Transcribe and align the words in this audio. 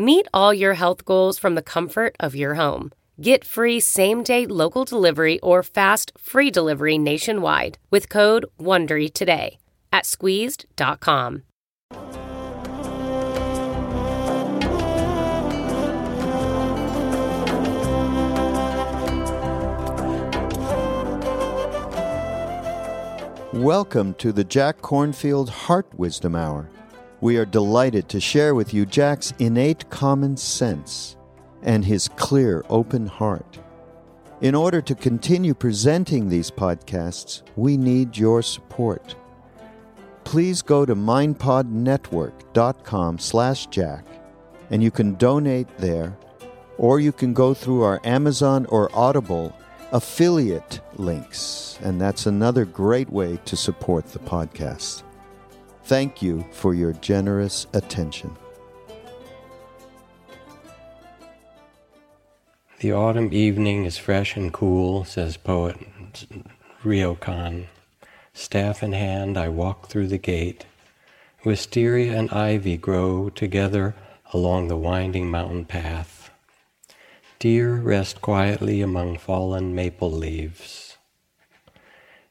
Meet 0.00 0.28
all 0.32 0.54
your 0.54 0.72
health 0.72 1.04
goals 1.04 1.38
from 1.38 1.56
the 1.56 1.62
comfort 1.62 2.16
of 2.18 2.34
your 2.34 2.54
home. 2.54 2.90
Get 3.20 3.44
free 3.44 3.80
same 3.80 4.22
day 4.22 4.46
local 4.46 4.86
delivery 4.86 5.38
or 5.40 5.62
fast 5.62 6.12
free 6.16 6.50
delivery 6.50 6.96
nationwide 6.96 7.76
with 7.90 8.08
code 8.08 8.46
WONDERY 8.58 9.12
today 9.12 9.58
at 9.92 10.06
squeezed.com. 10.06 11.42
Welcome 23.52 24.14
to 24.14 24.32
the 24.32 24.44
Jack 24.44 24.80
Kornfield 24.80 25.50
Heart 25.50 25.88
Wisdom 25.98 26.34
Hour. 26.34 26.70
We 27.20 27.36
are 27.36 27.44
delighted 27.44 28.08
to 28.10 28.20
share 28.20 28.54
with 28.54 28.72
you 28.72 28.86
Jack's 28.86 29.34
innate 29.38 29.90
common 29.90 30.38
sense 30.38 31.16
and 31.62 31.84
his 31.84 32.08
clear, 32.08 32.64
open 32.70 33.06
heart. 33.06 33.58
In 34.40 34.54
order 34.54 34.80
to 34.80 34.94
continue 34.94 35.52
presenting 35.52 36.28
these 36.28 36.50
podcasts, 36.50 37.42
we 37.56 37.76
need 37.76 38.16
your 38.16 38.40
support. 38.40 39.14
Please 40.24 40.62
go 40.62 40.86
to 40.86 40.96
mindpodnetwork.com 40.96 43.18
slash 43.18 43.66
jack 43.66 44.06
and 44.70 44.82
you 44.82 44.90
can 44.90 45.16
donate 45.16 45.68
there, 45.76 46.16
or 46.78 47.00
you 47.00 47.12
can 47.12 47.34
go 47.34 47.52
through 47.52 47.82
our 47.82 48.00
Amazon 48.04 48.64
or 48.66 48.88
Audible 48.96 49.54
affiliate 49.92 50.80
links, 50.96 51.78
and 51.82 52.00
that's 52.00 52.24
another 52.26 52.64
great 52.64 53.10
way 53.10 53.38
to 53.44 53.56
support 53.56 54.06
the 54.06 54.20
podcast. 54.20 55.02
Thank 55.90 56.22
you 56.22 56.44
for 56.52 56.72
your 56.72 56.92
generous 56.92 57.66
attention. 57.72 58.36
The 62.78 62.92
autumn 62.92 63.30
evening 63.32 63.86
is 63.86 63.98
fresh 63.98 64.36
and 64.36 64.52
cool, 64.52 65.02
says 65.02 65.36
poet 65.36 65.76
Ryokan. 66.84 67.66
Staff 68.32 68.84
in 68.84 68.92
hand, 68.92 69.36
I 69.36 69.48
walk 69.48 69.88
through 69.88 70.06
the 70.06 70.16
gate. 70.16 70.64
Wisteria 71.44 72.16
and 72.16 72.30
ivy 72.30 72.76
grow 72.76 73.28
together 73.28 73.96
along 74.32 74.68
the 74.68 74.76
winding 74.76 75.28
mountain 75.28 75.64
path. 75.64 76.30
Deer 77.40 77.74
rest 77.74 78.20
quietly 78.20 78.80
among 78.80 79.18
fallen 79.18 79.74
maple 79.74 80.12
leaves. 80.12 80.98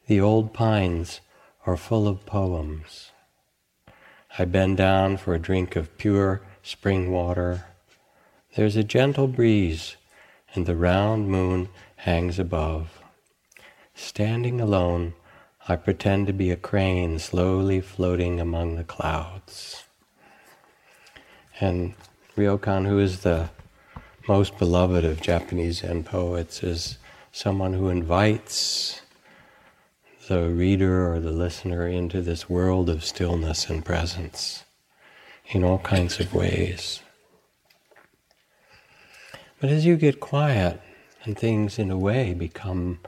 The 0.07 0.21
old 0.21 0.53
pines 0.53 1.19
are 1.65 1.75
full 1.75 2.07
of 2.07 2.25
poems. 2.25 3.08
I 4.41 4.45
bend 4.45 4.77
down 4.77 5.17
for 5.17 5.35
a 5.35 5.39
drink 5.39 5.75
of 5.75 5.97
pure 5.97 6.41
spring 6.63 7.11
water. 7.11 7.65
There's 8.55 8.77
a 8.77 8.85
gentle 8.85 9.27
breeze, 9.27 9.97
and 10.55 10.65
the 10.65 10.77
round 10.77 11.27
moon 11.27 11.67
hangs 11.97 12.39
above. 12.39 13.03
Standing 13.93 14.61
alone, 14.61 15.13
I 15.67 15.75
pretend 15.75 16.27
to 16.27 16.33
be 16.33 16.51
a 16.51 16.55
crane 16.55 17.19
slowly 17.19 17.81
floating 17.81 18.39
among 18.39 18.77
the 18.77 18.85
clouds. 18.85 19.83
And 21.59 21.95
Ryokan, 22.37 22.87
who 22.87 22.97
is 22.97 23.19
the 23.19 23.49
most 24.25 24.57
beloved 24.57 25.03
of 25.03 25.19
Japanese 25.19 25.79
Zen 25.81 26.05
poets, 26.05 26.63
is 26.63 26.97
someone 27.33 27.73
who 27.73 27.89
invites 27.89 29.01
the 30.29 30.47
reader 30.47 31.11
or 31.11 31.19
the 31.19 31.31
listener 31.31 31.87
into 31.87 32.21
this 32.21 32.47
world 32.47 32.87
of 32.87 33.03
stillness 33.03 33.67
and 33.67 33.83
presence 33.83 34.63
in 35.47 35.63
all 35.63 35.79
kinds 35.79 36.19
of 36.19 36.35
ways. 36.35 37.01
But 39.59 39.71
as 39.71 39.87
you 39.87 39.97
get 39.97 40.19
quiet 40.19 40.79
and 41.23 41.35
things, 41.35 41.79
in 41.79 41.89
a 41.89 41.97
way, 41.97 42.35
become 42.35 42.99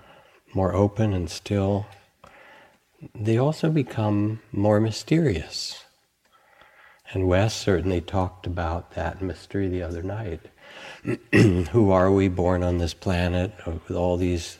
more 0.55 0.73
open 0.73 1.13
and 1.13 1.29
still, 1.29 1.85
they 3.13 3.37
also 3.37 3.69
become 3.69 4.41
more 4.51 4.79
mysterious. 4.79 5.85
And 7.11 7.27
Wes 7.27 7.53
certainly 7.53 8.01
talked 8.01 8.47
about 8.47 8.95
that 8.95 9.21
mystery 9.21 9.67
the 9.67 9.83
other 9.83 10.01
night. 10.01 10.41
Who 11.71 11.91
are 11.91 12.11
we 12.11 12.29
born 12.29 12.63
on 12.63 12.79
this 12.79 12.95
planet 12.95 13.53
with 13.67 13.91
all 13.91 14.17
these 14.17 14.57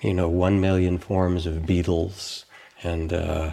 you 0.00 0.14
know, 0.14 0.28
one 0.28 0.60
million 0.60 0.98
forms 0.98 1.46
of 1.46 1.66
beetles 1.66 2.44
and, 2.82 3.12
uh, 3.12 3.52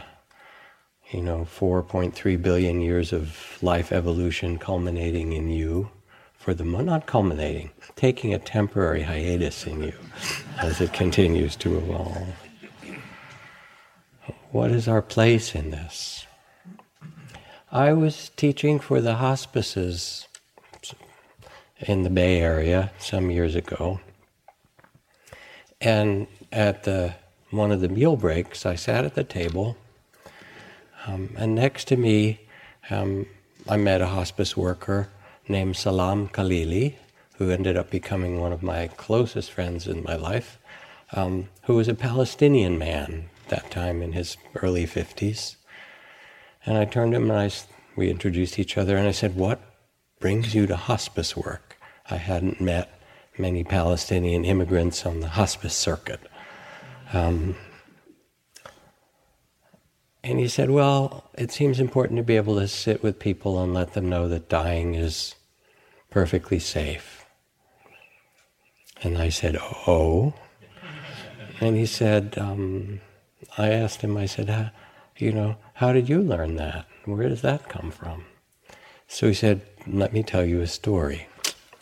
you 1.11 1.21
know, 1.21 1.45
4.3 1.45 2.41
billion 2.41 2.81
years 2.81 3.11
of 3.11 3.57
life 3.61 3.91
evolution 3.91 4.57
culminating 4.57 5.33
in 5.33 5.49
you 5.49 5.89
for 6.37 6.53
the, 6.53 6.63
not 6.63 7.05
culminating, 7.05 7.71
taking 7.95 8.33
a 8.33 8.39
temporary 8.39 9.03
hiatus 9.03 9.67
in 9.67 9.83
you 9.83 9.93
as 10.59 10.79
it 10.79 10.93
continues 10.93 11.55
to 11.57 11.77
evolve. 11.77 12.27
What 14.51 14.71
is 14.71 14.87
our 14.87 15.01
place 15.01 15.53
in 15.53 15.71
this? 15.71 16.25
I 17.69 17.91
was 17.91 18.31
teaching 18.37 18.79
for 18.79 19.01
the 19.01 19.15
hospices 19.15 20.25
in 21.79 22.03
the 22.03 22.09
Bay 22.09 22.39
Area 22.39 22.91
some 22.97 23.29
years 23.29 23.55
ago. 23.55 23.99
And 25.81 26.27
at 26.51 26.83
the, 26.83 27.15
one 27.51 27.71
of 27.71 27.81
the 27.81 27.89
meal 27.89 28.15
breaks, 28.15 28.65
I 28.65 28.75
sat 28.75 29.05
at 29.05 29.15
the 29.15 29.23
table, 29.23 29.77
um, 31.05 31.29
and 31.37 31.55
next 31.55 31.87
to 31.89 31.97
me, 31.97 32.41
um, 32.89 33.25
I 33.67 33.77
met 33.77 34.01
a 34.01 34.07
hospice 34.07 34.57
worker 34.57 35.09
named 35.47 35.75
Salam 35.77 36.27
Khalili, 36.29 36.95
who 37.37 37.49
ended 37.49 37.77
up 37.77 37.89
becoming 37.89 38.39
one 38.39 38.51
of 38.51 38.63
my 38.63 38.87
closest 38.87 39.51
friends 39.51 39.87
in 39.87 40.03
my 40.03 40.15
life, 40.15 40.57
um, 41.13 41.49
who 41.63 41.75
was 41.75 41.87
a 41.87 41.93
Palestinian 41.93 42.77
man 42.77 43.29
that 43.49 43.71
time 43.71 44.01
in 44.01 44.13
his 44.13 44.37
early 44.55 44.85
50s. 44.85 45.55
And 46.65 46.77
I 46.77 46.85
turned 46.85 47.13
to 47.13 47.17
him 47.17 47.29
and 47.29 47.39
I, 47.39 47.51
we 47.95 48.09
introduced 48.09 48.59
each 48.59 48.77
other, 48.77 48.97
and 48.97 49.07
I 49.07 49.11
said, 49.11 49.35
What 49.35 49.61
brings 50.19 50.53
you 50.53 50.67
to 50.67 50.75
hospice 50.75 51.37
work? 51.37 51.77
I 52.09 52.17
hadn't 52.17 52.59
met 52.59 52.99
many 53.37 53.63
Palestinian 53.63 54.43
immigrants 54.43 55.05
on 55.05 55.19
the 55.19 55.29
hospice 55.29 55.75
circuit. 55.75 56.19
Um, 57.13 57.55
and 60.23 60.39
he 60.39 60.47
said, 60.47 60.69
Well, 60.69 61.29
it 61.37 61.51
seems 61.51 61.79
important 61.79 62.17
to 62.17 62.23
be 62.23 62.35
able 62.35 62.59
to 62.59 62.67
sit 62.67 63.01
with 63.03 63.19
people 63.19 63.61
and 63.61 63.73
let 63.73 63.93
them 63.93 64.09
know 64.09 64.27
that 64.27 64.49
dying 64.49 64.95
is 64.95 65.35
perfectly 66.09 66.59
safe. 66.59 67.25
And 69.03 69.17
I 69.17 69.29
said, 69.29 69.57
Oh. 69.87 70.33
And 71.59 71.75
he 71.75 71.85
said, 71.87 72.35
um, 72.37 73.01
I 73.57 73.69
asked 73.69 74.01
him, 74.01 74.15
I 74.15 74.27
said, 74.27 74.71
you 75.17 75.31
know, 75.31 75.57
how 75.73 75.91
did 75.91 76.07
you 76.07 76.21
learn 76.21 76.55
that? 76.57 76.85
Where 77.05 77.27
does 77.29 77.41
that 77.41 77.67
come 77.67 77.89
from? 77.89 78.25
So 79.07 79.27
he 79.27 79.33
said, 79.33 79.61
let 79.87 80.13
me 80.13 80.21
tell 80.21 80.45
you 80.45 80.61
a 80.61 80.67
story. 80.67 81.27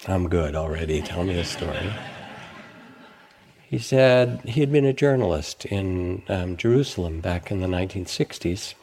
I'm 0.07 0.29
good 0.29 0.55
already. 0.55 1.01
Tell 1.01 1.23
me 1.23 1.39
a 1.39 1.43
story. 1.43 1.91
He 3.75 3.81
said 3.81 4.39
he 4.45 4.61
had 4.61 4.71
been 4.71 4.85
a 4.85 4.93
journalist 4.93 5.65
in 5.65 6.23
um, 6.29 6.55
Jerusalem 6.55 7.19
back 7.19 7.51
in 7.51 7.59
the 7.59 7.67
1960s. 7.67 8.73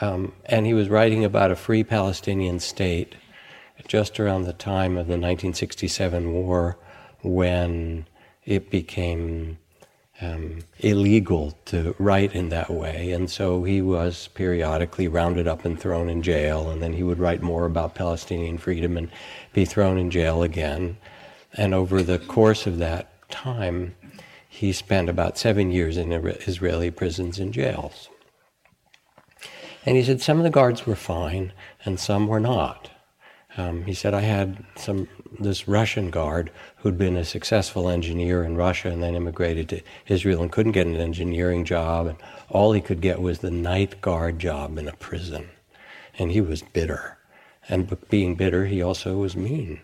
Um, 0.00 0.34
and 0.46 0.66
he 0.66 0.72
was 0.72 0.88
writing 0.88 1.24
about 1.24 1.50
a 1.50 1.56
free 1.56 1.82
Palestinian 1.82 2.60
state 2.60 3.16
just 3.88 4.20
around 4.20 4.44
the 4.44 4.52
time 4.52 4.92
of 4.92 5.08
the 5.08 5.18
1967 5.18 6.32
war 6.32 6.78
when 7.22 8.06
it 8.44 8.70
became 8.70 9.58
um, 10.20 10.60
illegal 10.78 11.58
to 11.64 11.96
write 11.98 12.36
in 12.36 12.50
that 12.50 12.70
way. 12.70 13.10
And 13.10 13.28
so 13.28 13.64
he 13.64 13.82
was 13.82 14.28
periodically 14.34 15.08
rounded 15.08 15.48
up 15.48 15.64
and 15.64 15.76
thrown 15.76 16.08
in 16.08 16.22
jail, 16.22 16.70
and 16.70 16.80
then 16.80 16.92
he 16.92 17.02
would 17.02 17.18
write 17.18 17.42
more 17.42 17.66
about 17.66 17.96
Palestinian 17.96 18.58
freedom 18.58 18.96
and 18.96 19.10
be 19.52 19.64
thrown 19.64 19.98
in 19.98 20.12
jail 20.12 20.44
again. 20.44 20.98
And 21.54 21.74
over 21.74 22.00
the 22.00 22.20
course 22.20 22.68
of 22.68 22.78
that 22.78 23.08
time, 23.34 23.94
he 24.48 24.72
spent 24.72 25.08
about 25.08 25.36
seven 25.36 25.72
years 25.72 25.96
in 25.96 26.12
Israeli 26.12 26.90
prisons 26.90 27.40
and 27.40 27.52
jails. 27.52 28.08
And 29.84 29.96
he 29.96 30.04
said 30.04 30.22
some 30.22 30.38
of 30.38 30.44
the 30.44 30.50
guards 30.50 30.86
were 30.86 30.96
fine 30.96 31.52
and 31.84 31.98
some 31.98 32.28
were 32.28 32.40
not. 32.40 32.90
Um, 33.56 33.84
he 33.84 33.94
said, 33.94 34.14
I 34.14 34.20
had 34.20 34.64
some 34.76 35.08
this 35.38 35.68
Russian 35.68 36.10
guard 36.10 36.50
who'd 36.78 36.98
been 36.98 37.16
a 37.16 37.24
successful 37.24 37.88
engineer 37.88 38.44
in 38.44 38.56
Russia 38.56 38.88
and 38.88 39.02
then 39.02 39.14
immigrated 39.14 39.68
to 39.68 39.82
Israel 40.06 40.42
and 40.42 40.50
couldn't 40.50 40.72
get 40.72 40.86
an 40.86 40.96
engineering 40.96 41.64
job, 41.64 42.06
and 42.06 42.18
all 42.48 42.72
he 42.72 42.80
could 42.80 43.00
get 43.00 43.20
was 43.20 43.38
the 43.38 43.50
night 43.50 44.00
guard 44.00 44.38
job 44.38 44.78
in 44.78 44.88
a 44.88 44.96
prison. 44.96 45.48
And 46.18 46.30
he 46.32 46.40
was 46.40 46.62
bitter. 46.62 47.18
And 47.68 47.96
being 48.08 48.34
bitter, 48.34 48.66
he 48.66 48.82
also 48.82 49.16
was 49.16 49.36
mean. 49.36 49.80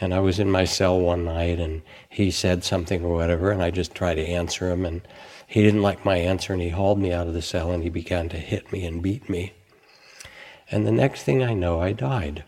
And 0.00 0.14
I 0.14 0.20
was 0.20 0.38
in 0.38 0.50
my 0.50 0.64
cell 0.64 0.98
one 0.98 1.24
night 1.24 1.60
and 1.60 1.82
he 2.08 2.30
said 2.30 2.64
something 2.64 3.04
or 3.04 3.14
whatever, 3.14 3.50
and 3.50 3.62
I 3.62 3.70
just 3.70 3.94
tried 3.94 4.14
to 4.14 4.26
answer 4.26 4.70
him, 4.70 4.86
and 4.86 5.02
he 5.46 5.62
didn't 5.62 5.82
like 5.82 6.04
my 6.04 6.16
answer, 6.16 6.52
and 6.52 6.62
he 6.62 6.70
hauled 6.70 6.98
me 6.98 7.12
out 7.12 7.26
of 7.26 7.34
the 7.34 7.42
cell 7.42 7.70
and 7.70 7.82
he 7.82 7.90
began 7.90 8.28
to 8.30 8.38
hit 8.38 8.72
me 8.72 8.86
and 8.86 9.02
beat 9.02 9.28
me. 9.28 9.52
And 10.70 10.86
the 10.86 10.92
next 10.92 11.24
thing 11.24 11.42
I 11.42 11.52
know, 11.52 11.80
I 11.80 11.92
died. 11.92 12.44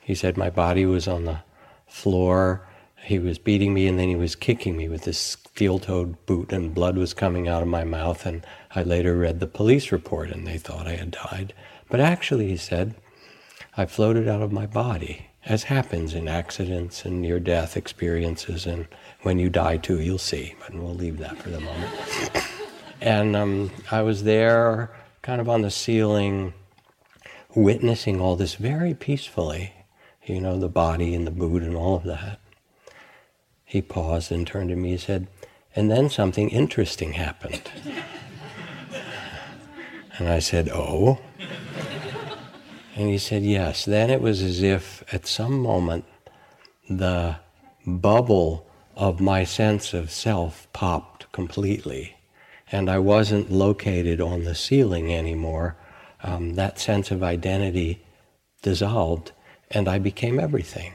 He 0.00 0.14
said 0.14 0.36
my 0.36 0.50
body 0.50 0.86
was 0.86 1.08
on 1.08 1.24
the 1.24 1.40
floor. 1.86 2.66
He 3.02 3.18
was 3.18 3.38
beating 3.38 3.74
me 3.74 3.86
and 3.86 3.98
then 3.98 4.08
he 4.08 4.16
was 4.16 4.36
kicking 4.36 4.76
me 4.76 4.88
with 4.88 5.02
this 5.02 5.18
steel 5.18 5.78
toed 5.78 6.24
boot, 6.26 6.52
and 6.52 6.74
blood 6.74 6.96
was 6.96 7.12
coming 7.12 7.48
out 7.48 7.62
of 7.62 7.68
my 7.68 7.84
mouth. 7.84 8.24
And 8.24 8.46
I 8.74 8.82
later 8.82 9.16
read 9.16 9.40
the 9.40 9.46
police 9.46 9.92
report 9.92 10.30
and 10.30 10.46
they 10.46 10.58
thought 10.58 10.86
I 10.86 10.96
had 10.96 11.10
died. 11.10 11.52
But 11.90 12.00
actually, 12.00 12.48
he 12.48 12.56
said, 12.56 12.94
I 13.76 13.86
floated 13.86 14.28
out 14.28 14.42
of 14.42 14.52
my 14.52 14.66
body, 14.66 15.26
as 15.46 15.64
happens 15.64 16.14
in 16.14 16.28
accidents 16.28 17.04
and 17.04 17.20
near 17.20 17.38
death 17.38 17.76
experiences. 17.76 18.66
And 18.66 18.86
when 19.22 19.38
you 19.38 19.50
die 19.50 19.76
too, 19.76 20.00
you'll 20.00 20.18
see. 20.18 20.54
But 20.60 20.74
we'll 20.74 20.94
leave 20.94 21.18
that 21.18 21.36
for 21.38 21.50
the 21.50 21.60
moment. 21.60 21.92
and 23.00 23.36
um, 23.36 23.70
I 23.90 24.02
was 24.02 24.24
there, 24.24 24.90
kind 25.22 25.40
of 25.40 25.48
on 25.48 25.62
the 25.62 25.70
ceiling, 25.70 26.54
witnessing 27.54 28.20
all 28.20 28.36
this 28.36 28.54
very 28.54 28.94
peacefully 28.94 29.72
you 30.26 30.40
know, 30.40 30.58
the 30.58 30.68
body 30.68 31.14
and 31.14 31.26
the 31.26 31.30
boot 31.30 31.62
and 31.62 31.76
all 31.76 31.96
of 31.96 32.04
that. 32.04 32.40
He 33.64 33.82
paused 33.82 34.30
and 34.32 34.46
turned 34.46 34.70
to 34.70 34.76
me 34.76 34.92
and 34.92 35.00
said, 35.00 35.26
and 35.76 35.90
then 35.90 36.08
something 36.08 36.48
interesting 36.48 37.14
happened. 37.14 37.70
and 40.18 40.28
I 40.28 40.38
said, 40.38 40.68
Oh? 40.72 41.18
And 42.94 43.08
he 43.08 43.18
said, 43.18 43.42
Yes. 43.42 43.84
Then 43.84 44.10
it 44.10 44.20
was 44.20 44.42
as 44.42 44.62
if 44.62 45.02
at 45.12 45.26
some 45.26 45.58
moment 45.58 46.04
the 46.88 47.36
bubble 47.86 48.66
of 48.96 49.20
my 49.20 49.44
sense 49.44 49.92
of 49.92 50.10
self 50.10 50.68
popped 50.72 51.30
completely. 51.32 52.16
And 52.70 52.88
I 52.88 52.98
wasn't 52.98 53.50
located 53.50 54.20
on 54.20 54.44
the 54.44 54.54
ceiling 54.54 55.12
anymore. 55.12 55.76
Um, 56.22 56.54
that 56.54 56.78
sense 56.78 57.10
of 57.10 57.22
identity 57.22 58.04
dissolved 58.62 59.32
and 59.70 59.88
I 59.88 59.98
became 59.98 60.38
everything. 60.38 60.94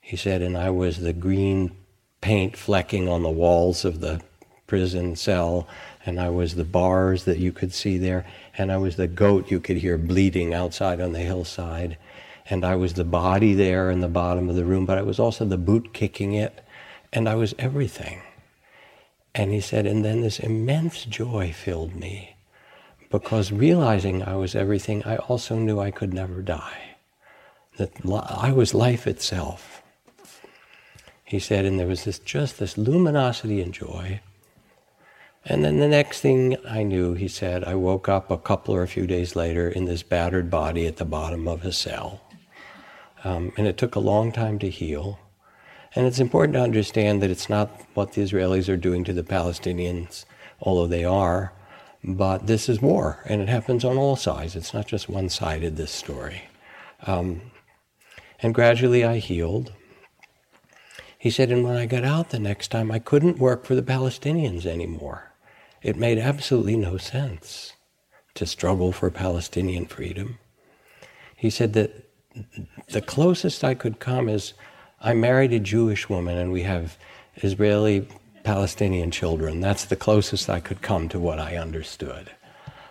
He 0.00 0.16
said, 0.16 0.42
and 0.42 0.56
I 0.56 0.70
was 0.70 0.98
the 0.98 1.12
green 1.12 1.72
paint 2.20 2.56
flecking 2.56 3.08
on 3.08 3.22
the 3.22 3.30
walls 3.30 3.84
of 3.84 4.00
the 4.00 4.20
prison 4.66 5.16
cell, 5.16 5.66
and 6.04 6.20
I 6.20 6.28
was 6.28 6.54
the 6.54 6.64
bars 6.64 7.24
that 7.24 7.38
you 7.38 7.50
could 7.50 7.72
see 7.72 7.98
there, 7.98 8.26
and 8.60 8.70
I 8.70 8.76
was 8.76 8.96
the 8.96 9.08
goat 9.08 9.50
you 9.50 9.58
could 9.58 9.78
hear 9.78 9.96
bleeding 9.96 10.52
outside 10.52 11.00
on 11.00 11.12
the 11.12 11.20
hillside, 11.20 11.96
and 12.50 12.62
I 12.62 12.76
was 12.76 12.92
the 12.92 13.04
body 13.04 13.54
there 13.54 13.90
in 13.90 14.00
the 14.00 14.08
bottom 14.08 14.50
of 14.50 14.54
the 14.54 14.66
room, 14.66 14.84
but 14.84 14.98
I 14.98 15.02
was 15.02 15.18
also 15.18 15.46
the 15.46 15.56
boot 15.56 15.94
kicking 15.94 16.34
it, 16.34 16.62
and 17.10 17.26
I 17.26 17.36
was 17.36 17.54
everything. 17.58 18.20
And 19.34 19.50
he 19.50 19.62
said, 19.62 19.86
and 19.86 20.04
then 20.04 20.20
this 20.20 20.38
immense 20.38 21.06
joy 21.06 21.54
filled 21.54 21.94
me 21.94 22.36
because 23.10 23.50
realizing 23.50 24.22
I 24.22 24.36
was 24.36 24.54
everything, 24.54 25.04
I 25.04 25.16
also 25.16 25.56
knew 25.56 25.80
I 25.80 25.90
could 25.90 26.12
never 26.12 26.42
die 26.42 26.96
that 27.78 27.92
I 28.28 28.52
was 28.52 28.74
life 28.74 29.06
itself. 29.06 29.82
He 31.24 31.38
said, 31.38 31.64
and 31.64 31.80
there 31.80 31.86
was 31.86 32.04
this 32.04 32.18
just 32.18 32.58
this 32.58 32.76
luminosity 32.76 33.62
and 33.62 33.72
joy. 33.72 34.20
And 35.44 35.64
then 35.64 35.78
the 35.78 35.88
next 35.88 36.20
thing 36.20 36.56
I 36.68 36.82
knew, 36.82 37.14
he 37.14 37.26
said, 37.28 37.64
I 37.64 37.74
woke 37.74 38.08
up 38.08 38.30
a 38.30 38.36
couple 38.36 38.74
or 38.74 38.82
a 38.82 38.88
few 38.88 39.06
days 39.06 39.34
later 39.34 39.68
in 39.68 39.86
this 39.86 40.02
battered 40.02 40.50
body 40.50 40.86
at 40.86 40.96
the 40.96 41.04
bottom 41.04 41.48
of 41.48 41.64
a 41.64 41.72
cell. 41.72 42.20
Um, 43.24 43.52
and 43.56 43.66
it 43.66 43.76
took 43.76 43.94
a 43.94 44.00
long 44.00 44.32
time 44.32 44.58
to 44.58 44.68
heal. 44.68 45.18
And 45.94 46.06
it's 46.06 46.20
important 46.20 46.54
to 46.54 46.62
understand 46.62 47.22
that 47.22 47.30
it's 47.30 47.48
not 47.48 47.70
what 47.94 48.12
the 48.12 48.22
Israelis 48.22 48.68
are 48.68 48.76
doing 48.76 49.02
to 49.04 49.12
the 49.12 49.22
Palestinians, 49.22 50.24
although 50.60 50.86
they 50.86 51.04
are, 51.04 51.52
but 52.04 52.46
this 52.46 52.68
is 52.68 52.80
war, 52.80 53.22
and 53.26 53.42
it 53.42 53.48
happens 53.48 53.84
on 53.84 53.98
all 53.98 54.16
sides. 54.16 54.56
It's 54.56 54.72
not 54.72 54.86
just 54.86 55.08
one 55.08 55.28
sided, 55.28 55.76
this 55.76 55.90
story. 55.90 56.42
Um, 57.06 57.42
and 58.40 58.54
gradually 58.54 59.04
I 59.04 59.18
healed. 59.18 59.72
He 61.18 61.28
said, 61.28 61.50
and 61.50 61.64
when 61.64 61.76
I 61.76 61.86
got 61.86 62.04
out 62.04 62.30
the 62.30 62.38
next 62.38 62.68
time, 62.68 62.90
I 62.90 62.98
couldn't 62.98 63.38
work 63.38 63.66
for 63.66 63.74
the 63.74 63.82
Palestinians 63.82 64.64
anymore. 64.64 65.29
It 65.82 65.96
made 65.96 66.18
absolutely 66.18 66.76
no 66.76 66.96
sense 66.98 67.72
to 68.34 68.46
struggle 68.46 68.92
for 68.92 69.10
Palestinian 69.10 69.86
freedom. 69.86 70.38
He 71.36 71.50
said 71.50 71.72
that 71.72 72.10
the 72.90 73.00
closest 73.00 73.64
I 73.64 73.74
could 73.74 73.98
come 73.98 74.28
is 74.28 74.52
I 75.00 75.14
married 75.14 75.52
a 75.52 75.58
Jewish 75.58 76.08
woman 76.08 76.36
and 76.36 76.52
we 76.52 76.62
have 76.62 76.96
Israeli 77.36 78.06
Palestinian 78.44 79.10
children. 79.10 79.60
That's 79.60 79.86
the 79.86 79.96
closest 79.96 80.50
I 80.50 80.60
could 80.60 80.82
come 80.82 81.08
to 81.08 81.18
what 81.18 81.38
I 81.38 81.56
understood. 81.56 82.30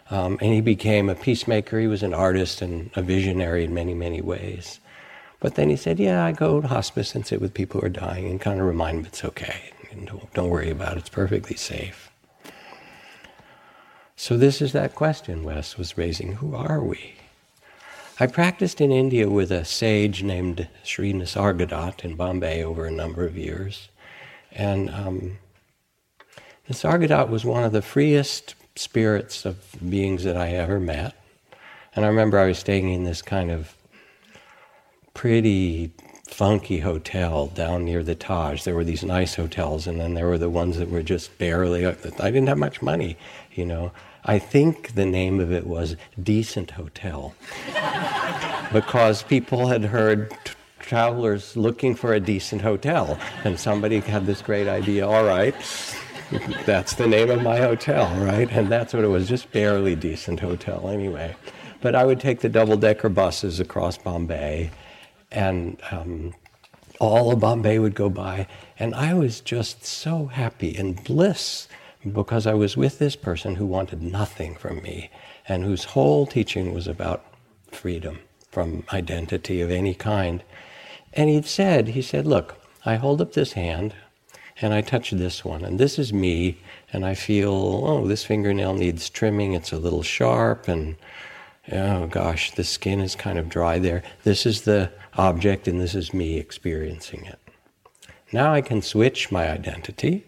Um, 0.10 0.40
and 0.42 0.54
he 0.54 0.62
became 0.62 1.10
a 1.10 1.16
peacemaker. 1.16 1.80
He 1.80 1.88
was 1.88 2.02
an 2.02 2.16
artist 2.16 2.62
and 2.62 2.90
a 2.96 3.02
visionary 3.02 3.64
in 3.64 3.74
many, 3.74 3.94
many 3.94 4.22
ways. 4.22 4.80
But 5.40 5.56
then 5.56 5.70
he 5.70 5.76
said, 5.76 6.00
Yeah, 6.00 6.26
I 6.26 6.32
go 6.32 6.62
to 6.62 6.68
hospice 6.68 7.14
and 7.14 7.26
sit 7.26 7.40
with 7.40 7.54
people 7.54 7.80
who 7.80 7.86
are 7.86 7.90
dying 7.90 8.28
and 8.28 8.42
kind 8.42 8.60
of 8.60 8.66
remind 8.66 8.98
them 8.98 9.06
it's 9.06 9.24
okay. 9.24 9.72
Don't, 10.06 10.34
don't 10.34 10.50
worry 10.50 10.70
about 10.70 10.94
it, 10.94 11.00
it's 11.00 11.10
perfectly 11.10 11.56
safe. 11.56 12.09
So, 14.22 14.36
this 14.36 14.62
is 14.62 14.74
that 14.74 14.96
question 14.96 15.44
Wes 15.44 15.78
was 15.78 15.98
raising 15.98 16.34
who 16.34 16.54
are 16.54 16.84
we? 16.84 17.14
I 18.20 18.28
practiced 18.28 18.82
in 18.82 18.92
India 18.92 19.30
with 19.30 19.50
a 19.50 19.64
sage 19.64 20.24
named 20.24 20.68
Sri 20.84 21.14
in 22.04 22.16
Bombay 22.18 22.62
over 22.62 22.86
a 22.86 22.92
number 22.92 23.26
of 23.26 23.38
years. 23.38 23.88
And 24.52 24.90
um, 24.90 25.38
was 27.30 27.46
one 27.46 27.64
of 27.64 27.72
the 27.72 27.82
freest 27.82 28.56
spirits 28.76 29.46
of 29.46 29.58
beings 29.90 30.26
that 30.26 30.36
I 30.36 30.50
ever 30.50 30.82
met. 30.82 31.16
And 31.96 32.04
I 32.04 32.10
remember 32.10 32.40
I 32.40 32.48
was 32.48 32.60
staying 32.60 32.92
in 32.92 33.06
this 33.06 33.22
kind 33.22 33.50
of 33.50 33.74
pretty 35.14 35.94
funky 36.28 36.80
hotel 36.80 37.48
down 37.48 37.86
near 37.86 38.04
the 38.04 38.16
Taj. 38.16 38.64
There 38.64 38.76
were 38.76 38.84
these 38.84 39.02
nice 39.02 39.36
hotels, 39.36 39.88
and 39.88 39.98
then 39.98 40.14
there 40.14 40.28
were 40.28 40.38
the 40.38 40.50
ones 40.50 40.78
that 40.78 40.90
were 40.90 41.04
just 41.04 41.38
barely. 41.38 41.86
I 41.86 41.94
didn't 41.94 42.48
have 42.48 42.58
much 42.58 42.82
money, 42.82 43.16
you 43.54 43.66
know. 43.66 43.94
I 44.26 44.40
think 44.40 44.96
the 44.96 45.06
name 45.06 45.40
of 45.40 45.52
it 45.52 45.66
was 45.66 45.96
Decent 46.22 46.72
Hotel 46.72 47.34
because 48.74 49.24
people 49.24 49.68
had 49.68 49.86
heard 49.86 50.32
t- 50.44 50.54
travelers 50.80 51.56
looking 51.56 51.96
for 51.96 52.14
a 52.14 52.20
decent 52.20 52.62
hotel, 52.62 53.18
and 53.44 53.60
somebody 53.60 54.00
had 54.00 54.26
this 54.26 54.42
great 54.42 54.68
idea. 54.68 55.08
All 55.08 55.24
right. 55.24 55.56
That's 56.66 56.94
the 56.96 57.08
name 57.08 57.32
of 57.32 57.42
my 57.42 57.58
hotel, 57.58 58.14
right? 58.24 58.52
And 58.52 58.68
that's 58.68 58.94
what 58.94 59.04
it 59.04 59.08
was, 59.08 59.28
just 59.28 59.52
barely 59.52 59.96
decent 59.96 60.40
hotel 60.40 60.90
anyway. 60.90 61.36
But 61.82 61.96
I 61.96 62.06
would 62.06 62.20
take 62.20 62.42
the 62.42 62.50
double 62.50 62.78
decker 62.78 63.10
buses 63.10 63.60
across 63.60 63.98
Bombay, 63.98 64.70
and 65.32 65.82
um, 65.92 66.34
all 67.00 67.32
of 67.32 67.40
Bombay 67.40 67.80
would 67.80 67.96
go 67.96 68.10
by, 68.10 68.48
and 68.78 68.94
I 68.94 69.14
was 69.14 69.42
just 69.42 69.86
so 69.86 70.28
happy 70.28 70.76
and 70.76 71.04
bliss 71.04 71.68
because 72.14 72.48
I 72.48 72.54
was 72.54 72.78
with 72.78 73.00
this 73.00 73.16
person 73.16 73.56
who 73.56 73.66
wanted 73.66 74.02
nothing 74.02 74.56
from 74.56 74.82
me 74.82 75.10
and 75.48 75.64
whose 75.64 75.84
whole 75.84 76.26
teaching 76.26 76.74
was 76.74 76.88
about 76.88 77.26
freedom 77.72 78.20
from 78.52 78.84
identity 78.94 79.62
of 79.62 79.70
any 79.70 79.94
kind. 79.94 80.44
And 81.14 81.30
he 81.30 81.42
said, 81.42 81.90
he 81.90 82.02
said, 82.02 82.26
look, 82.26 82.58
I 82.86 82.96
hold 82.96 83.22
up 83.22 83.34
this 83.34 83.54
hand 83.54 83.94
and 84.62 84.74
I 84.74 84.82
touch 84.82 85.12
this 85.12 85.46
one, 85.46 85.64
and 85.64 85.80
this 85.80 85.98
is 85.98 86.12
me, 86.12 86.58
and 86.92 87.06
I 87.06 87.14
feel, 87.14 87.54
oh, 87.86 88.08
this 88.08 88.26
fingernail 88.26 88.74
needs 88.74 89.10
trimming, 89.10 89.54
it's 89.54 89.72
a 89.72 89.78
little 89.78 90.04
sharp, 90.04 90.68
and 90.68 90.98
oh 91.72 92.08
gosh, 92.08 92.52
the 92.52 92.66
skin 92.66 93.00
is 93.00 93.16
kind 93.16 93.38
of 93.40 93.48
dry 93.48 93.80
there. 93.80 94.04
This 94.24 94.46
is 94.46 94.64
the 94.64 94.92
object, 95.14 95.68
and 95.70 95.80
this 95.80 95.96
is 95.96 96.14
me 96.14 96.38
experiencing 96.38 97.24
it. 97.26 97.40
Now 98.34 98.54
I 98.54 98.60
can 98.62 98.82
switch 98.82 99.32
my 99.32 99.50
identity, 99.50 100.26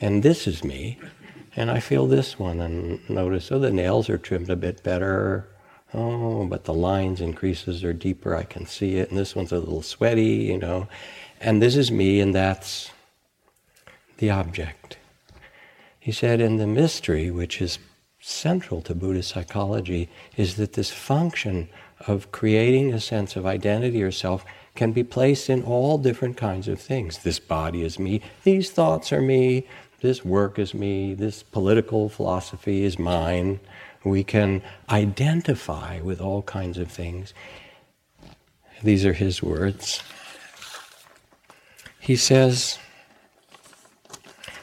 and 0.00 0.22
this 0.22 0.46
is 0.46 0.62
me, 0.64 0.98
and 1.56 1.70
I 1.70 1.80
feel 1.80 2.06
this 2.06 2.38
one, 2.38 2.60
and 2.60 3.08
notice, 3.10 3.50
oh, 3.50 3.58
the 3.58 3.70
nails 3.70 4.08
are 4.08 4.18
trimmed 4.18 4.50
a 4.50 4.56
bit 4.56 4.82
better. 4.82 5.48
Oh, 5.94 6.44
but 6.44 6.64
the 6.64 6.74
lines 6.74 7.20
and 7.20 7.34
creases 7.34 7.82
are 7.82 7.94
deeper, 7.94 8.36
I 8.36 8.44
can 8.44 8.66
see 8.66 8.96
it, 8.96 9.08
and 9.08 9.18
this 9.18 9.34
one's 9.34 9.52
a 9.52 9.58
little 9.58 9.82
sweaty, 9.82 10.22
you 10.22 10.58
know. 10.58 10.86
And 11.40 11.62
this 11.62 11.76
is 11.76 11.90
me, 11.90 12.20
and 12.20 12.34
that's 12.34 12.90
the 14.18 14.30
object. 14.30 14.98
He 15.98 16.12
said, 16.12 16.40
and 16.40 16.60
the 16.60 16.66
mystery, 16.66 17.30
which 17.30 17.62
is 17.62 17.78
central 18.20 18.82
to 18.82 18.94
Buddhist 18.94 19.30
psychology, 19.30 20.08
is 20.36 20.56
that 20.56 20.74
this 20.74 20.90
function 20.90 21.68
of 22.06 22.30
creating 22.32 22.92
a 22.92 23.00
sense 23.00 23.34
of 23.34 23.46
identity 23.46 24.02
or 24.02 24.12
self 24.12 24.44
can 24.74 24.92
be 24.92 25.02
placed 25.02 25.50
in 25.50 25.62
all 25.62 25.98
different 25.98 26.36
kinds 26.36 26.68
of 26.68 26.80
things. 26.80 27.18
This 27.18 27.38
body 27.38 27.82
is 27.82 27.98
me, 27.98 28.20
these 28.44 28.70
thoughts 28.70 29.12
are 29.12 29.22
me, 29.22 29.66
this 30.00 30.24
work 30.24 30.58
is 30.58 30.74
me, 30.74 31.14
this 31.14 31.42
political 31.42 32.08
philosophy 32.08 32.84
is 32.84 32.98
mine. 32.98 33.58
We 34.04 34.22
can 34.22 34.62
identify 34.88 36.00
with 36.00 36.20
all 36.20 36.42
kinds 36.42 36.78
of 36.78 36.90
things. 36.90 37.34
These 38.82 39.04
are 39.04 39.12
his 39.12 39.42
words. 39.42 40.02
He 41.98 42.14
says, 42.14 42.78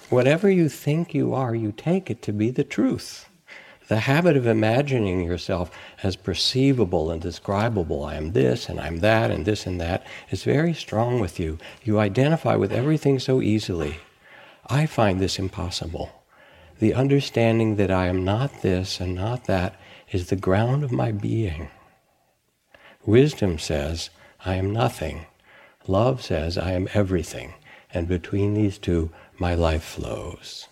Whatever 0.10 0.50
you 0.50 0.70
think 0.70 1.14
you 1.14 1.34
are, 1.34 1.54
you 1.54 1.74
take 1.74 2.10
it 2.10 2.22
to 2.22 2.32
be 2.32 2.50
the 2.50 2.64
truth. 2.64 3.28
The 3.88 4.00
habit 4.02 4.38
of 4.38 4.48
imagining 4.48 5.22
yourself 5.22 5.70
as 6.02 6.16
perceivable 6.16 7.12
and 7.12 7.22
describable, 7.22 8.04
I 8.06 8.16
am 8.16 8.32
this 8.32 8.70
and 8.70 8.80
I'm 8.80 9.00
that 9.00 9.30
and 9.32 9.46
this 9.46 9.68
and 9.68 9.82
that, 9.82 10.06
is 10.32 10.44
very 10.44 10.74
strong 10.74 11.20
with 11.20 11.40
you. 11.40 11.58
You 11.84 12.00
identify 12.00 12.56
with 12.56 12.72
everything 12.72 13.20
so 13.20 13.42
easily. 13.42 13.98
I 14.68 14.88
find 14.88 15.20
this 15.20 15.38
impossible. 15.38 16.24
The 16.80 16.94
understanding 16.94 17.76
that 17.76 17.92
I 17.92 18.08
am 18.08 18.26
not 18.26 18.62
this 18.62 19.00
and 19.00 19.14
not 19.14 19.46
that 19.46 19.80
is 20.12 20.28
the 20.28 20.36
ground 20.36 20.84
of 20.84 20.92
my 20.92 21.12
being. 21.12 21.70
Wisdom 23.06 23.60
says, 23.60 24.10
I 24.44 24.56
am 24.56 24.74
nothing. 24.74 25.28
Love 25.88 26.24
says, 26.24 26.58
I 26.58 26.72
am 26.72 26.88
everything. 26.94 27.54
And 27.94 28.08
between 28.08 28.56
these 28.56 28.80
two, 28.80 29.12
my 29.38 29.54
life 29.54 29.84
flows. 29.84 30.68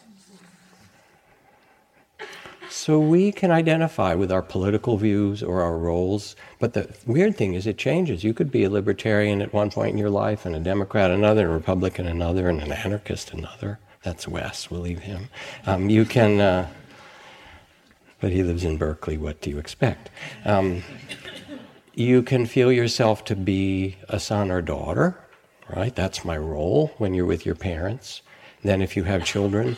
So 2.75 3.00
we 3.00 3.32
can 3.32 3.51
identify 3.51 4.15
with 4.15 4.32
our 4.32 4.42
political 4.42 4.98
views 4.98 5.44
or 5.44 5.62
our 5.62 5.77
roles, 5.77 6.36
but 6.58 6.74
the 6.74 6.92
weird 7.06 7.38
thing 7.38 7.53
is 7.53 7.68
it 7.68 7.77
changes. 7.77 8.24
You 8.24 8.34
could 8.34 8.50
be 8.50 8.63
a 8.63 8.70
libertarian 8.70 9.44
at 9.44 9.53
one 9.53 9.70
point 9.70 9.92
in 9.92 10.00
your 10.00 10.10
life, 10.10 10.44
and 10.44 10.56
a 10.56 10.60
Democrat 10.60 11.12
another, 11.12 11.48
a 11.48 11.53
Republican 11.53 12.08
another, 12.08 12.50
and 12.50 12.60
an 12.60 12.72
anarchist 12.72 13.32
another. 13.32 13.77
That's 14.01 14.27
Wes. 14.27 14.72
We'll 14.72 14.82
leave 14.82 15.00
him. 15.00 15.30
Um, 15.68 15.92
you 15.92 16.03
can, 16.03 16.42
uh, 16.42 16.68
but 18.20 18.32
he 18.32 18.42
lives 18.42 18.63
in 18.63 18.77
Berkeley. 18.77 19.20
What 19.20 19.39
do 19.39 19.51
you 19.51 19.60
expect? 19.60 20.10
Um, 20.44 20.84
you 21.94 22.24
can 22.24 22.48
feel 22.48 22.72
yourself 22.72 23.24
to 23.25 23.36
be 23.36 23.98
a 24.10 24.20
son 24.20 24.50
or 24.50 24.63
daughter, 24.63 25.24
right? 25.74 25.94
That's 25.94 26.25
my 26.25 26.38
role 26.38 26.92
when 26.98 27.13
you're 27.13 27.27
with 27.27 27.46
your 27.46 27.56
parents. 27.56 28.24
Then, 28.63 28.82
if 28.82 28.98
you 28.98 29.03
have 29.03 29.24
children, 29.25 29.77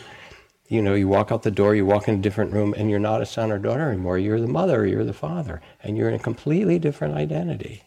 you 0.68 0.82
know, 0.82 0.94
you 0.94 1.08
walk 1.08 1.30
out 1.30 1.42
the 1.42 1.50
door, 1.50 1.74
you 1.74 1.86
walk 1.86 2.08
in 2.08 2.16
a 2.16 2.22
different 2.22 2.52
room, 2.52 2.74
and 2.76 2.90
you're 2.90 2.98
not 2.98 3.22
a 3.22 3.26
son 3.26 3.52
or 3.52 3.58
daughter 3.58 3.90
anymore. 3.90 4.18
You're 4.18 4.40
the 4.40 4.46
mother, 4.46 4.86
you're 4.86 5.04
the 5.04 5.12
father, 5.12 5.60
and 5.82 5.96
you're 5.96 6.08
in 6.08 6.14
a 6.14 6.18
completely 6.18 6.78
different 6.78 7.14
identity, 7.14 7.84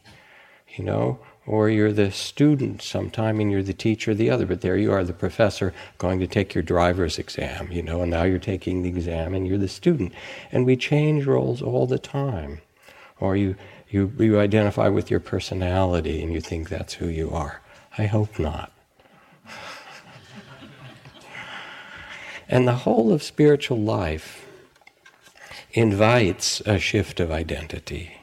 you 0.77 0.83
know. 0.83 1.19
Or 1.45 1.67
you're 1.67 1.91
the 1.91 2.11
student 2.11 2.83
sometime 2.83 3.39
and 3.39 3.51
you're 3.51 3.63
the 3.63 3.73
teacher 3.73 4.13
the 4.13 4.29
other, 4.29 4.45
but 4.45 4.61
there 4.61 4.77
you 4.77 4.91
are, 4.91 5.03
the 5.03 5.13
professor 5.13 5.73
going 5.97 6.19
to 6.19 6.27
take 6.27 6.53
your 6.53 6.61
driver's 6.61 7.17
exam, 7.17 7.71
you 7.71 7.81
know, 7.81 8.03
and 8.03 8.11
now 8.11 8.21
you're 8.21 8.37
taking 8.37 8.83
the 8.83 8.89
exam 8.89 9.33
and 9.33 9.47
you're 9.47 9.57
the 9.57 9.67
student. 9.67 10.13
And 10.51 10.63
we 10.63 10.77
change 10.77 11.25
roles 11.25 11.63
all 11.63 11.87
the 11.87 11.97
time. 11.97 12.61
Or 13.19 13.35
you, 13.35 13.55
you, 13.89 14.13
you 14.19 14.39
identify 14.39 14.89
with 14.89 15.09
your 15.09 15.19
personality 15.19 16.21
and 16.21 16.31
you 16.31 16.39
think 16.39 16.69
that's 16.69 16.93
who 16.93 17.07
you 17.07 17.31
are. 17.31 17.61
I 17.97 18.05
hope 18.05 18.37
not. 18.37 18.71
And 22.49 22.67
the 22.67 22.77
whole 22.77 23.13
of 23.13 23.21
spiritual 23.21 23.77
life 23.77 24.47
invites 25.71 26.61
a 26.61 26.79
shift 26.79 27.19
of 27.19 27.31
identity. 27.31 28.17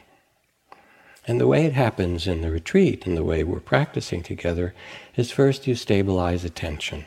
And 1.29 1.41
the 1.41 1.47
way 1.47 1.65
it 1.65 1.75
happens 1.75 2.27
in 2.27 2.41
the 2.41 2.51
retreat 2.51 3.07
and 3.07 3.17
the 3.17 3.25
way 3.25 3.45
we're 3.45 3.61
practicing 3.61 4.25
together 4.25 4.75
is 5.15 5.31
first 5.31 5.69
you 5.69 5.77
stabilize 5.77 6.45
attention. 6.45 7.05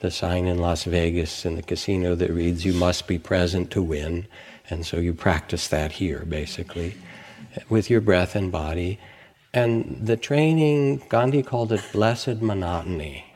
The 0.00 0.10
sign 0.10 0.46
in 0.46 0.58
Las 0.58 0.84
Vegas 0.84 1.44
in 1.44 1.56
the 1.56 1.62
casino 1.62 2.14
that 2.14 2.30
reads, 2.30 2.64
You 2.64 2.72
must 2.72 3.06
be 3.06 3.18
present 3.18 3.70
to 3.72 3.82
win. 3.82 4.26
And 4.70 4.86
so 4.86 4.96
you 4.96 5.12
practice 5.12 5.68
that 5.68 5.92
here, 5.92 6.24
basically, 6.26 6.94
with 7.68 7.90
your 7.90 8.00
breath 8.00 8.34
and 8.34 8.50
body. 8.50 8.98
And 9.52 10.06
the 10.06 10.16
training, 10.16 11.02
Gandhi 11.10 11.42
called 11.42 11.72
it 11.72 11.84
blessed 11.92 12.40
monotony 12.40 13.27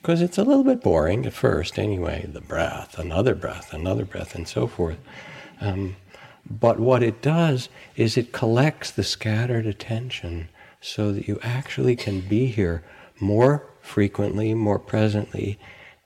because 0.00 0.22
it's 0.22 0.38
a 0.38 0.44
little 0.44 0.64
bit 0.64 0.80
boring 0.80 1.26
at 1.26 1.32
first 1.32 1.78
anyway 1.78 2.28
the 2.32 2.40
breath 2.40 2.98
another 2.98 3.34
breath 3.34 3.72
another 3.72 4.04
breath 4.04 4.34
and 4.34 4.48
so 4.48 4.66
forth. 4.66 4.98
Um, 5.60 5.96
but 6.48 6.80
what 6.80 7.02
it 7.02 7.20
does 7.20 7.68
is 7.96 8.16
it 8.16 8.32
collects 8.32 8.90
the 8.90 9.04
scattered 9.04 9.66
attention 9.66 10.48
so 10.80 11.12
that 11.12 11.28
you 11.28 11.38
actually 11.42 11.96
can 11.96 12.20
be 12.20 12.46
here 12.46 12.82
more 13.20 13.66
frequently 13.80 14.54
more 14.54 14.78
presently 14.78 15.58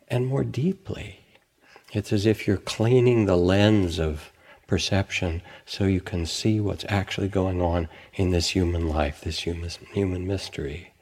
and 0.08 0.26
more 0.26 0.44
deeply. 0.44 1.20
It's 1.92 2.12
as 2.12 2.26
if 2.26 2.46
you're 2.46 2.56
cleaning 2.56 3.26
the 3.26 3.36
lens 3.36 3.98
of 3.98 4.32
perception 4.66 5.42
so 5.66 5.84
you 5.84 6.00
can 6.00 6.26
see 6.26 6.58
what's 6.58 6.84
actually 6.88 7.28
going 7.28 7.60
on 7.62 7.88
in 8.14 8.30
this 8.30 8.50
human 8.50 8.88
life 8.88 9.20
this 9.20 9.40
human, 9.40 9.70
human 9.92 10.26
mystery 10.26 10.93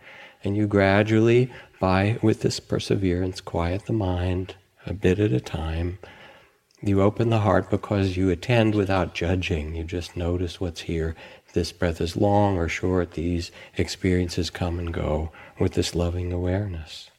and 0.45 0.57
you 0.57 0.67
gradually 0.67 1.51
by, 1.81 2.19
with 2.23 2.43
this 2.43 2.61
perseverance, 2.61 3.41
quiet 3.41 3.87
the 3.87 3.93
mind 3.93 4.55
a 4.87 4.93
bit 4.93 5.19
at 5.19 5.33
a 5.33 5.41
time. 5.41 5.99
You 6.81 7.01
open 7.01 7.31
the 7.31 7.41
heart 7.41 7.71
because 7.71 8.17
you 8.17 8.31
attend 8.31 8.75
without 8.75 9.15
judging. 9.15 9.77
You 9.77 9.85
just 9.85 10.17
notice 10.17 10.61
what's 10.61 10.83
here. 10.83 11.15
This 11.53 11.71
breath 11.71 12.01
is 12.01 12.17
long 12.17 12.57
or 12.59 12.69
short. 12.69 13.13
These 13.13 13.53
experiences 13.77 14.51
come 14.51 14.79
and 14.79 14.93
go 14.93 15.31
with 15.61 15.75
this 15.75 15.95
loving 15.95 16.33
awareness. 16.33 17.11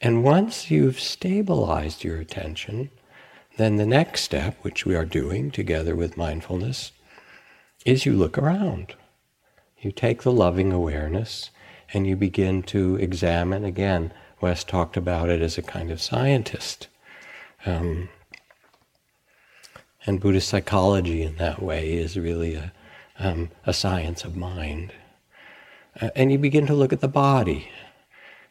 And 0.00 0.24
once 0.24 0.70
you've 0.70 0.98
stabilized 0.98 2.02
your 2.02 2.16
attention, 2.16 2.90
then 3.56 3.76
the 3.76 3.86
next 3.86 4.22
step, 4.22 4.56
which 4.62 4.84
we 4.84 4.96
are 4.96 5.04
doing 5.04 5.52
together 5.52 5.94
with 5.94 6.16
mindfulness, 6.16 6.90
is 7.84 8.04
you 8.04 8.14
look 8.14 8.36
around. 8.36 8.94
You 9.78 9.92
take 9.92 10.22
the 10.22 10.32
loving 10.32 10.72
awareness 10.72 11.50
and 11.92 12.06
you 12.06 12.16
begin 12.16 12.62
to 12.62 12.96
examine 12.96 13.64
again. 13.64 14.12
Wes 14.40 14.64
talked 14.64 14.96
about 14.96 15.28
it 15.28 15.42
as 15.42 15.58
a 15.58 15.62
kind 15.62 15.90
of 15.90 16.00
scientist. 16.00 16.88
Um, 17.64 18.08
and 20.04 20.20
Buddhist 20.20 20.48
psychology, 20.48 21.22
in 21.22 21.36
that 21.36 21.62
way, 21.62 21.92
is 21.92 22.18
really 22.18 22.54
a, 22.54 22.72
um, 23.18 23.50
a 23.66 23.72
science 23.72 24.24
of 24.24 24.36
mind. 24.36 24.92
Uh, 26.00 26.10
and 26.16 26.32
you 26.32 26.38
begin 26.38 26.66
to 26.66 26.74
look 26.74 26.92
at 26.92 27.00
the 27.00 27.08
body. 27.08 27.68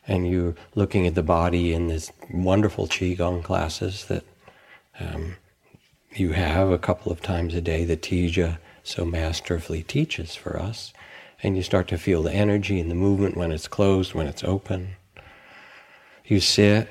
And 0.08 0.30
you're 0.30 0.56
looking 0.76 1.06
at 1.06 1.16
the 1.16 1.24
body 1.24 1.74
in 1.74 1.88
these 1.88 2.12
wonderful 2.32 2.88
Qigong 2.88 3.44
classes 3.44 4.06
that 4.06 4.24
um, 5.00 5.36
you 6.14 6.32
have 6.32 6.70
a 6.70 6.80
couple 6.80 7.12
of 7.12 7.22
times 7.22 7.54
a 7.54 7.62
day 7.62 7.86
that 7.86 8.02
Teja 8.02 8.60
so 8.84 9.06
masterfully 9.06 9.84
teaches 9.84 10.36
for 10.36 10.60
us 10.60 10.94
and 11.44 11.56
you 11.56 11.64
start 11.64 11.88
to 11.88 11.98
feel 11.98 12.24
the 12.24 12.34
energy 12.34 12.80
and 12.80 12.90
the 12.90 12.96
movement 12.96 13.38
when 13.38 13.52
it's 13.52 13.68
closed, 13.68 14.14
when 14.14 14.28
it's 14.28 14.44
open. 14.44 14.96
You 16.26 16.40
sit 16.40 16.90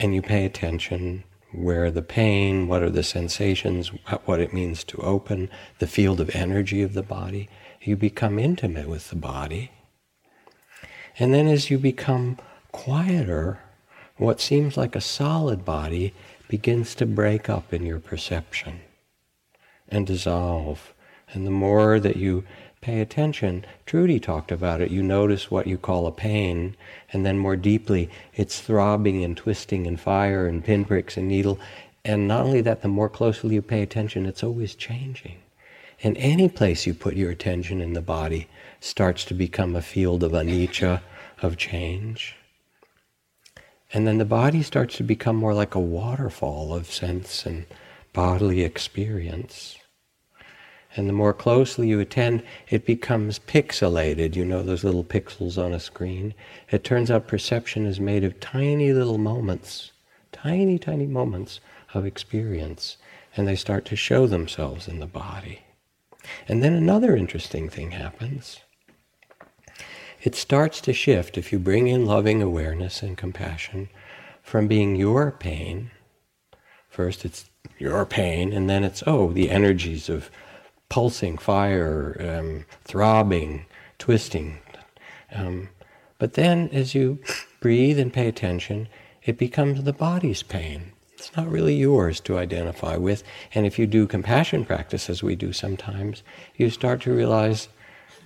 and 0.00 0.14
you 0.14 0.22
pay 0.22 0.44
attention 0.44 1.24
where 1.52 1.90
the 1.90 2.02
pain, 2.02 2.66
what 2.66 2.82
are 2.82 2.90
the 2.90 3.02
sensations, 3.02 3.88
what 4.24 4.40
it 4.40 4.52
means 4.52 4.84
to 4.84 4.98
open, 4.98 5.50
the 5.78 5.86
field 5.86 6.20
of 6.20 6.34
energy 6.34 6.82
of 6.82 6.94
the 6.94 7.02
body. 7.02 7.48
You 7.82 7.96
become 7.96 8.38
intimate 8.38 8.88
with 8.88 9.10
the 9.10 9.16
body. 9.16 9.70
And 11.18 11.32
then 11.32 11.46
as 11.46 11.70
you 11.70 11.78
become 11.78 12.38
quieter, 12.72 13.60
what 14.16 14.40
seems 14.40 14.76
like 14.76 14.96
a 14.96 15.00
solid 15.00 15.64
body 15.64 16.14
begins 16.48 16.94
to 16.96 17.06
break 17.06 17.48
up 17.48 17.72
in 17.72 17.84
your 17.84 18.00
perception 18.00 18.80
and 19.88 20.06
dissolve. 20.06 20.94
And 21.32 21.46
the 21.46 21.50
more 21.50 22.00
that 22.00 22.16
you 22.16 22.44
pay 22.82 23.00
attention, 23.00 23.64
Trudy 23.86 24.20
talked 24.20 24.52
about 24.52 24.82
it, 24.82 24.90
you 24.90 25.02
notice 25.02 25.50
what 25.50 25.66
you 25.66 25.78
call 25.78 26.06
a 26.06 26.12
pain, 26.12 26.76
and 27.12 27.24
then 27.24 27.38
more 27.38 27.56
deeply, 27.56 28.10
it's 28.34 28.60
throbbing 28.60 29.24
and 29.24 29.36
twisting 29.36 29.86
and 29.86 29.98
fire 29.98 30.46
and 30.46 30.62
pinpricks 30.62 31.16
and 31.16 31.28
needle. 31.28 31.58
And 32.04 32.28
not 32.28 32.44
only 32.44 32.60
that, 32.60 32.82
the 32.82 32.88
more 32.88 33.08
closely 33.08 33.54
you 33.54 33.62
pay 33.62 33.80
attention, 33.80 34.26
it's 34.26 34.42
always 34.42 34.74
changing. 34.74 35.38
And 36.02 36.16
any 36.18 36.48
place 36.48 36.84
you 36.84 36.92
put 36.92 37.14
your 37.14 37.30
attention 37.30 37.80
in 37.80 37.92
the 37.92 38.02
body 38.02 38.48
starts 38.80 39.24
to 39.26 39.34
become 39.34 39.76
a 39.76 39.82
field 39.82 40.24
of 40.24 40.32
anicca, 40.32 41.00
of 41.40 41.56
change. 41.56 42.36
And 43.92 44.06
then 44.06 44.18
the 44.18 44.24
body 44.24 44.62
starts 44.62 44.96
to 44.96 45.04
become 45.04 45.36
more 45.36 45.54
like 45.54 45.74
a 45.74 45.80
waterfall 45.80 46.74
of 46.74 46.90
sense 46.90 47.46
and 47.46 47.66
bodily 48.12 48.62
experience. 48.62 49.78
And 50.94 51.08
the 51.08 51.12
more 51.12 51.32
closely 51.32 51.88
you 51.88 52.00
attend, 52.00 52.42
it 52.68 52.84
becomes 52.84 53.38
pixelated. 53.38 54.36
You 54.36 54.44
know 54.44 54.62
those 54.62 54.84
little 54.84 55.04
pixels 55.04 55.56
on 55.56 55.72
a 55.72 55.80
screen? 55.80 56.34
It 56.70 56.84
turns 56.84 57.10
out 57.10 57.26
perception 57.26 57.86
is 57.86 57.98
made 57.98 58.24
of 58.24 58.40
tiny 58.40 58.92
little 58.92 59.18
moments, 59.18 59.92
tiny, 60.32 60.78
tiny 60.78 61.06
moments 61.06 61.60
of 61.94 62.04
experience. 62.04 62.98
And 63.36 63.48
they 63.48 63.56
start 63.56 63.86
to 63.86 63.96
show 63.96 64.26
themselves 64.26 64.86
in 64.86 65.00
the 65.00 65.06
body. 65.06 65.60
And 66.46 66.62
then 66.62 66.74
another 66.74 67.16
interesting 67.16 67.70
thing 67.70 67.92
happens. 67.92 68.60
It 70.22 70.34
starts 70.34 70.80
to 70.82 70.92
shift 70.92 71.36
if 71.38 71.52
you 71.52 71.58
bring 71.58 71.88
in 71.88 72.06
loving 72.06 72.42
awareness 72.42 73.02
and 73.02 73.16
compassion 73.16 73.88
from 74.42 74.68
being 74.68 74.94
your 74.94 75.30
pain. 75.32 75.90
First, 76.88 77.24
it's 77.24 77.50
your 77.78 78.04
pain, 78.04 78.52
and 78.52 78.68
then 78.68 78.84
it's, 78.84 79.02
oh, 79.06 79.32
the 79.32 79.50
energies 79.50 80.08
of 80.08 80.30
pulsing 80.92 81.38
fire, 81.38 82.14
um, 82.20 82.66
throbbing, 82.84 83.64
twisting. 83.98 84.58
Um, 85.34 85.70
but 86.18 86.34
then, 86.34 86.68
as 86.70 86.94
you 86.94 87.18
breathe 87.60 87.98
and 87.98 88.12
pay 88.12 88.28
attention, 88.28 88.88
it 89.24 89.38
becomes 89.38 89.82
the 89.82 89.94
body's 89.94 90.42
pain. 90.42 90.92
It's 91.14 91.34
not 91.34 91.50
really 91.50 91.76
yours 91.76 92.20
to 92.20 92.36
identify 92.36 92.98
with. 92.98 93.24
And 93.54 93.64
if 93.64 93.78
you 93.78 93.86
do 93.86 94.06
compassion 94.06 94.66
practice, 94.66 95.08
as 95.08 95.22
we 95.22 95.34
do 95.34 95.54
sometimes, 95.54 96.22
you 96.56 96.68
start 96.68 97.00
to 97.02 97.14
realize 97.14 97.70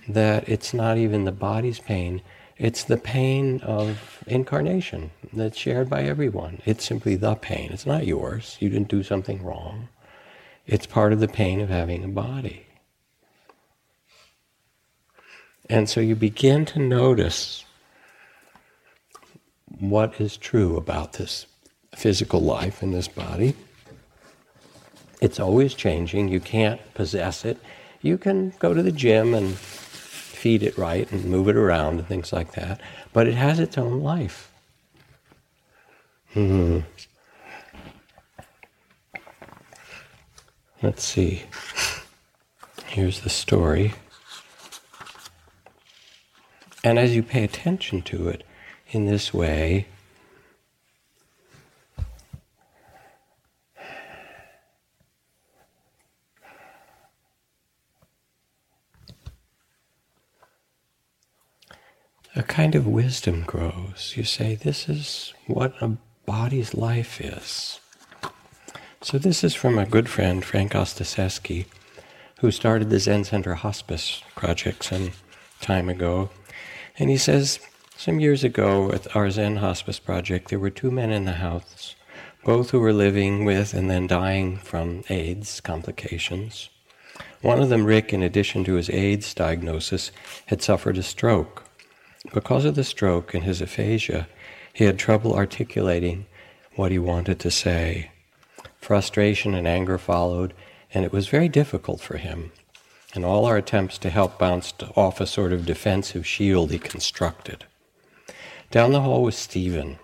that 0.09 0.49
it's 0.49 0.73
not 0.73 0.97
even 0.97 1.23
the 1.23 1.31
body's 1.31 1.79
pain, 1.79 2.21
it's 2.57 2.83
the 2.83 2.97
pain 2.97 3.61
of 3.61 4.21
incarnation 4.27 5.11
that's 5.31 5.57
shared 5.57 5.89
by 5.89 6.03
everyone. 6.03 6.61
It's 6.65 6.83
simply 6.83 7.15
the 7.15 7.35
pain. 7.35 7.71
It's 7.71 7.85
not 7.85 8.05
yours. 8.05 8.57
You 8.59 8.67
didn't 8.67 8.89
do 8.89 9.03
something 9.03 9.41
wrong. 9.41 9.87
It's 10.67 10.85
part 10.85 11.13
of 11.13 11.21
the 11.21 11.29
pain 11.29 11.61
of 11.61 11.69
having 11.69 12.03
a 12.03 12.09
body. 12.09 12.67
And 15.69 15.89
so 15.89 16.01
you 16.01 16.15
begin 16.15 16.65
to 16.65 16.79
notice 16.79 17.65
what 19.79 20.19
is 20.19 20.37
true 20.37 20.75
about 20.77 21.13
this 21.13 21.45
physical 21.95 22.41
life 22.41 22.83
in 22.83 22.91
this 22.91 23.07
body. 23.07 23.55
It's 25.21 25.39
always 25.39 25.73
changing. 25.73 26.27
You 26.27 26.39
can't 26.39 26.81
possess 26.93 27.45
it. 27.45 27.57
You 28.01 28.17
can 28.17 28.53
go 28.59 28.73
to 28.73 28.83
the 28.83 28.91
gym 28.91 29.33
and 29.33 29.55
feed 29.55 30.63
it 30.63 30.77
right 30.77 31.11
and 31.11 31.25
move 31.25 31.47
it 31.47 31.55
around 31.55 31.99
and 31.99 32.07
things 32.07 32.31
like 32.31 32.51
that, 32.53 32.79
but 33.11 33.27
it 33.27 33.33
has 33.33 33.59
its 33.59 33.77
own 33.77 34.01
life. 34.01 34.51
Hmm. 36.33 36.81
Let's 40.81 41.03
see. 41.03 41.43
Here's 42.85 43.21
the 43.21 43.29
story. 43.29 43.93
And 46.83 46.99
as 46.99 47.15
you 47.15 47.23
pay 47.23 47.43
attention 47.43 48.03
to 48.03 48.29
it 48.29 48.43
in 48.91 49.07
this 49.07 49.33
way, 49.33 49.87
a 62.35 62.43
kind 62.43 62.75
of 62.75 62.85
wisdom 62.85 63.43
grows. 63.43 64.13
You 64.15 64.23
say, 64.23 64.53
This 64.53 64.87
is 64.87 65.33
what 65.47 65.73
a 65.81 65.97
body's 66.27 66.75
life 66.75 67.19
is. 67.19 67.79
So 69.03 69.19
this 69.19 69.43
is 69.43 69.53
from 69.53 69.77
a 69.77 69.85
good 69.85 70.09
friend, 70.09 70.43
Frank 70.43 70.71
Ostaseski, 70.71 71.67
who 72.39 72.49
started 72.49 72.89
the 72.89 72.99
Zen 72.99 73.25
Center 73.25 73.53
Hospice 73.53 74.23
project 74.35 74.83
some 74.83 75.11
time 75.61 75.87
ago. 75.87 76.31
And 76.97 77.09
he 77.11 77.17
says, 77.17 77.59
some 77.95 78.19
years 78.19 78.43
ago 78.43 78.91
at 78.91 79.15
our 79.15 79.29
Zen 79.29 79.57
Hospice 79.57 79.99
project, 79.99 80.49
there 80.49 80.59
were 80.59 80.71
two 80.71 80.89
men 80.89 81.11
in 81.11 81.25
the 81.25 81.33
house, 81.33 81.95
both 82.43 82.71
who 82.71 82.79
were 82.79 82.91
living 82.91 83.45
with 83.45 83.75
and 83.75 83.87
then 83.87 84.07
dying 84.07 84.57
from 84.57 85.03
AIDS 85.09 85.61
complications. 85.61 86.69
One 87.41 87.61
of 87.61 87.69
them, 87.69 87.85
Rick, 87.85 88.13
in 88.13 88.23
addition 88.23 88.63
to 88.63 88.73
his 88.73 88.89
AIDS 88.89 89.31
diagnosis, 89.35 90.11
had 90.47 90.63
suffered 90.63 90.97
a 90.97 91.03
stroke. 91.03 91.63
Because 92.33 92.65
of 92.65 92.73
the 92.73 92.83
stroke 92.83 93.35
and 93.35 93.43
his 93.43 93.61
aphasia, 93.61 94.27
he 94.73 94.85
had 94.85 94.97
trouble 94.97 95.35
articulating 95.35 96.25
what 96.75 96.91
he 96.91 96.97
wanted 96.97 97.39
to 97.39 97.51
say. 97.51 98.09
Frustration 98.79 99.53
and 99.53 99.67
anger 99.67 99.97
followed, 99.97 100.53
and 100.93 101.03
it 101.03 101.11
was 101.11 101.27
very 101.27 101.49
difficult 101.49 102.01
for 102.01 102.17
him. 102.17 102.51
And 103.13 103.25
all 103.25 103.45
our 103.45 103.57
attempts 103.57 103.97
to 103.99 104.09
help 104.09 104.37
bounced 104.37 104.83
off 104.95 105.19
a 105.19 105.27
sort 105.27 105.53
of 105.53 105.65
defensive 105.65 106.25
shield 106.25 106.71
he 106.71 106.79
constructed. 106.79 107.65
Down 108.69 108.91
the 108.91 109.01
hall 109.01 109.23
was 109.23 109.35
Stephen. 109.35 109.97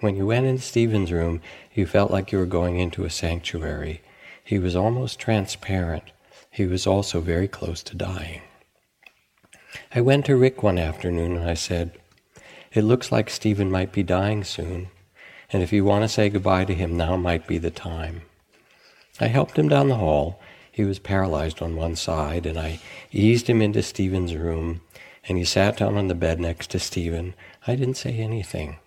When 0.00 0.16
you 0.16 0.26
went 0.26 0.46
into 0.46 0.62
Stephen's 0.62 1.12
room, 1.12 1.40
you 1.74 1.86
felt 1.86 2.10
like 2.10 2.32
you 2.32 2.38
were 2.38 2.46
going 2.46 2.78
into 2.78 3.04
a 3.04 3.10
sanctuary. 3.10 4.02
He 4.42 4.58
was 4.58 4.74
almost 4.74 5.20
transparent. 5.20 6.04
He 6.50 6.66
was 6.66 6.86
also 6.86 7.20
very 7.20 7.46
close 7.46 7.82
to 7.84 7.96
dying. 7.96 8.42
I 9.94 10.00
went 10.00 10.26
to 10.26 10.36
Rick 10.36 10.62
one 10.62 10.78
afternoon 10.78 11.36
and 11.36 11.48
I 11.48 11.54
said, 11.54 11.92
It 12.72 12.82
looks 12.82 13.12
like 13.12 13.30
Stephen 13.30 13.70
might 13.70 13.92
be 13.92 14.02
dying 14.02 14.42
soon. 14.42 14.88
And 15.52 15.62
if 15.62 15.72
you 15.72 15.84
want 15.84 16.04
to 16.04 16.08
say 16.08 16.30
goodbye 16.30 16.64
to 16.66 16.74
him, 16.74 16.96
now 16.96 17.16
might 17.16 17.46
be 17.46 17.58
the 17.58 17.70
time. 17.70 18.22
I 19.20 19.26
helped 19.26 19.58
him 19.58 19.68
down 19.68 19.88
the 19.88 19.96
hall. 19.96 20.40
He 20.70 20.84
was 20.84 20.98
paralyzed 20.98 21.60
on 21.60 21.76
one 21.76 21.96
side, 21.96 22.46
and 22.46 22.58
I 22.58 22.80
eased 23.10 23.48
him 23.50 23.60
into 23.60 23.82
Stephen's 23.82 24.34
room, 24.34 24.80
and 25.28 25.36
he 25.36 25.44
sat 25.44 25.76
down 25.76 25.96
on 25.96 26.08
the 26.08 26.14
bed 26.14 26.40
next 26.40 26.70
to 26.70 26.78
Stephen. 26.78 27.34
I 27.66 27.74
didn't 27.74 27.96
say 27.96 28.16
anything. 28.18 28.78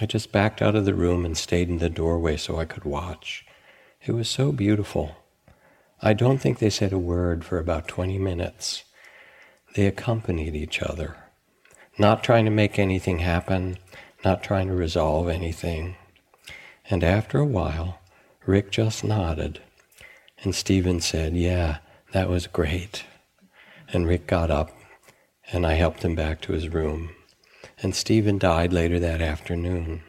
I 0.00 0.06
just 0.06 0.32
backed 0.32 0.62
out 0.62 0.74
of 0.74 0.86
the 0.86 0.94
room 0.94 1.24
and 1.24 1.36
stayed 1.36 1.68
in 1.68 1.78
the 1.78 1.90
doorway 1.90 2.38
so 2.38 2.58
I 2.58 2.64
could 2.64 2.84
watch. 2.84 3.44
It 4.04 4.12
was 4.12 4.28
so 4.28 4.50
beautiful. 4.50 5.16
I 6.00 6.14
don't 6.14 6.38
think 6.38 6.58
they 6.58 6.70
said 6.70 6.92
a 6.92 6.98
word 6.98 7.44
for 7.44 7.58
about 7.58 7.86
20 7.86 8.18
minutes. 8.18 8.84
They 9.74 9.86
accompanied 9.86 10.56
each 10.56 10.82
other, 10.82 11.16
not 11.98 12.24
trying 12.24 12.46
to 12.46 12.50
make 12.50 12.78
anything 12.78 13.20
happen, 13.20 13.78
not 14.24 14.42
trying 14.42 14.68
to 14.68 14.74
resolve 14.74 15.28
anything. 15.28 15.96
And 16.88 17.02
after 17.02 17.38
a 17.38 17.44
while, 17.44 18.00
Rick 18.46 18.70
just 18.70 19.04
nodded, 19.04 19.60
and 20.42 20.54
Stephen 20.54 21.00
said, 21.00 21.36
Yeah, 21.36 21.78
that 22.12 22.28
was 22.28 22.46
great. 22.46 23.04
And 23.92 24.06
Rick 24.06 24.26
got 24.26 24.50
up, 24.50 24.76
and 25.52 25.66
I 25.66 25.74
helped 25.74 26.04
him 26.04 26.14
back 26.14 26.40
to 26.42 26.52
his 26.52 26.68
room. 26.68 27.10
And 27.82 27.94
Stephen 27.94 28.38
died 28.38 28.72
later 28.72 28.98
that 28.98 29.20
afternoon. 29.20 30.02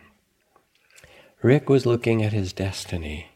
Rick 1.41 1.69
was 1.69 1.85
looking 1.85 2.23
at 2.23 2.33
his 2.33 2.53
destiny. 2.53 3.29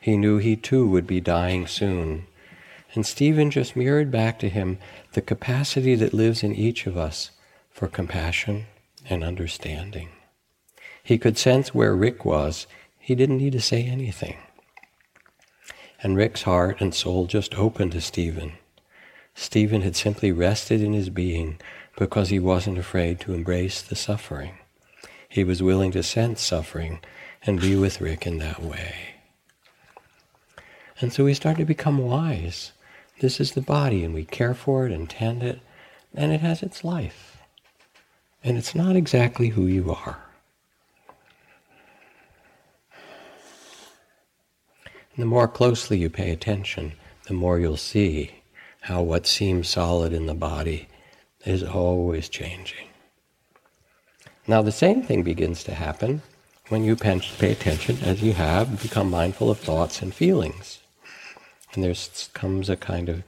He 0.00 0.16
knew 0.16 0.38
he 0.38 0.56
too 0.56 0.88
would 0.88 1.06
be 1.06 1.20
dying 1.20 1.66
soon. 1.66 2.26
And 2.94 3.04
Stephen 3.04 3.50
just 3.50 3.76
mirrored 3.76 4.10
back 4.10 4.38
to 4.40 4.48
him 4.48 4.78
the 5.12 5.20
capacity 5.20 5.94
that 5.96 6.14
lives 6.14 6.42
in 6.42 6.54
each 6.54 6.86
of 6.86 6.96
us 6.96 7.30
for 7.70 7.88
compassion 7.88 8.66
and 9.08 9.24
understanding. 9.24 10.10
He 11.02 11.18
could 11.18 11.38
sense 11.38 11.74
where 11.74 11.96
Rick 11.96 12.24
was. 12.24 12.66
He 12.98 13.14
didn't 13.14 13.38
need 13.38 13.52
to 13.52 13.60
say 13.60 13.84
anything. 13.84 14.36
And 16.02 16.16
Rick's 16.16 16.42
heart 16.42 16.80
and 16.80 16.94
soul 16.94 17.26
just 17.26 17.54
opened 17.56 17.92
to 17.92 18.00
Stephen. 18.00 18.52
Stephen 19.34 19.82
had 19.82 19.96
simply 19.96 20.32
rested 20.32 20.82
in 20.82 20.92
his 20.92 21.10
being 21.10 21.58
because 21.96 22.28
he 22.28 22.38
wasn't 22.38 22.78
afraid 22.78 23.20
to 23.20 23.32
embrace 23.32 23.82
the 23.82 23.96
suffering. 23.96 24.58
He 25.28 25.44
was 25.44 25.62
willing 25.62 25.92
to 25.92 26.02
sense 26.02 26.42
suffering 26.42 27.00
and 27.44 27.60
be 27.60 27.76
with 27.76 28.00
Rick 28.00 28.26
in 28.26 28.38
that 28.38 28.62
way. 28.62 28.94
And 31.00 31.12
so 31.12 31.24
we 31.24 31.34
start 31.34 31.56
to 31.58 31.64
become 31.64 31.98
wise. 31.98 32.72
This 33.20 33.40
is 33.40 33.52
the 33.52 33.60
body, 33.60 34.04
and 34.04 34.14
we 34.14 34.24
care 34.24 34.54
for 34.54 34.86
it 34.86 34.92
and 34.92 35.08
tend 35.08 35.42
it, 35.42 35.60
and 36.14 36.32
it 36.32 36.40
has 36.40 36.62
its 36.62 36.82
life. 36.82 37.27
And 38.42 38.56
it's 38.56 38.74
not 38.74 38.96
exactly 38.96 39.48
who 39.48 39.66
you 39.66 39.90
are. 39.92 40.18
And 45.18 45.22
the 45.22 45.26
more 45.26 45.48
closely 45.48 45.98
you 45.98 46.08
pay 46.08 46.30
attention, 46.30 46.92
the 47.26 47.34
more 47.34 47.58
you'll 47.58 47.76
see 47.76 48.30
how 48.82 49.02
what 49.02 49.26
seems 49.26 49.68
solid 49.68 50.12
in 50.12 50.26
the 50.26 50.34
body 50.34 50.88
is 51.44 51.62
always 51.62 52.28
changing. 52.28 52.86
Now, 54.46 54.62
the 54.62 54.72
same 54.72 55.02
thing 55.02 55.22
begins 55.22 55.64
to 55.64 55.74
happen 55.74 56.22
when 56.68 56.84
you 56.84 56.96
pay 56.96 57.20
attention, 57.50 57.98
as 58.02 58.22
you 58.22 58.32
have, 58.34 58.80
become 58.80 59.10
mindful 59.10 59.50
of 59.50 59.58
thoughts 59.58 60.00
and 60.00 60.14
feelings. 60.14 60.78
And 61.74 61.82
there 61.82 61.94
comes 62.32 62.70
a 62.70 62.76
kind 62.76 63.08
of 63.08 63.22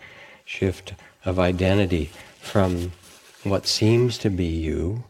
shift 0.45 0.95
of 1.25 1.39
identity 1.39 2.11
from 2.41 2.93
what 3.43 3.67
seems 3.67 4.19
to 4.19 4.31
be 4.31 4.45
you. 4.45 5.05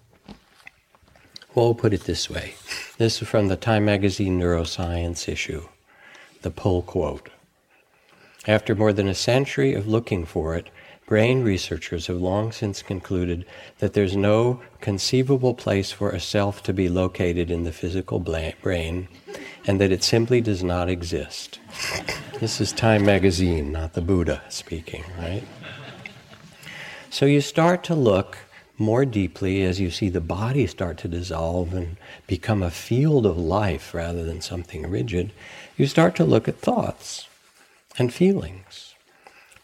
Well, 1.55 1.67
we'll 1.67 1.75
put 1.75 1.93
it 1.93 2.05
this 2.05 2.31
way. 2.31 2.55
This 2.97 3.21
is 3.21 3.29
from 3.29 3.49
the 3.49 3.57
Time 3.57 3.85
Magazine 3.85 4.39
Neuroscience 4.39 5.29
issue, 5.29 5.67
the 6.43 6.51
pull 6.51 6.83
quote. 6.83 7.29
After 8.47 8.75
more 8.75 8.93
than 8.93 9.09
a 9.09 9.15
century 9.15 9.75
of 9.75 9.89
looking 9.89 10.25
for 10.25 10.55
it, 10.55 10.71
brain 11.07 11.43
researchers 11.43 12.07
have 12.07 12.19
long 12.19 12.53
since 12.53 12.83
concluded 12.83 13.45
that 13.79 13.95
there's 13.95 14.17
no 14.17 14.63
conceivable 14.81 15.55
place 15.55 15.91
for 15.91 16.11
a 16.11 16.21
self 16.21 16.63
to 16.63 16.73
be 16.73 16.89
located 16.89 17.51
in 17.51 17.65
the 17.65 17.73
physical 17.73 18.21
brain 18.21 19.09
and 19.67 19.81
that 19.81 19.91
it 19.91 20.05
simply 20.05 20.41
does 20.41 20.63
not 20.63 20.89
exist. 20.89 21.59
This 22.39 22.61
is 22.61 22.71
Time 22.71 23.05
magazine, 23.05 23.73
not 23.73 23.95
the 23.95 24.01
Buddha 24.01 24.41
speaking, 24.49 25.03
right? 25.19 25.43
So 27.13 27.27
you 27.27 27.41
start 27.41 27.83
to 27.85 27.97
look 27.97 28.39
more 28.79 29.05
deeply 29.05 29.65
as 29.65 29.81
you 29.81 29.91
see 29.91 30.09
the 30.09 30.21
body 30.21 30.67
start 30.69 30.97
to 30.99 31.09
dissolve 31.09 31.75
and 31.75 31.97
become 32.29 32.63
a 32.63 32.71
field 32.71 33.27
of 33.27 33.37
life 33.37 33.93
rather 33.93 34.25
than 34.25 34.41
something 34.41 34.89
rigid. 34.89 35.33
You 35.77 35.89
start 35.89 36.15
to 36.17 36.25
look 36.25 36.47
at 36.47 36.61
thoughts 36.61 37.29
and 37.99 38.15
feelings. 38.15 38.95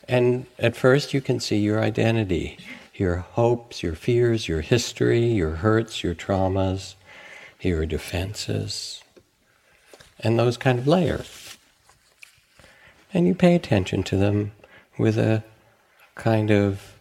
And 0.09 0.47
at 0.59 0.75
first, 0.75 1.15
you 1.15 1.21
can 1.21 1.39
see 1.39 1.59
your 1.59 1.81
identity, 1.81 2.59
your 2.95 3.19
hopes, 3.19 3.81
your 3.81 3.95
fears, 3.95 4.49
your 4.49 4.61
history, 4.61 5.25
your 5.27 5.53
hurts, 5.53 6.03
your 6.03 6.17
traumas, 6.17 6.97
your 7.61 7.87
defenses, 7.87 9.05
and 10.19 10.37
those 10.37 10.57
kind 10.57 10.81
of 10.81 10.89
layers. 10.89 11.57
And 13.15 13.27
you 13.29 13.37
pay 13.37 13.55
attention 13.55 14.03
to 14.05 14.17
them 14.17 14.51
with 14.99 15.17
a 15.17 15.45
kind 16.17 16.51
of 16.51 16.96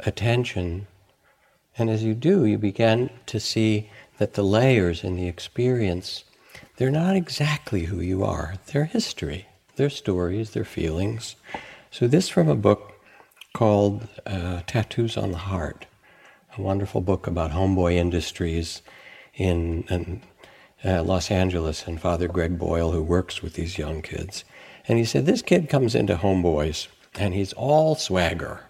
attention. 0.00 0.86
And 1.76 1.90
as 1.90 2.02
you 2.02 2.14
do, 2.14 2.44
you 2.44 2.58
begin 2.58 3.10
to 3.26 3.40
see 3.40 3.90
that 4.18 4.34
the 4.34 4.42
layers 4.42 5.02
in 5.02 5.16
the 5.16 5.28
experience, 5.28 6.24
they're 6.76 6.90
not 6.90 7.16
exactly 7.16 7.84
who 7.84 8.00
you 8.00 8.24
are, 8.24 8.54
they're 8.66 8.84
history, 8.84 9.46
their 9.76 9.90
stories, 9.90 10.50
their 10.50 10.64
feelings. 10.64 11.36
So, 11.90 12.06
this 12.06 12.28
from 12.28 12.48
a 12.48 12.56
book 12.56 12.92
called 13.54 14.08
uh, 14.26 14.62
Tattoos 14.66 15.16
on 15.16 15.32
the 15.32 15.38
Heart, 15.38 15.86
a 16.56 16.62
wonderful 16.62 17.00
book 17.00 17.26
about 17.26 17.52
Homeboy 17.52 17.94
Industries 17.94 18.82
in, 19.34 19.84
in 19.88 20.22
uh, 20.84 21.02
Los 21.02 21.30
Angeles 21.30 21.86
and 21.86 22.00
Father 22.00 22.28
Greg 22.28 22.58
Boyle, 22.58 22.92
who 22.92 23.02
works 23.02 23.42
with 23.42 23.54
these 23.54 23.78
young 23.78 24.02
kids. 24.02 24.44
And 24.86 24.98
he 24.98 25.04
said, 25.04 25.26
This 25.26 25.42
kid 25.42 25.68
comes 25.68 25.94
into 25.94 26.16
Homeboys 26.16 26.88
and 27.14 27.34
he's 27.34 27.52
all 27.52 27.94
swagger. 27.94 28.64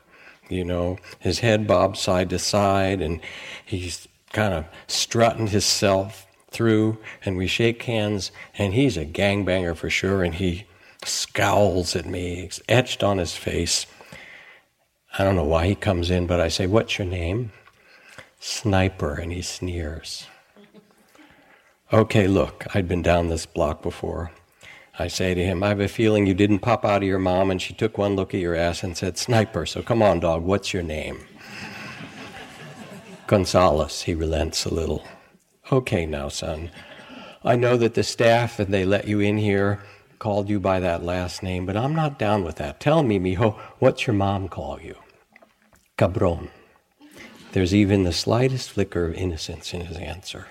You 0.48 0.64
know, 0.64 0.98
his 1.18 1.38
head 1.40 1.66
bobs 1.66 2.00
side 2.00 2.30
to 2.30 2.38
side 2.38 3.00
and 3.00 3.20
he's 3.64 4.09
kind 4.33 4.54
of 4.54 4.66
strutting 4.87 5.48
himself 5.48 6.26
through. 6.50 6.98
And 7.24 7.37
we 7.37 7.46
shake 7.46 7.83
hands 7.85 8.30
and 8.59 8.74
he's 8.74 8.96
a 8.96 9.07
gangbanger 9.07 9.76
for 9.76 9.90
sure. 9.90 10.22
And 10.22 10.35
he 10.35 10.66
scowls 11.04 11.96
at 11.96 12.07
me, 12.07 12.44
it's 12.44 12.61
etched 12.68 13.02
on 13.02 13.18
his 13.18 13.35
face. 13.35 13.87
I 15.16 15.22
don't 15.22 15.37
know 15.37 15.44
why 15.44 15.66
he 15.66 15.74
comes 15.74 16.11
in, 16.11 16.26
but 16.26 16.40
I 16.40 16.48
say, 16.48 16.66
What's 16.66 16.98
your 16.98 17.07
name? 17.07 17.52
Sniper, 18.40 19.14
and 19.14 19.33
he 19.33 19.42
sneers. 19.42 20.26
Okay, 21.92 22.26
look, 22.26 22.66
I'd 22.74 22.88
been 22.88 23.02
down 23.02 23.28
this 23.28 23.46
block 23.46 23.80
before. 23.80 24.33
I 24.98 25.09
say 25.09 25.35
to 25.35 25.44
him, 25.44 25.62
I 25.62 25.68
have 25.68 25.80
a 25.80 25.88
feeling 25.88 26.26
you 26.26 26.35
didn't 26.35 26.61
pop 26.61 26.85
out 26.85 27.02
of 27.02 27.09
your 27.09 27.18
mom 27.18 27.50
and 27.50 27.61
she 27.61 27.74
took 27.74 27.98
one 27.98 28.14
look 28.14 28.33
at 28.33 28.40
your 28.40 28.54
ass 28.54 28.85
and 28.85 28.96
said, 28.96 29.18
Sniper, 29.18 29.66
so 29.66 29.83
come 29.83 30.02
on, 30.02 30.20
dog, 30.20 30.44
what's 30.44 30.72
your 30.72 30.85
name? 30.85 31.26
Gonzalez, 33.26 34.02
he 34.02 34.14
relents 34.14 34.64
a 34.64 34.72
little. 34.72 35.04
Okay, 35.72 36.07
now, 36.07 36.28
son. 36.28 36.70
I 37.42 37.57
know 37.57 37.76
that 37.76 37.94
the 37.94 38.04
staff 38.04 38.59
and 38.61 38.72
they 38.72 38.85
let 38.85 39.09
you 39.09 39.20
in 39.20 39.38
here 39.38 39.83
called 40.18 40.48
you 40.48 40.61
by 40.61 40.80
that 40.80 41.02
last 41.02 41.42
name, 41.42 41.66
but 41.66 41.76
I'm 41.76 41.94
not 41.94 42.18
down 42.18 42.44
with 42.44 42.57
that. 42.57 42.80
Tell 42.80 43.02
me, 43.02 43.18
mijo, 43.18 43.59
what's 43.80 44.07
your 44.07 44.14
mom 44.14 44.48
call 44.48 44.80
you? 44.80 44.96
Cabron. 45.96 46.50
There's 47.52 47.74
even 47.74 48.04
the 48.04 48.12
slightest 48.12 48.70
flicker 48.70 49.07
of 49.07 49.14
innocence 49.14 49.74
in 49.74 49.83
his 49.83 49.96
answer. 49.96 50.46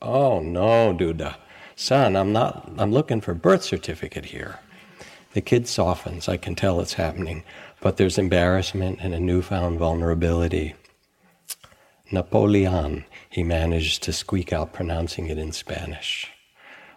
Oh 0.00 0.40
no, 0.40 0.94
Duda. 0.94 1.36
Son, 1.78 2.16
I'm 2.16 2.32
not 2.32 2.72
I'm 2.78 2.90
looking 2.90 3.20
for 3.20 3.34
birth 3.34 3.62
certificate 3.62 4.24
here. 4.24 4.60
The 5.34 5.42
kid 5.42 5.68
softens, 5.68 6.26
I 6.26 6.38
can 6.38 6.54
tell 6.54 6.80
it's 6.80 6.94
happening, 6.94 7.44
but 7.82 7.98
there's 7.98 8.16
embarrassment 8.16 8.98
and 9.02 9.14
a 9.14 9.20
newfound 9.20 9.78
vulnerability. 9.78 10.74
Napoleon, 12.10 13.04
he 13.28 13.42
managed 13.42 14.02
to 14.04 14.14
squeak 14.14 14.54
out, 14.54 14.72
pronouncing 14.72 15.26
it 15.26 15.36
in 15.36 15.52
Spanish. 15.52 16.32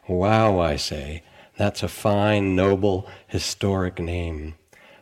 Wow, 0.08 0.60
I 0.62 0.78
say, 0.78 1.24
that's 1.58 1.84
a 1.84 1.90
fine, 1.90 2.56
noble, 2.56 3.06
historic 3.28 4.00
name. 4.00 4.56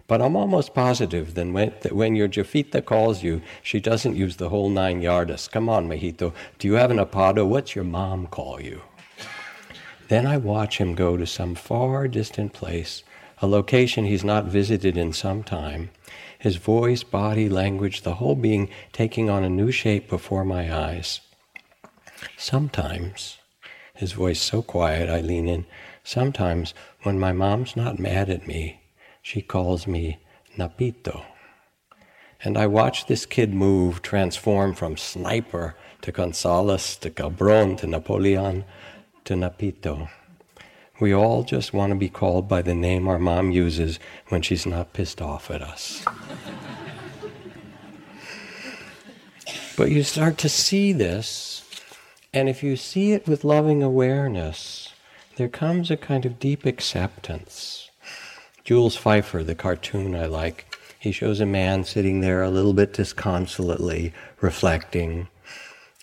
But 0.07 0.23
I'm 0.23 0.35
almost 0.35 0.73
positive 0.73 1.35
that 1.35 1.51
when, 1.51 1.73
that 1.81 1.93
when 1.93 2.15
your 2.15 2.27
jefita 2.27 2.83
calls 2.83 3.21
you, 3.21 3.43
she 3.61 3.79
doesn't 3.79 4.15
use 4.15 4.37
the 4.37 4.49
whole 4.49 4.69
nine 4.69 5.03
yardas. 5.03 5.51
Come 5.51 5.69
on, 5.69 5.87
Mejito. 5.87 6.33
Do 6.57 6.67
you 6.67 6.73
have 6.73 6.89
an 6.89 6.97
apodo? 6.97 7.45
What's 7.45 7.75
your 7.75 7.83
mom 7.83 8.25
call 8.25 8.59
you? 8.59 8.81
Then 10.07 10.25
I 10.25 10.37
watch 10.37 10.77
him 10.77 10.95
go 10.95 11.17
to 11.17 11.25
some 11.25 11.55
far 11.55 12.07
distant 12.07 12.53
place, 12.53 13.03
a 13.41 13.47
location 13.47 14.05
he's 14.05 14.23
not 14.23 14.45
visited 14.45 14.97
in 14.97 15.11
some 15.13 15.43
time, 15.43 15.89
his 16.39 16.55
voice, 16.55 17.03
body, 17.03 17.49
language, 17.49 18.01
the 18.01 18.15
whole 18.15 18.35
being 18.35 18.69
taking 18.93 19.29
on 19.29 19.43
a 19.43 19.49
new 19.49 19.71
shape 19.71 20.09
before 20.09 20.45
my 20.45 20.73
eyes. 20.73 21.19
Sometimes, 22.37 23.37
his 23.93 24.13
voice 24.13 24.41
so 24.41 24.61
quiet, 24.61 25.09
I 25.09 25.21
lean 25.21 25.47
in. 25.47 25.65
Sometimes, 26.03 26.73
when 27.03 27.19
my 27.19 27.33
mom's 27.33 27.75
not 27.75 27.99
mad 27.99 28.29
at 28.29 28.47
me, 28.47 28.81
she 29.21 29.41
calls 29.41 29.87
me 29.87 30.19
Napito. 30.57 31.25
And 32.43 32.57
I 32.57 32.67
watch 32.67 33.07
this 33.07 33.25
kid 33.25 33.53
move, 33.53 34.01
transform 34.01 34.73
from 34.73 34.95
sniper 34.95 35.75
to 36.01 36.11
Gonzales 36.11 36.95
to 36.97 37.09
Cabron 37.09 37.75
to 37.77 37.87
Napoleon 37.87 38.63
to 39.27 39.33
Napito. 39.33 40.09
We 41.01 41.13
all 41.13 41.43
just 41.43 41.73
want 41.73 41.91
to 41.91 41.97
be 41.97 42.07
called 42.07 42.47
by 42.47 42.61
the 42.61 42.73
name 42.73 43.09
our 43.09 43.19
mom 43.19 43.51
uses 43.51 43.99
when 44.29 44.41
she's 44.41 44.65
not 44.65 44.93
pissed 44.93 45.21
off 45.21 45.51
at 45.51 45.61
us. 45.61 46.05
but 49.75 49.91
you 49.91 50.03
start 50.03 50.37
to 50.39 50.49
see 50.49 50.93
this, 50.93 51.69
and 52.33 52.47
if 52.47 52.63
you 52.63 52.77
see 52.77 53.11
it 53.11 53.27
with 53.27 53.43
loving 53.43 53.83
awareness, 53.83 54.93
there 55.35 55.49
comes 55.49 55.91
a 55.91 55.97
kind 55.97 56.25
of 56.25 56.39
deep 56.39 56.65
acceptance. 56.65 57.91
Jules 58.63 58.97
Feiffer, 58.97 59.45
the 59.45 59.55
cartoon 59.55 60.15
I 60.15 60.27
like, 60.27 60.73
he 60.99 61.11
shows 61.11 61.41
a 61.41 61.45
man 61.45 61.83
sitting 61.83 62.21
there 62.21 62.43
a 62.43 62.49
little 62.49 62.73
bit 62.73 62.93
disconsolately 62.93 64.13
reflecting. 64.39 65.27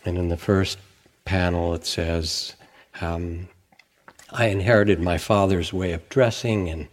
And 0.04 0.18
in 0.18 0.28
the 0.28 0.36
first 0.36 0.78
panel, 1.24 1.74
it 1.74 1.86
says, 1.86 2.54
um, 3.00 3.48
I 4.30 4.46
inherited 4.46 5.00
my 5.00 5.18
father's 5.18 5.72
way 5.72 5.92
of 5.92 6.08
dressing 6.08 6.68
and 6.68 6.88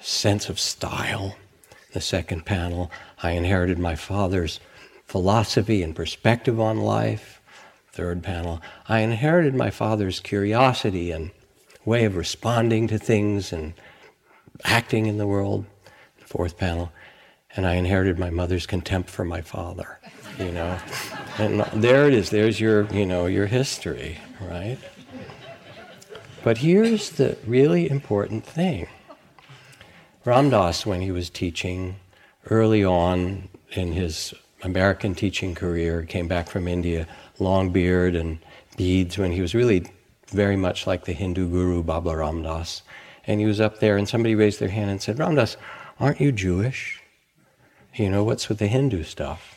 sense 0.00 0.48
of 0.48 0.58
style. 0.58 1.36
The 1.92 2.00
second 2.00 2.46
panel, 2.46 2.90
I 3.22 3.32
inherited 3.32 3.78
my 3.78 3.96
father's 3.96 4.60
philosophy 5.04 5.82
and 5.82 5.94
perspective 5.94 6.60
on 6.60 6.78
life. 6.78 7.40
Third 7.92 8.22
panel, 8.22 8.60
I 8.88 9.00
inherited 9.00 9.54
my 9.54 9.70
father's 9.70 10.20
curiosity 10.20 11.10
and 11.10 11.32
way 11.84 12.04
of 12.04 12.16
responding 12.16 12.86
to 12.88 12.98
things 12.98 13.52
and 13.52 13.74
acting 14.64 15.06
in 15.06 15.18
the 15.18 15.26
world. 15.26 15.66
Fourth 16.24 16.56
panel, 16.56 16.92
and 17.56 17.66
I 17.66 17.74
inherited 17.74 18.16
my 18.16 18.30
mother's 18.30 18.66
contempt 18.66 19.10
for 19.10 19.24
my 19.24 19.40
father. 19.40 19.98
You 20.38 20.52
know, 20.52 20.78
and 21.38 21.60
there 21.74 22.06
it 22.06 22.14
is. 22.14 22.30
There's 22.30 22.60
your, 22.60 22.84
you 22.92 23.04
know, 23.04 23.26
your 23.26 23.46
history, 23.46 24.18
right? 24.40 24.78
But 26.42 26.58
here's 26.58 27.10
the 27.10 27.36
really 27.46 27.90
important 27.90 28.46
thing. 28.46 28.88
Ram 30.24 30.48
Dass, 30.48 30.86
when 30.86 31.02
he 31.02 31.10
was 31.10 31.28
teaching 31.28 31.96
early 32.48 32.82
on 32.82 33.48
in 33.72 33.92
his 33.92 34.32
American 34.62 35.14
teaching 35.14 35.54
career, 35.54 36.04
came 36.04 36.28
back 36.28 36.48
from 36.48 36.66
India, 36.66 37.06
long 37.38 37.70
beard 37.70 38.14
and 38.14 38.38
beads 38.76 39.18
when 39.18 39.32
he 39.32 39.42
was 39.42 39.54
really 39.54 39.84
very 40.28 40.56
much 40.56 40.86
like 40.86 41.04
the 41.04 41.12
Hindu 41.12 41.48
guru 41.48 41.82
Baba 41.82 42.16
Ram 42.16 42.42
Dass. 42.42 42.82
And 43.26 43.38
he 43.38 43.46
was 43.46 43.60
up 43.60 43.80
there, 43.80 43.98
and 43.98 44.08
somebody 44.08 44.34
raised 44.34 44.60
their 44.60 44.70
hand 44.70 44.90
and 44.90 45.02
said, 45.02 45.18
Ram 45.18 45.34
Dass, 45.34 45.58
aren't 45.98 46.20
you 46.20 46.32
Jewish? 46.32 47.02
You 47.94 48.08
know, 48.08 48.24
what's 48.24 48.48
with 48.48 48.58
the 48.58 48.66
Hindu 48.66 49.02
stuff? 49.02 49.56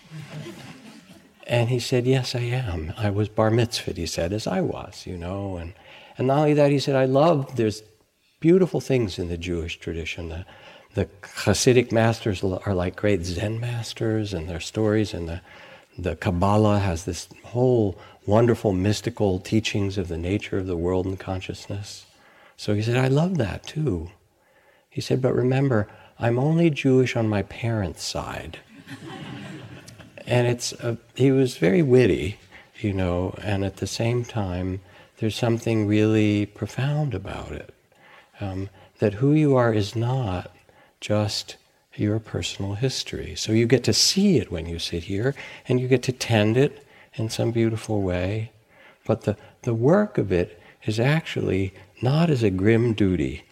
And 1.47 1.69
he 1.69 1.79
said, 1.79 2.05
Yes, 2.05 2.35
I 2.35 2.41
am. 2.41 2.93
I 2.97 3.09
was 3.09 3.29
bar 3.29 3.51
mitzvahed, 3.51 3.95
he 3.95 4.05
said, 4.05 4.33
as 4.33 4.47
I 4.47 4.59
was, 4.61 5.05
you 5.05 5.17
know. 5.17 5.57
And, 5.57 5.73
and 6.17 6.27
not 6.27 6.39
only 6.39 6.53
that, 6.53 6.71
he 6.71 6.79
said, 6.79 6.95
I 6.95 7.05
love, 7.05 7.55
there's 7.55 7.83
beautiful 8.39 8.81
things 8.81 9.17
in 9.17 9.29
the 9.29 9.37
Jewish 9.37 9.79
tradition. 9.79 10.29
The, 10.29 10.45
the 10.93 11.05
Hasidic 11.21 11.91
masters 11.91 12.43
are 12.43 12.73
like 12.73 12.95
great 12.95 13.25
Zen 13.25 13.59
masters, 13.59 14.33
and 14.33 14.49
their 14.49 14.59
stories, 14.59 15.13
and 15.13 15.27
the, 15.27 15.41
the 15.97 16.15
Kabbalah 16.15 16.79
has 16.79 17.05
this 17.05 17.27
whole 17.45 17.97
wonderful 18.25 18.73
mystical 18.73 19.39
teachings 19.39 19.97
of 19.97 20.07
the 20.07 20.17
nature 20.17 20.57
of 20.57 20.67
the 20.67 20.77
world 20.77 21.05
and 21.05 21.19
consciousness. 21.19 22.05
So 22.57 22.73
he 22.73 22.81
said, 22.81 22.97
I 22.97 23.07
love 23.07 23.37
that 23.37 23.63
too. 23.63 24.11
He 24.89 25.01
said, 25.01 25.21
but 25.21 25.35
remember, 25.35 25.89
I'm 26.19 26.37
only 26.37 26.69
Jewish 26.69 27.15
on 27.15 27.27
my 27.27 27.41
parents' 27.43 28.03
side. 28.03 28.59
and 30.27 30.47
it's 30.47 30.71
a, 30.73 30.97
he 31.15 31.31
was 31.31 31.57
very 31.57 31.81
witty, 31.81 32.37
you 32.79 32.93
know, 32.93 33.35
and 33.41 33.65
at 33.65 33.77
the 33.77 33.87
same 33.87 34.23
time, 34.23 34.81
there's 35.17 35.35
something 35.35 35.87
really 35.87 36.45
profound 36.45 37.13
about 37.13 37.51
it. 37.51 37.73
Um, 38.39 38.69
that 38.99 39.15
who 39.15 39.33
you 39.33 39.55
are 39.55 39.73
is 39.73 39.95
not 39.95 40.51
just 40.99 41.57
your 41.95 42.19
personal 42.19 42.73
history. 42.75 43.35
So 43.35 43.51
you 43.51 43.65
get 43.67 43.83
to 43.83 43.93
see 43.93 44.37
it 44.37 44.51
when 44.51 44.65
you 44.65 44.79
sit 44.79 45.03
here, 45.03 45.35
and 45.67 45.79
you 45.79 45.87
get 45.87 46.03
to 46.03 46.11
tend 46.11 46.57
it 46.57 46.85
in 47.15 47.29
some 47.29 47.51
beautiful 47.51 48.01
way. 48.01 48.51
But 49.05 49.21
the, 49.21 49.37
the 49.63 49.73
work 49.73 50.17
of 50.17 50.31
it 50.31 50.59
is 50.85 50.99
actually 50.99 51.73
not 52.01 52.29
as 52.29 52.43
a 52.43 52.49
grim 52.49 52.93
duty. 52.93 53.43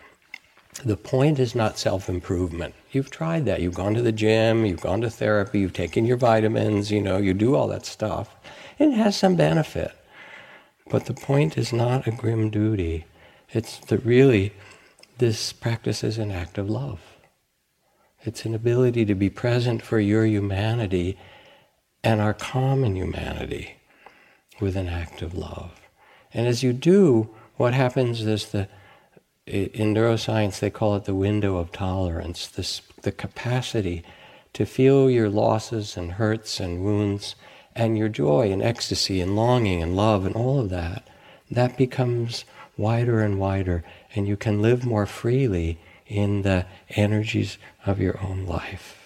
The 0.84 0.98
point 0.98 1.40
is 1.40 1.54
not 1.54 1.78
self 1.78 2.10
improvement. 2.10 2.74
You've 2.92 3.12
tried 3.12 3.46
that. 3.46 3.62
You've 3.62 3.76
gone 3.76 3.94
to 3.94 4.02
the 4.02 4.12
gym, 4.12 4.66
you've 4.66 4.82
gone 4.82 5.02
to 5.02 5.10
therapy, 5.10 5.60
you've 5.60 5.74
taken 5.74 6.06
your 6.06 6.18
vitamins, 6.18 6.92
you 6.92 7.02
know, 7.02 7.18
you 7.18 7.34
do 7.34 7.56
all 7.56 7.68
that 7.68 7.86
stuff. 7.86 8.36
It 8.80 8.92
has 8.92 9.16
some 9.16 9.36
benefit. 9.36 9.92
But 10.92 11.06
the 11.06 11.14
point 11.14 11.58
is 11.58 11.72
not 11.72 12.06
a 12.06 12.12
grim 12.12 12.50
duty. 12.50 13.06
It's 13.50 13.80
that 13.80 14.06
really 14.06 14.54
this 15.20 15.54
practice 15.54 16.04
is 16.04 16.18
an 16.18 16.32
act 16.32 16.58
of 16.58 16.70
love. 16.70 17.00
It's 18.24 18.46
an 18.46 18.54
ability 18.54 19.06
to 19.06 19.16
be 19.16 19.30
present 19.30 19.82
for 19.82 20.00
your 20.00 20.26
humanity 20.26 21.18
and 22.04 22.20
our 22.20 22.34
common 22.34 22.96
humanity 22.96 23.78
with 24.60 24.76
an 24.76 24.90
act 24.90 25.22
of 25.22 25.34
love. 25.34 25.80
And 26.34 26.46
as 26.46 26.62
you 26.62 26.74
do, 26.74 27.30
what 27.56 27.74
happens 27.74 28.22
is 28.22 28.48
the 28.48 28.68
in 29.48 29.94
neuroscience 29.94 30.60
they 30.60 30.70
call 30.70 30.96
it 30.96 31.06
the 31.06 31.16
window 31.16 31.58
of 31.58 31.72
tolerance, 31.72 32.48
this, 32.48 32.82
the 33.02 33.12
capacity 33.12 34.04
to 34.54 34.66
feel 34.66 35.10
your 35.10 35.30
losses 35.30 35.98
and 35.98 36.14
hurts 36.14 36.60
and 36.60 36.84
wounds 36.84 37.36
and 37.76 37.98
your 37.98 38.10
joy 38.10 38.52
and 38.52 38.62
ecstasy 38.62 39.22
and 39.22 39.36
longing 39.36 39.82
and 39.82 39.96
love 39.96 40.26
and 40.26 40.36
all 40.36 40.60
of 40.60 40.70
that, 40.70 41.08
that 41.50 41.78
becomes 41.78 42.46
wider 42.78 43.22
and 43.22 43.40
wider, 43.40 43.84
and 44.16 44.28
you 44.28 44.38
can 44.38 44.62
live 44.62 44.86
more 44.86 45.06
freely 45.06 45.80
in 46.08 46.42
the 46.42 46.66
energies 46.90 47.58
of 47.86 48.00
your 48.00 48.20
own 48.22 48.46
life. 48.46 48.98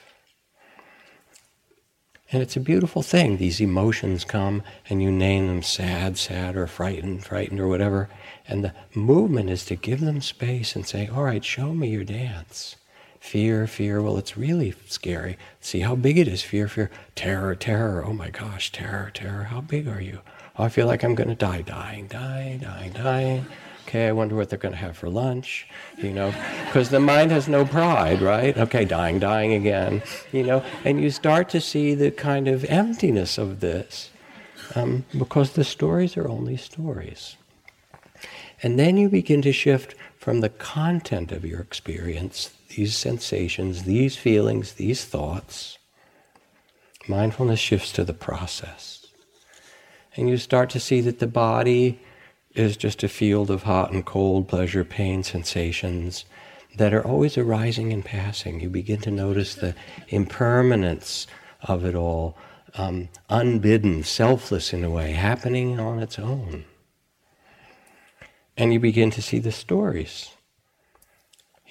And 2.32 2.42
it's 2.42 2.56
a 2.56 2.62
beautiful 2.62 3.04
thing. 3.04 3.38
These 3.38 3.62
emotions 3.62 4.26
come 4.26 4.64
and 4.90 5.02
you 5.02 5.12
name 5.12 5.48
them 5.48 5.62
sad, 5.62 6.18
sad, 6.18 6.58
or 6.58 6.68
frightened, 6.68 7.24
frightened, 7.24 7.60
or 7.60 7.68
whatever. 7.68 8.10
And 8.48 8.64
the 8.64 8.74
movement 8.94 9.50
is 9.50 9.64
to 9.66 9.76
give 9.76 10.02
them 10.02 10.22
space 10.22 10.76
and 10.76 10.88
say, 10.88 11.08
all 11.08 11.24
right, 11.24 11.46
show 11.46 11.74
me 11.74 11.90
your 11.90 12.04
dance. 12.04 12.76
Fear, 13.20 13.68
fear, 13.68 14.02
well, 14.02 14.18
it's 14.18 14.38
really 14.38 14.74
scary. 14.88 15.38
See 15.60 15.80
how 15.80 15.96
big 15.96 16.18
it 16.18 16.28
is. 16.28 16.44
Fear, 16.44 16.68
fear, 16.68 16.92
terror, 17.16 17.56
terror. 17.56 18.06
Oh 18.06 18.14
my 18.14 18.30
gosh, 18.30 18.72
terror, 18.72 19.12
terror. 19.14 19.44
How 19.46 19.62
big 19.62 19.88
are 19.88 20.02
you? 20.02 20.22
Oh, 20.58 20.66
I 20.66 20.70
feel 20.70 20.88
like 20.88 21.04
I'm 21.04 21.16
going 21.16 21.30
to 21.30 21.36
die, 21.36 21.62
dying, 21.62 22.08
dying, 22.08 22.60
dying, 22.60 22.94
dying 22.94 23.46
okay, 23.88 24.08
I 24.08 24.12
wonder 24.12 24.36
what 24.36 24.50
they're 24.50 24.60
going 24.60 24.74
to 24.74 24.80
have 24.80 24.98
for 24.98 25.10
lunch, 25.10 25.68
you 25.98 26.12
know, 26.12 26.34
because 26.66 26.90
the 26.90 27.00
mind 27.00 27.32
has 27.32 27.48
no 27.48 27.66
pride, 27.66 28.22
right? 28.22 28.58
Okay, 28.58 28.84
dying, 28.84 29.20
dying 29.20 29.54
again, 29.54 30.02
you 30.32 30.44
know, 30.44 30.64
and 30.84 31.00
you 31.00 31.12
start 31.12 31.50
to 31.50 31.62
see 31.62 31.94
the 31.94 32.12
kind 32.12 32.48
of 32.48 32.66
emptiness 32.66 33.38
of 33.38 33.60
this 33.60 34.10
um, 34.76 35.06
because 35.18 35.52
the 35.52 35.64
stories 35.64 36.18
are 36.18 36.28
only 36.28 36.58
stories. 36.58 37.38
And 38.64 38.80
then 38.80 38.98
you 38.98 39.08
begin 39.08 39.42
to 39.44 39.54
shift 39.54 39.96
from 40.18 40.42
the 40.42 40.50
content 40.50 41.32
of 41.32 41.46
your 41.46 41.60
experience, 41.60 42.54
these 42.76 42.96
sensations, 42.96 43.84
these 43.84 44.16
feelings, 44.16 44.74
these 44.74 45.06
thoughts. 45.06 45.78
Mindfulness 47.08 47.60
shifts 47.60 47.92
to 47.94 48.04
the 48.04 48.14
process. 48.14 49.06
And 50.16 50.30
you 50.30 50.38
start 50.38 50.70
to 50.72 50.80
see 50.80 51.02
that 51.02 51.20
the 51.20 51.28
body 51.28 52.00
is 52.54 52.78
just 52.78 53.04
a 53.04 53.10
field 53.10 53.52
of 53.52 53.64
hot 53.64 53.92
and 53.92 54.06
cold, 54.06 54.48
pleasure, 54.48 54.84
pain, 54.84 55.24
sensations 55.24 56.26
that 56.78 56.94
are 56.94 57.06
always 57.06 57.38
arising 57.38 57.94
and 57.94 58.04
passing. 58.04 58.60
You 58.60 58.70
begin 58.70 59.02
to 59.02 59.12
notice 59.12 59.56
the 59.56 59.76
impermanence 60.10 61.28
of 61.62 61.86
it 61.86 61.96
all, 61.96 62.38
um, 62.76 63.10
unbidden, 63.30 64.04
selfless 64.04 64.74
in 64.74 64.84
a 64.84 64.90
way, 64.90 65.12
happening 65.12 65.80
on 65.80 66.00
its 66.00 66.18
own. 66.18 66.66
And 68.58 68.74
you 68.74 68.80
begin 68.80 69.12
to 69.12 69.22
see 69.22 69.40
the 69.40 69.52
stories. 69.52 70.35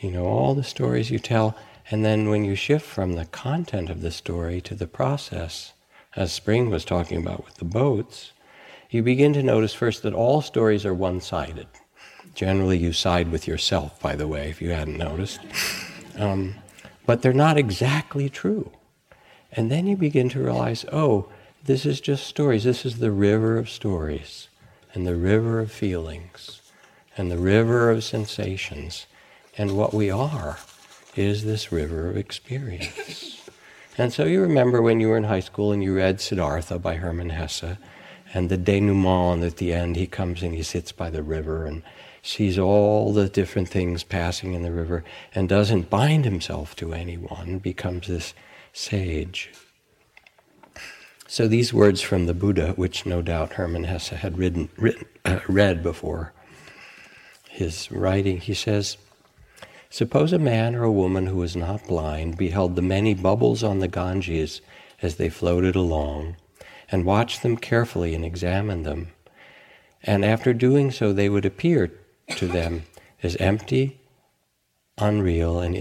You 0.05 0.11
know, 0.11 0.27
all 0.27 0.55
the 0.55 0.63
stories 0.63 1.11
you 1.11 1.19
tell, 1.19 1.57
and 1.91 2.05
then 2.05 2.29
when 2.29 2.45
you 2.45 2.57
shift 2.57 2.85
from 2.85 3.15
the 3.15 3.25
content 3.25 3.89
of 3.89 4.03
the 4.03 4.11
story 4.11 4.61
to 4.61 4.75
the 4.75 4.87
process, 4.87 5.73
as 6.15 6.31
Spring 6.31 6.69
was 6.69 6.85
talking 6.85 7.17
about 7.17 7.47
with 7.47 7.55
the 7.55 7.65
boats, 7.65 8.33
you 8.91 9.03
begin 9.03 9.33
to 9.33 9.43
notice 9.43 9.73
first 9.73 10.03
that 10.03 10.13
all 10.13 10.43
stories 10.43 10.85
are 10.85 10.93
one 10.93 11.23
sided. 11.23 11.69
Generally, 12.35 12.81
you 12.81 12.93
side 12.93 13.33
with 13.33 13.49
yourself, 13.49 13.99
by 13.99 14.15
the 14.15 14.29
way, 14.29 14.51
if 14.51 14.61
you 14.61 14.73
hadn't 14.73 14.99
noticed. 14.99 15.41
Um, 16.19 16.57
but 17.07 17.23
they're 17.23 17.33
not 17.33 17.57
exactly 17.57 18.29
true. 18.29 18.73
And 19.53 19.71
then 19.71 19.87
you 19.87 19.97
begin 19.97 20.29
to 20.29 20.45
realize 20.45 20.85
oh, 20.93 21.31
this 21.65 21.87
is 21.87 21.99
just 21.99 22.27
stories. 22.27 22.65
This 22.65 22.85
is 22.85 22.99
the 22.99 23.11
river 23.11 23.57
of 23.57 23.71
stories, 23.71 24.49
and 24.93 25.07
the 25.07 25.17
river 25.17 25.61
of 25.61 25.73
feelings, 25.73 26.61
and 27.17 27.31
the 27.31 27.39
river 27.39 27.91
of 27.91 28.05
sensations. 28.05 29.07
And 29.57 29.77
what 29.77 29.95
we 29.95 30.11
are 30.11 30.59
is 31.15 31.45
this 31.45 31.71
river 31.71 32.09
of 32.09 32.17
experience. 32.17 33.49
and 33.99 34.13
so 34.13 34.25
you 34.25 34.41
remember 34.41 34.83
when 34.83 35.01
you 35.01 35.09
were 35.09 35.17
in 35.17 35.25
high 35.25 35.41
school 35.41 35.73
and 35.73 35.83
you 35.83 35.95
read 35.95 36.21
Siddhartha 36.21 36.79
by 36.79 36.97
Hermann 36.97 37.31
Hesse 37.31 37.77
and 38.33 38.49
the 38.49 38.57
denouement 38.57 39.45
at 39.45 39.59
the 39.59 39.73
end, 39.73 39.95
he 39.95 40.09
comes 40.09 40.43
and 40.43 40.55
he 40.55 40.65
sits 40.65 40.91
by 40.91 41.09
the 41.09 41.23
river 41.23 41.67
and 41.67 41.83
sees 42.21 42.59
all 42.59 43.13
the 43.13 43.29
different 43.29 43.69
things 43.69 44.03
passing 44.03 44.55
in 44.55 44.63
the 44.63 44.73
river 44.73 45.05
and 45.35 45.49
doesn't 45.49 45.91
bind 45.91 46.25
himself 46.25 46.75
to 46.77 46.93
anyone, 46.93 47.59
becomes 47.59 48.09
this 48.09 48.35
sage. 48.73 49.53
So 51.29 51.47
these 51.47 51.73
words 51.73 52.01
from 52.01 52.27
the 52.27 52.35
Buddha, 52.35 52.73
which 52.73 53.07
no 53.07 53.23
doubt 53.23 53.55
Hermann 53.55 53.85
Hesse 53.85 54.09
had 54.09 54.37
written, 54.37 54.69
written, 54.77 55.07
uh, 55.25 55.41
read 55.49 55.83
before 55.83 56.33
his 57.49 57.91
writing, 57.93 58.39
he 58.39 58.55
says, 58.55 58.97
Suppose 59.95 60.33
a 60.33 60.41
man 60.41 60.75
or 60.75 60.83
a 60.83 60.91
woman 60.91 61.29
who 61.29 61.37
was 61.37 61.55
not 61.55 61.87
blind 61.87 62.37
beheld 62.37 62.75
the 62.75 62.83
many 62.83 63.15
bubbles 63.15 63.63
on 63.63 63.79
the 63.79 63.87
Ganges 63.87 64.61
as 65.01 65.15
they 65.15 65.29
floated 65.29 65.77
along 65.77 66.35
and 66.91 67.05
watched 67.05 67.45
them 67.45 67.57
carefully 67.57 68.13
and 68.13 68.25
examined 68.25 68.85
them. 68.85 69.13
And 70.03 70.25
after 70.25 70.53
doing 70.53 70.91
so, 70.91 71.13
they 71.13 71.29
would 71.29 71.45
appear 71.45 71.93
to 72.31 72.49
them 72.49 72.83
as 73.23 73.37
empty, 73.37 74.01
unreal, 74.99 75.61
and 75.61 75.77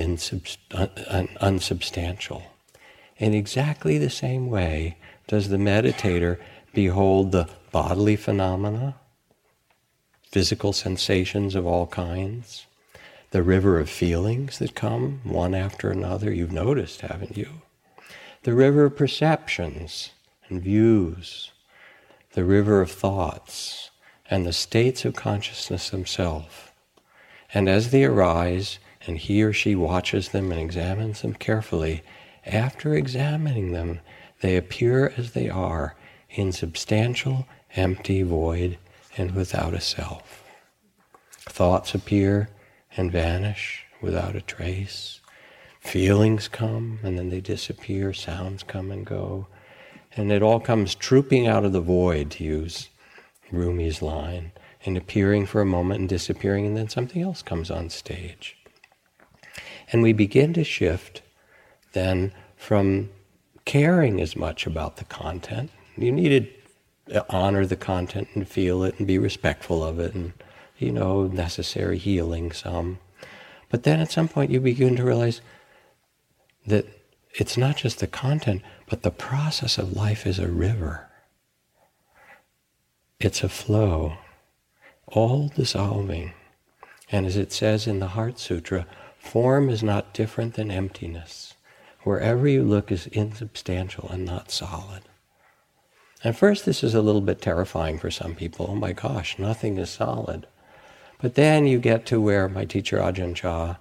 unsubstantial. 1.41 2.43
In 3.17 3.33
exactly 3.33 3.97
the 3.97 4.11
same 4.11 4.47
way 4.47 4.95
does 5.25 5.49
the 5.49 5.57
meditator 5.57 6.37
behold 6.71 7.31
the 7.31 7.49
bodily 7.71 8.15
phenomena, 8.15 8.93
physical 10.29 10.71
sensations 10.71 11.55
of 11.55 11.65
all 11.65 11.87
kinds, 11.87 12.67
the 13.33 13.41
river 13.41 13.79
of 13.79 13.89
feelings 13.89 14.59
that 14.59 14.75
come 14.75 15.19
one 15.23 15.55
after 15.55 15.89
another. 15.89 16.31
You've 16.31 16.51
noticed, 16.51 17.01
haven't 17.01 17.35
you? 17.35 17.49
The 18.43 18.53
river 18.53 18.85
of 18.85 18.95
perceptions 18.95 20.11
and 20.47 20.61
views, 20.61 21.49
the 22.33 22.45
river 22.45 22.79
of 22.79 22.91
thoughts, 22.91 23.89
and 24.29 24.45
the 24.45 24.53
states 24.53 25.03
of 25.03 25.15
consciousness 25.15 25.89
themselves. 25.89 26.53
And 27.51 27.67
as 27.67 27.89
they 27.89 28.03
arise, 28.03 28.77
and 29.07 29.17
he 29.17 29.41
or 29.41 29.51
she 29.51 29.73
watches 29.73 30.29
them 30.29 30.51
and 30.51 30.61
examines 30.61 31.23
them 31.23 31.33
carefully, 31.33 32.03
after 32.45 32.93
examining 32.93 33.71
them, 33.71 33.99
They 34.41 34.55
appear 34.55 35.11
as 35.17 35.31
they 35.31 35.49
are, 35.49 35.95
insubstantial, 36.29 37.47
empty, 37.75 38.21
void, 38.21 38.77
and 39.17 39.31
without 39.31 39.73
a 39.73 39.81
self. 39.81 40.43
Thoughts 41.49 41.95
appear 41.95 42.49
and 42.95 43.11
vanish 43.11 43.85
without 44.01 44.35
a 44.35 44.41
trace. 44.41 45.19
Feelings 45.79 46.47
come 46.47 46.99
and 47.03 47.17
then 47.17 47.29
they 47.29 47.41
disappear. 47.41 48.13
Sounds 48.13 48.63
come 48.63 48.91
and 48.91 49.05
go. 49.05 49.47
And 50.15 50.31
it 50.31 50.43
all 50.43 50.59
comes 50.59 50.95
trooping 50.95 51.47
out 51.47 51.65
of 51.65 51.73
the 51.73 51.81
void, 51.81 52.31
to 52.31 52.43
use 52.43 52.89
Rumi's 53.51 54.01
line, 54.01 54.51
and 54.85 54.95
appearing 54.95 55.45
for 55.45 55.61
a 55.61 55.65
moment 55.65 56.01
and 56.01 56.09
disappearing, 56.09 56.67
and 56.67 56.77
then 56.77 56.89
something 56.89 57.21
else 57.21 57.41
comes 57.41 57.71
on 57.71 57.89
stage. 57.89 58.57
And 59.91 60.03
we 60.03 60.13
begin 60.13 60.53
to 60.53 60.63
shift 60.63 61.21
then 61.93 62.31
from 62.55 63.09
caring 63.65 64.21
as 64.21 64.35
much 64.35 64.67
about 64.67 64.97
the 64.97 65.05
content. 65.05 65.71
You 65.97 66.11
need 66.11 66.53
to 67.09 67.25
honor 67.29 67.65
the 67.65 67.75
content 67.75 68.27
and 68.33 68.47
feel 68.47 68.83
it 68.83 68.97
and 68.97 69.07
be 69.07 69.17
respectful 69.17 69.83
of 69.83 69.99
it 69.99 70.13
and, 70.13 70.33
you 70.83 70.91
know, 70.91 71.27
necessary 71.27 71.97
healing 71.97 72.51
some. 72.51 72.99
But 73.69 73.83
then 73.83 73.99
at 73.99 74.11
some 74.11 74.27
point 74.27 74.51
you 74.51 74.59
begin 74.59 74.95
to 74.97 75.03
realize 75.03 75.41
that 76.67 76.85
it's 77.33 77.57
not 77.57 77.77
just 77.77 77.99
the 77.99 78.07
content, 78.07 78.61
but 78.87 79.01
the 79.01 79.11
process 79.11 79.77
of 79.77 79.95
life 79.95 80.27
is 80.27 80.37
a 80.37 80.47
river. 80.47 81.09
It's 83.19 83.43
a 83.43 83.49
flow, 83.49 84.17
all 85.07 85.47
dissolving. 85.47 86.33
And 87.11 87.25
as 87.25 87.37
it 87.37 87.51
says 87.51 87.87
in 87.87 87.99
the 87.99 88.09
Heart 88.09 88.39
Sutra, 88.39 88.85
form 89.17 89.69
is 89.69 89.81
not 89.81 90.13
different 90.13 90.55
than 90.55 90.69
emptiness. 90.69 91.55
Wherever 92.03 92.47
you 92.47 92.63
look 92.63 92.91
is 92.91 93.07
insubstantial 93.07 94.09
and 94.09 94.25
not 94.25 94.51
solid. 94.51 95.03
At 96.23 96.35
first, 96.35 96.65
this 96.65 96.83
is 96.83 96.93
a 96.93 97.01
little 97.01 97.21
bit 97.21 97.41
terrifying 97.41 97.97
for 97.97 98.11
some 98.11 98.35
people. 98.35 98.67
Oh 98.69 98.75
my 98.75 98.93
gosh, 98.93 99.39
nothing 99.39 99.77
is 99.77 99.89
solid. 99.89 100.47
But 101.23 101.35
then 101.35 101.65
you 101.65 101.79
get 101.79 102.05
to 102.07 102.19
where 102.19 102.49
my 102.49 102.65
teacher 102.65 102.97
Ajahn 102.97 103.33
Chah 103.33 103.77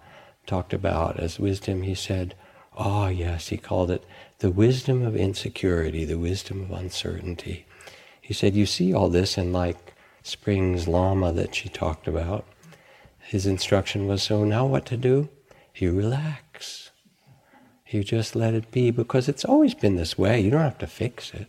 talked 0.47 0.73
about 0.73 1.19
as 1.19 1.41
wisdom. 1.41 1.83
He 1.83 1.97
said, 1.97 2.37
Oh, 2.79 3.09
yes, 3.09 3.49
he 3.49 3.57
called 3.57 3.91
it 3.91 4.05
the 4.39 4.53
wisdom 4.53 5.03
of 5.03 5.17
insecurity, 5.17 6.05
the 6.05 6.21
wisdom 6.21 6.63
of 6.63 6.71
uncertainty. 6.71 7.67
He 8.21 8.33
said, 8.33 8.55
You 8.55 8.65
see 8.65 8.95
all 8.95 9.09
this 9.09 9.37
in 9.37 9.53
like 9.53 9.93
Springs 10.23 10.87
Lama 10.87 11.33
that 11.33 11.57
she 11.57 11.69
talked 11.69 12.07
about. 12.07 12.47
His 13.19 13.45
instruction 13.45 14.07
was 14.07 14.23
so 14.23 14.45
now 14.45 14.65
what 14.65 14.87
to 14.87 14.97
do? 14.97 15.29
You 15.75 15.91
relax. 15.97 16.93
You 17.89 18.05
just 18.05 18.37
let 18.37 18.55
it 18.55 18.71
be 18.71 18.93
because 18.93 19.29
it's 19.29 19.45
always 19.45 19.75
been 19.75 19.97
this 19.97 20.17
way. 20.17 20.39
You 20.39 20.53
don't 20.53 20.61
have 20.61 20.79
to 20.79 20.87
fix 20.87 21.35
it. 21.35 21.49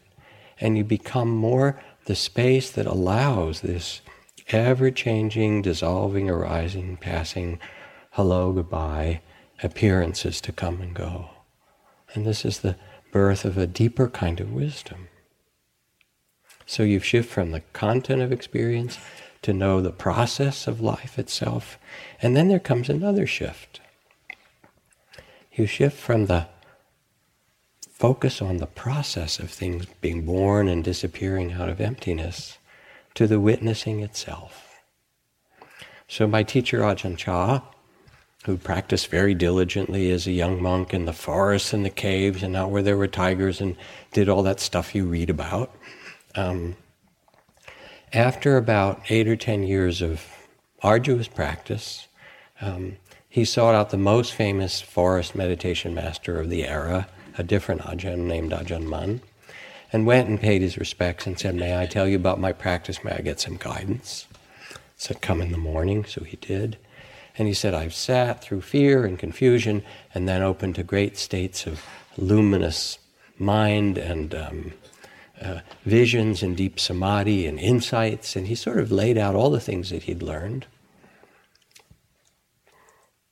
And 0.60 0.76
you 0.76 0.84
become 0.84 1.30
more 1.30 1.80
the 2.06 2.16
space 2.16 2.72
that 2.72 2.88
allows 2.88 3.62
this 3.62 4.02
ever 4.50 4.92
changing, 4.92 5.62
dissolving, 5.62 6.30
arising, 6.30 6.98
passing, 6.98 7.60
hello, 8.12 8.52
goodbye 8.52 9.22
appearances 9.62 10.42
to 10.42 10.52
come 10.52 10.82
and 10.82 10.94
go. 10.94 11.30
And 12.14 12.26
this 12.26 12.46
is 12.46 12.60
the 12.60 12.76
birth 13.12 13.46
of 13.46 13.58
a 13.58 13.68
deeper 13.68 14.10
kind 14.10 14.40
of 14.40 14.52
wisdom. 14.52 15.08
So 16.66 16.84
you 16.84 17.00
shift 17.00 17.30
from 17.30 17.52
the 17.52 17.62
content 17.74 18.22
of 18.22 18.32
experience 18.32 18.98
to 19.42 19.54
know 19.54 19.82
the 19.82 19.92
process 19.92 20.68
of 20.68 20.82
life 20.82 21.20
itself. 21.20 21.78
And 22.22 22.36
then 22.36 22.48
there 22.48 22.60
comes 22.60 22.90
another 22.90 23.28
shift. 23.28 23.82
You 25.52 25.66
shift 25.66 25.98
from 25.98 26.26
the 26.26 26.48
focus 27.90 28.42
on 28.42 28.58
the 28.58 28.68
process 28.68 29.40
of 29.40 29.50
things 29.50 29.86
being 30.02 30.26
born 30.26 30.68
and 30.68 30.84
disappearing 30.84 31.54
out 31.54 31.70
of 31.70 31.80
emptiness 31.80 32.58
to 33.16 33.28
the 33.28 33.40
witnessing 33.40 34.02
itself. 34.02 34.82
So 36.08 36.28
my 36.28 36.44
teacher 36.44 36.80
Ajahn 36.80 37.18
Chah, 37.18 37.62
who 38.46 38.58
practiced 38.58 39.08
very 39.08 39.34
diligently 39.34 40.12
as 40.12 40.28
a 40.28 40.32
young 40.32 40.62
monk 40.62 40.94
in 40.94 41.06
the 41.06 41.14
forests 41.14 41.74
and 41.74 41.86
the 41.86 41.90
caves 41.90 42.44
and 42.44 42.56
out 42.56 42.72
where 42.72 42.82
there 42.82 42.98
were 42.98 43.08
tigers 43.08 43.62
and 43.62 43.76
did 44.12 44.28
all 44.28 44.44
that 44.44 44.60
stuff 44.60 44.94
you 44.94 45.06
read 45.06 45.30
about. 45.30 45.74
Um, 46.36 46.76
after 48.12 48.58
about 48.58 49.02
eight 49.10 49.28
or 49.28 49.36
ten 49.36 49.64
years 49.64 50.02
of 50.02 50.24
arduous 50.82 51.28
practice, 51.28 52.08
um, 52.62 52.98
he 53.30 53.46
sought 53.46 53.76
out 53.76 53.90
the 53.90 53.98
most 53.98 54.34
famous 54.34 54.82
forest 54.82 55.34
meditation 55.36 55.96
master 55.96 56.40
of 56.40 56.50
the 56.50 56.68
era, 56.68 57.08
a 57.38 57.44
different 57.44 57.82
Ajahn 57.82 58.26
named 58.28 58.52
Ajahn 58.52 58.84
Mun, 58.84 59.22
and 59.94 60.08
went 60.08 60.28
and 60.28 60.42
paid 60.42 60.64
his 60.64 60.78
respects 60.78 61.28
and 61.28 61.40
said, 61.40 61.56
May 61.56 61.80
I 61.80 61.86
tell 61.86 62.08
you 62.08 62.16
about 62.16 62.40
my 62.40 62.52
practice? 62.52 63.04
May 63.04 63.12
I 63.12 63.22
get 63.22 63.40
some 63.40 63.58
guidance? 63.58 64.28
Said, 64.98 65.22
Come 65.22 65.40
in 65.40 65.52
the 65.52 65.58
morning. 65.58 66.04
So 66.04 66.24
he 66.24 66.36
did. 66.38 66.78
And 67.38 67.48
he 67.48 67.54
said, 67.54 67.76
I've 67.76 67.94
sat 67.94 68.44
through 68.44 68.62
fear 68.62 69.06
and 69.06 69.18
confusion 69.18 69.84
and 70.14 70.28
then 70.28 70.42
opened 70.42 70.76
to 70.76 70.84
great 70.84 71.18
states 71.18 71.68
of 71.68 71.84
luminous 72.18 72.98
mind 73.38 73.98
and 73.98 74.36
um, 74.36 74.74
uh, 75.42 75.60
visions 75.86 76.44
and 76.44 76.58
deep 76.58 76.80
samadhi 76.80 77.46
and 77.46 77.60
insights. 77.60 78.36
And 78.36 78.48
he 78.48 78.56
sort 78.56 78.80
of 78.80 78.92
laid 78.92 79.18
out 79.18 79.36
all 79.36 79.52
the 79.52 79.60
things 79.60 79.92
that 79.92 80.04
he'd 80.04 80.24
learned. 80.24 80.66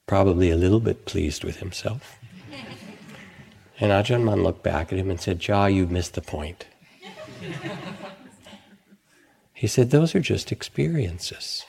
Probably 0.06 0.52
a 0.52 0.58
little 0.58 0.80
bit 0.80 1.06
pleased 1.06 1.44
with 1.44 1.58
himself. 1.58 2.18
And 3.82 3.92
Ajahn 3.92 4.24
Mun 4.24 4.44
looked 4.44 4.64
back 4.64 4.94
at 4.94 5.00
him 5.00 5.10
and 5.10 5.20
said, 5.20 5.42
Chah, 5.42 5.66
you 5.66 5.88
missed 5.88 6.14
the 6.14 6.22
point. 6.22 6.68
he 9.54 9.68
said, 9.68 9.90
Those 9.90 10.16
are 10.16 10.22
just 10.22 10.52
experiences 10.52 11.66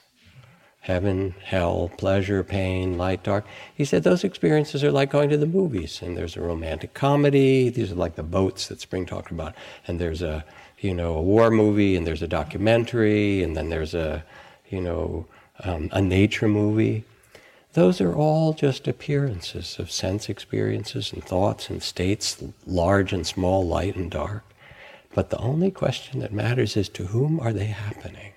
heaven, 0.82 1.32
hell, 1.44 1.90
pleasure, 1.96 2.42
pain, 2.42 2.98
light, 2.98 3.22
dark. 3.22 3.46
He 3.74 3.84
said 3.84 4.02
those 4.02 4.24
experiences 4.24 4.82
are 4.82 4.92
like 4.92 5.10
going 5.10 5.30
to 5.30 5.36
the 5.36 5.46
movies, 5.46 6.02
and 6.02 6.16
there's 6.16 6.36
a 6.36 6.40
romantic 6.40 6.92
comedy. 6.92 7.70
These 7.70 7.92
are 7.92 7.96
like 7.96 8.16
the 8.16 8.22
boats 8.22 8.66
that 8.68 8.80
Spring 8.80 9.06
talked 9.06 9.30
about, 9.30 9.54
and 9.86 9.98
there's 9.98 10.22
a 10.22 10.44
you 10.80 10.92
know 10.92 11.14
a 11.14 11.22
war 11.22 11.50
movie, 11.50 11.96
and 11.96 12.06
there's 12.06 12.22
a 12.22 12.28
documentary, 12.28 13.42
and 13.42 13.56
then 13.56 13.70
there's 13.70 13.94
a 13.94 14.24
you 14.68 14.80
know 14.80 15.26
um, 15.60 15.88
a 15.92 16.02
nature 16.02 16.48
movie. 16.48 17.04
Those 17.74 18.02
are 18.02 18.14
all 18.14 18.52
just 18.52 18.86
appearances 18.86 19.78
of 19.78 19.90
sense 19.90 20.28
experiences 20.28 21.12
and 21.12 21.24
thoughts 21.24 21.70
and 21.70 21.82
states, 21.82 22.42
large 22.66 23.12
and 23.12 23.26
small, 23.26 23.66
light 23.66 23.96
and 23.96 24.10
dark. 24.10 24.44
But 25.14 25.30
the 25.30 25.38
only 25.38 25.70
question 25.70 26.20
that 26.20 26.32
matters 26.32 26.76
is 26.76 26.88
to 26.90 27.06
whom 27.06 27.40
are 27.40 27.52
they 27.52 27.66
happening? 27.66 28.32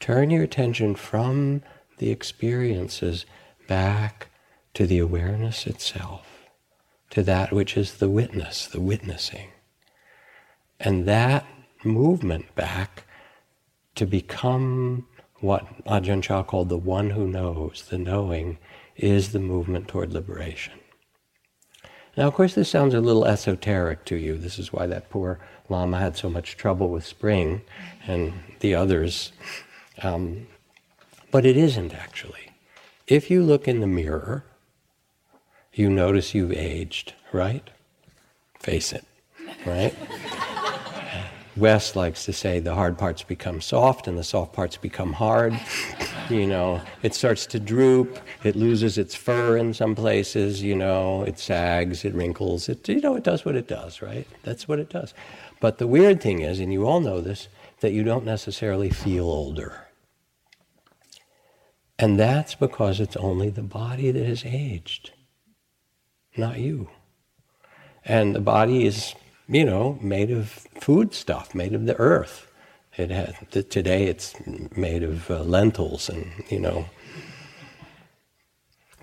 Turn 0.00 0.30
your 0.30 0.42
attention 0.42 0.94
from 0.94 1.62
the 1.98 2.10
experiences 2.10 3.24
back 3.66 4.28
to 4.74 4.86
the 4.86 4.98
awareness 4.98 5.66
itself, 5.66 6.26
to 7.10 7.22
that 7.22 7.52
which 7.52 7.76
is 7.76 7.94
the 7.94 8.10
witness, 8.10 8.66
the 8.66 8.80
witnessing. 8.80 9.48
And 10.78 11.06
that 11.06 11.46
movement 11.84 12.54
back 12.54 13.04
to 13.94 14.06
become 14.06 15.06
what 15.40 15.84
Ajahn 15.84 16.22
Chah 16.22 16.42
called 16.42 16.68
the 16.68 16.76
one 16.76 17.10
who 17.10 17.26
knows, 17.28 17.86
the 17.90 17.98
knowing, 17.98 18.58
is 18.96 19.32
the 19.32 19.38
movement 19.38 19.88
toward 19.88 20.12
liberation. 20.12 20.74
Now, 22.16 22.28
of 22.28 22.34
course, 22.34 22.54
this 22.54 22.70
sounds 22.70 22.94
a 22.94 23.00
little 23.00 23.26
esoteric 23.26 24.06
to 24.06 24.16
you. 24.16 24.38
This 24.38 24.58
is 24.58 24.72
why 24.72 24.86
that 24.86 25.10
poor 25.10 25.38
Lama 25.68 25.98
had 25.98 26.16
so 26.16 26.30
much 26.30 26.56
trouble 26.56 26.88
with 26.88 27.04
Spring 27.04 27.60
and 28.06 28.32
the 28.60 28.74
others 28.74 29.32
um, 30.02 30.46
but 31.30 31.46
it 31.46 31.56
isn't 31.56 31.94
actually. 31.94 32.50
If 33.06 33.30
you 33.30 33.42
look 33.42 33.68
in 33.68 33.80
the 33.80 33.86
mirror, 33.86 34.44
you 35.72 35.90
notice 35.90 36.34
you've 36.34 36.52
aged, 36.52 37.14
right? 37.32 37.68
Face 38.58 38.92
it, 38.92 39.04
right? 39.64 39.94
Wes 41.56 41.96
likes 41.96 42.26
to 42.26 42.32
say 42.32 42.60
the 42.60 42.74
hard 42.74 42.98
parts 42.98 43.22
become 43.22 43.62
soft 43.62 44.06
and 44.06 44.18
the 44.18 44.24
soft 44.24 44.52
parts 44.52 44.76
become 44.76 45.14
hard. 45.14 45.58
You 46.28 46.46
know, 46.46 46.82
it 47.02 47.14
starts 47.14 47.46
to 47.46 47.60
droop, 47.60 48.18
it 48.44 48.56
loses 48.56 48.98
its 48.98 49.14
fur 49.14 49.56
in 49.56 49.72
some 49.72 49.94
places, 49.94 50.62
you 50.62 50.74
know, 50.74 51.22
it 51.22 51.38
sags, 51.38 52.04
it 52.04 52.14
wrinkles, 52.14 52.68
it, 52.68 52.86
you 52.88 53.00
know, 53.00 53.16
it 53.16 53.24
does 53.24 53.44
what 53.44 53.56
it 53.56 53.68
does, 53.68 54.02
right? 54.02 54.26
That's 54.42 54.68
what 54.68 54.78
it 54.78 54.90
does. 54.90 55.14
But 55.60 55.78
the 55.78 55.86
weird 55.86 56.20
thing 56.20 56.40
is, 56.40 56.60
and 56.60 56.72
you 56.72 56.86
all 56.86 57.00
know 57.00 57.20
this, 57.20 57.48
that 57.80 57.92
you 57.92 58.02
don't 58.02 58.24
necessarily 58.24 58.90
feel 58.90 59.24
older. 59.24 59.86
And 61.98 62.20
that's 62.20 62.54
because 62.54 63.00
it's 63.00 63.16
only 63.16 63.48
the 63.48 63.62
body 63.62 64.10
that 64.10 64.26
has 64.26 64.44
aged, 64.44 65.12
not 66.36 66.58
you. 66.58 66.90
And 68.04 68.34
the 68.34 68.40
body 68.40 68.84
is, 68.86 69.14
you 69.48 69.64
know, 69.64 69.98
made 70.02 70.30
of 70.30 70.48
food 70.80 71.14
stuff, 71.14 71.54
made 71.54 71.72
of 71.74 71.86
the 71.86 71.96
earth. 71.96 72.50
It 72.96 73.10
has, 73.10 73.34
today 73.68 74.06
it's 74.06 74.34
made 74.76 75.02
of 75.02 75.30
uh, 75.30 75.42
lentils 75.42 76.08
and, 76.08 76.32
you 76.48 76.58
know, 76.58 76.86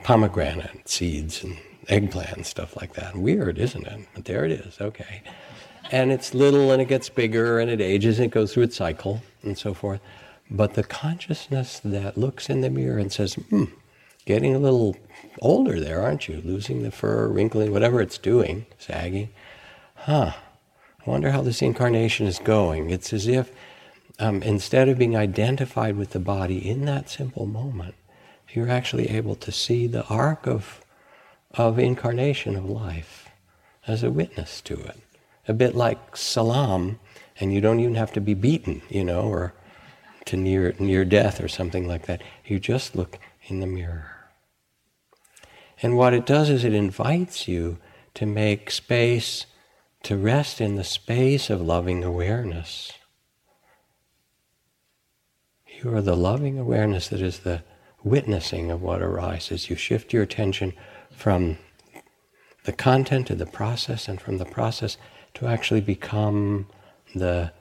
pomegranate 0.03 0.89
seeds 0.89 1.43
and 1.43 1.57
eggplant 1.87 2.37
and 2.37 2.45
stuff 2.45 2.75
like 2.75 2.93
that. 2.95 3.15
Weird, 3.15 3.57
isn't 3.59 3.85
it? 3.85 4.07
But 4.15 4.25
there 4.25 4.45
it 4.45 4.51
is, 4.51 4.81
okay. 4.81 5.21
and 5.91 6.11
it's 6.11 6.33
little 6.33 6.71
and 6.71 6.81
it 6.81 6.87
gets 6.87 7.09
bigger 7.09 7.59
and 7.59 7.69
it 7.69 7.81
ages 7.81 8.19
and 8.19 8.25
it 8.25 8.31
goes 8.31 8.53
through 8.53 8.63
its 8.63 8.75
cycle 8.75 9.21
and 9.43 9.57
so 9.57 9.73
forth. 9.73 10.01
But 10.49 10.73
the 10.73 10.83
consciousness 10.83 11.79
that 11.83 12.17
looks 12.17 12.49
in 12.49 12.61
the 12.61 12.69
mirror 12.69 12.97
and 12.97 13.11
says, 13.11 13.35
hmm, 13.35 13.65
getting 14.25 14.55
a 14.55 14.59
little 14.59 14.95
older 15.41 15.79
there, 15.79 16.01
aren't 16.01 16.27
you? 16.27 16.41
Losing 16.43 16.83
the 16.83 16.91
fur, 16.91 17.27
wrinkling, 17.27 17.71
whatever 17.71 18.01
it's 18.01 18.17
doing, 18.17 18.65
sagging. 18.77 19.29
Huh. 20.05 20.33
I 21.05 21.09
wonder 21.09 21.31
how 21.31 21.41
this 21.43 21.61
incarnation 21.61 22.27
is 22.27 22.37
going. 22.37 22.89
It's 22.89 23.13
as 23.13 23.25
if 23.25 23.53
um, 24.19 24.43
instead 24.43 24.89
of 24.89 24.97
being 24.97 25.15
identified 25.15 25.95
with 25.95 26.09
the 26.09 26.19
body 26.19 26.69
in 26.69 26.83
that 26.83 27.09
simple 27.09 27.45
moment, 27.45 27.95
you're 28.51 28.69
actually 28.69 29.09
able 29.09 29.35
to 29.35 29.49
see 29.49 29.87
the 29.87 30.05
arc 30.07 30.45
of, 30.45 30.81
of 31.53 31.79
incarnation 31.79 32.57
of 32.57 32.65
life 32.65 33.29
as 33.87 34.03
a 34.03 34.11
witness 34.11 34.59
to 34.61 34.73
it. 34.73 34.99
A 35.47 35.53
bit 35.53 35.73
like 35.73 36.17
salam, 36.17 36.99
and 37.39 37.53
you 37.53 37.61
don't 37.61 37.79
even 37.79 37.95
have 37.95 38.11
to 38.11 38.21
be 38.21 38.33
beaten, 38.33 38.81
you 38.89 39.05
know, 39.05 39.21
or 39.21 39.53
to 40.25 40.35
near, 40.35 40.75
near 40.79 41.05
death 41.05 41.41
or 41.41 41.47
something 41.47 41.87
like 41.87 42.07
that. 42.07 42.21
You 42.43 42.59
just 42.59 42.93
look 42.93 43.19
in 43.43 43.61
the 43.61 43.67
mirror. 43.67 44.27
And 45.81 45.95
what 45.95 46.13
it 46.13 46.25
does 46.25 46.49
is 46.49 46.65
it 46.65 46.73
invites 46.73 47.47
you 47.47 47.77
to 48.15 48.25
make 48.25 48.69
space, 48.69 49.45
to 50.03 50.17
rest 50.17 50.59
in 50.59 50.75
the 50.75 50.83
space 50.83 51.49
of 51.49 51.61
loving 51.61 52.03
awareness. 52.03 52.91
You 55.81 55.95
are 55.95 56.01
the 56.01 56.15
loving 56.15 56.59
awareness 56.59 57.07
that 57.09 57.21
is 57.21 57.39
the 57.39 57.63
witnessing 58.03 58.69
of 58.69 58.81
what 58.81 59.01
arises. 59.01 59.69
You 59.69 59.75
shift 59.75 60.13
your 60.13 60.23
attention 60.23 60.73
from 61.09 61.57
the 62.65 62.73
content 62.73 63.27
to 63.27 63.35
the 63.35 63.45
process, 63.45 64.07
and 64.07 64.21
from 64.21 64.37
the 64.37 64.45
process 64.45 64.97
to 65.33 65.47
actually 65.47 65.81
become 65.81 66.67
the 67.15 67.51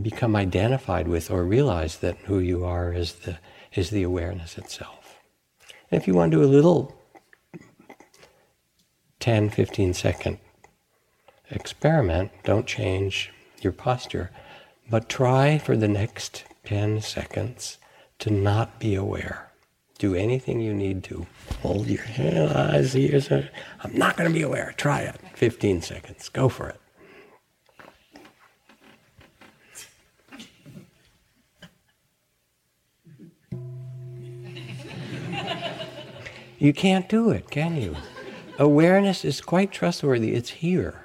become 0.00 0.34
identified 0.34 1.06
with 1.06 1.30
or 1.30 1.44
realize 1.44 1.98
that 1.98 2.16
who 2.24 2.38
you 2.38 2.64
are 2.64 2.92
is 2.92 3.12
the 3.14 3.38
is 3.74 3.90
the 3.90 4.02
awareness 4.02 4.58
itself. 4.58 5.20
And 5.90 6.00
if 6.00 6.08
you 6.08 6.14
want 6.14 6.32
to 6.32 6.38
do 6.38 6.44
a 6.44 6.46
little 6.46 6.96
10, 9.20 9.50
15 9.50 9.94
second 9.94 10.38
experiment, 11.52 12.32
don't 12.44 12.66
change 12.66 13.32
your 13.60 13.72
posture, 13.72 14.30
but 14.90 15.08
try 15.08 15.58
for 15.58 15.76
the 15.76 15.88
next 15.88 16.44
10 16.64 17.00
seconds 17.00 17.78
to 18.18 18.30
not 18.30 18.78
be 18.78 18.94
aware. 18.94 19.50
Do 19.98 20.14
anything 20.14 20.60
you 20.60 20.74
need 20.74 21.04
to. 21.04 21.26
Hold 21.60 21.86
your 21.86 22.02
hand, 22.02 22.50
eyes, 22.50 22.96
ears. 22.96 23.30
I'm 23.30 23.96
not 23.96 24.16
going 24.16 24.28
to 24.28 24.34
be 24.34 24.42
aware. 24.42 24.74
Try 24.76 25.02
it. 25.02 25.20
15 25.34 25.82
seconds. 25.82 26.28
Go 26.28 26.48
for 26.48 26.68
it. 26.68 26.80
You 36.58 36.72
can't 36.72 37.08
do 37.08 37.30
it, 37.30 37.50
can 37.50 37.76
you? 37.76 37.96
Awareness 38.56 39.24
is 39.24 39.40
quite 39.40 39.72
trustworthy, 39.72 40.34
it's 40.34 40.50
here. 40.50 41.01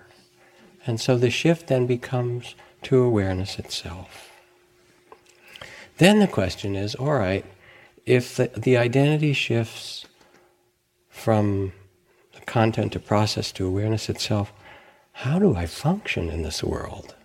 And 0.87 1.01
so 1.01 1.17
the 1.17 1.29
shift 1.29 1.67
then 1.67 1.85
becomes 1.85 2.55
to 2.83 3.03
awareness 3.03 3.59
itself. 3.59 4.31
Then 5.97 6.19
the 6.19 6.27
question 6.27 6.75
is 6.75 6.95
all 6.95 7.13
right, 7.13 7.45
if 8.05 8.37
the, 8.37 8.49
the 8.55 8.77
identity 8.77 9.33
shifts 9.33 10.05
from 11.09 11.73
the 12.33 12.39
content 12.41 12.93
to 12.93 12.99
process 12.99 13.51
to 13.53 13.67
awareness 13.67 14.07
itself, 14.07 14.53
how 15.11 15.39
do 15.39 15.55
I 15.55 15.65
function 15.65 16.29
in 16.29 16.43
this 16.43 16.63
world? 16.63 17.15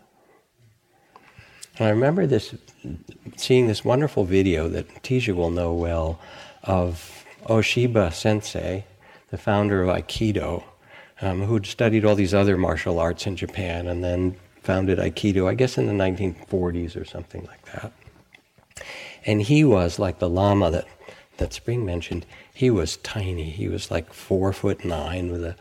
And 1.78 1.86
I 1.86 1.90
remember 1.90 2.26
this, 2.26 2.54
seeing 3.36 3.68
this 3.68 3.84
wonderful 3.84 4.24
video 4.24 4.68
that 4.68 5.02
Tisha 5.02 5.34
will 5.36 5.50
know 5.50 5.72
well 5.72 6.18
of 6.64 7.24
Ueshiba 7.44 8.12
Sensei, 8.12 8.84
the 9.30 9.38
founder 9.38 9.82
of 9.82 9.88
Aikido, 9.88 10.64
um, 11.20 11.42
who'd 11.42 11.66
studied 11.66 12.04
all 12.04 12.14
these 12.14 12.34
other 12.34 12.56
martial 12.56 12.98
arts 12.98 13.26
in 13.26 13.36
Japan 13.36 13.86
and 13.86 14.02
then 14.02 14.36
founded 14.62 14.98
Aikido, 14.98 15.48
I 15.48 15.54
guess 15.54 15.76
in 15.76 15.86
the 15.86 15.92
1940s 15.92 17.00
or 17.00 17.04
something 17.04 17.44
like 17.46 17.64
that. 17.72 17.92
And 19.24 19.42
he 19.42 19.64
was 19.64 19.98
like 19.98 20.18
the 20.18 20.28
Lama 20.28 20.70
that, 20.70 20.86
that 21.36 21.52
Spring 21.52 21.84
mentioned, 21.84 22.26
he 22.52 22.70
was 22.70 22.96
tiny. 22.98 23.50
He 23.50 23.68
was 23.68 23.90
like 23.90 24.12
four 24.12 24.52
foot 24.52 24.84
nine 24.84 25.30
with 25.30 25.44
a 25.44 25.56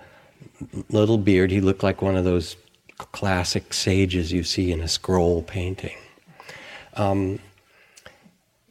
little 0.90 1.18
beard. 1.18 1.52
He 1.52 1.62
looked 1.62 1.84
like 1.84 2.02
one 2.02 2.16
of 2.16 2.24
those 2.24 2.56
classic 2.98 3.74
sages 3.74 4.32
you 4.32 4.44
see 4.44 4.72
in 4.72 4.82
a 4.82 4.88
scroll 4.88 5.42
painting. 5.42 5.98
Um, 6.96 7.40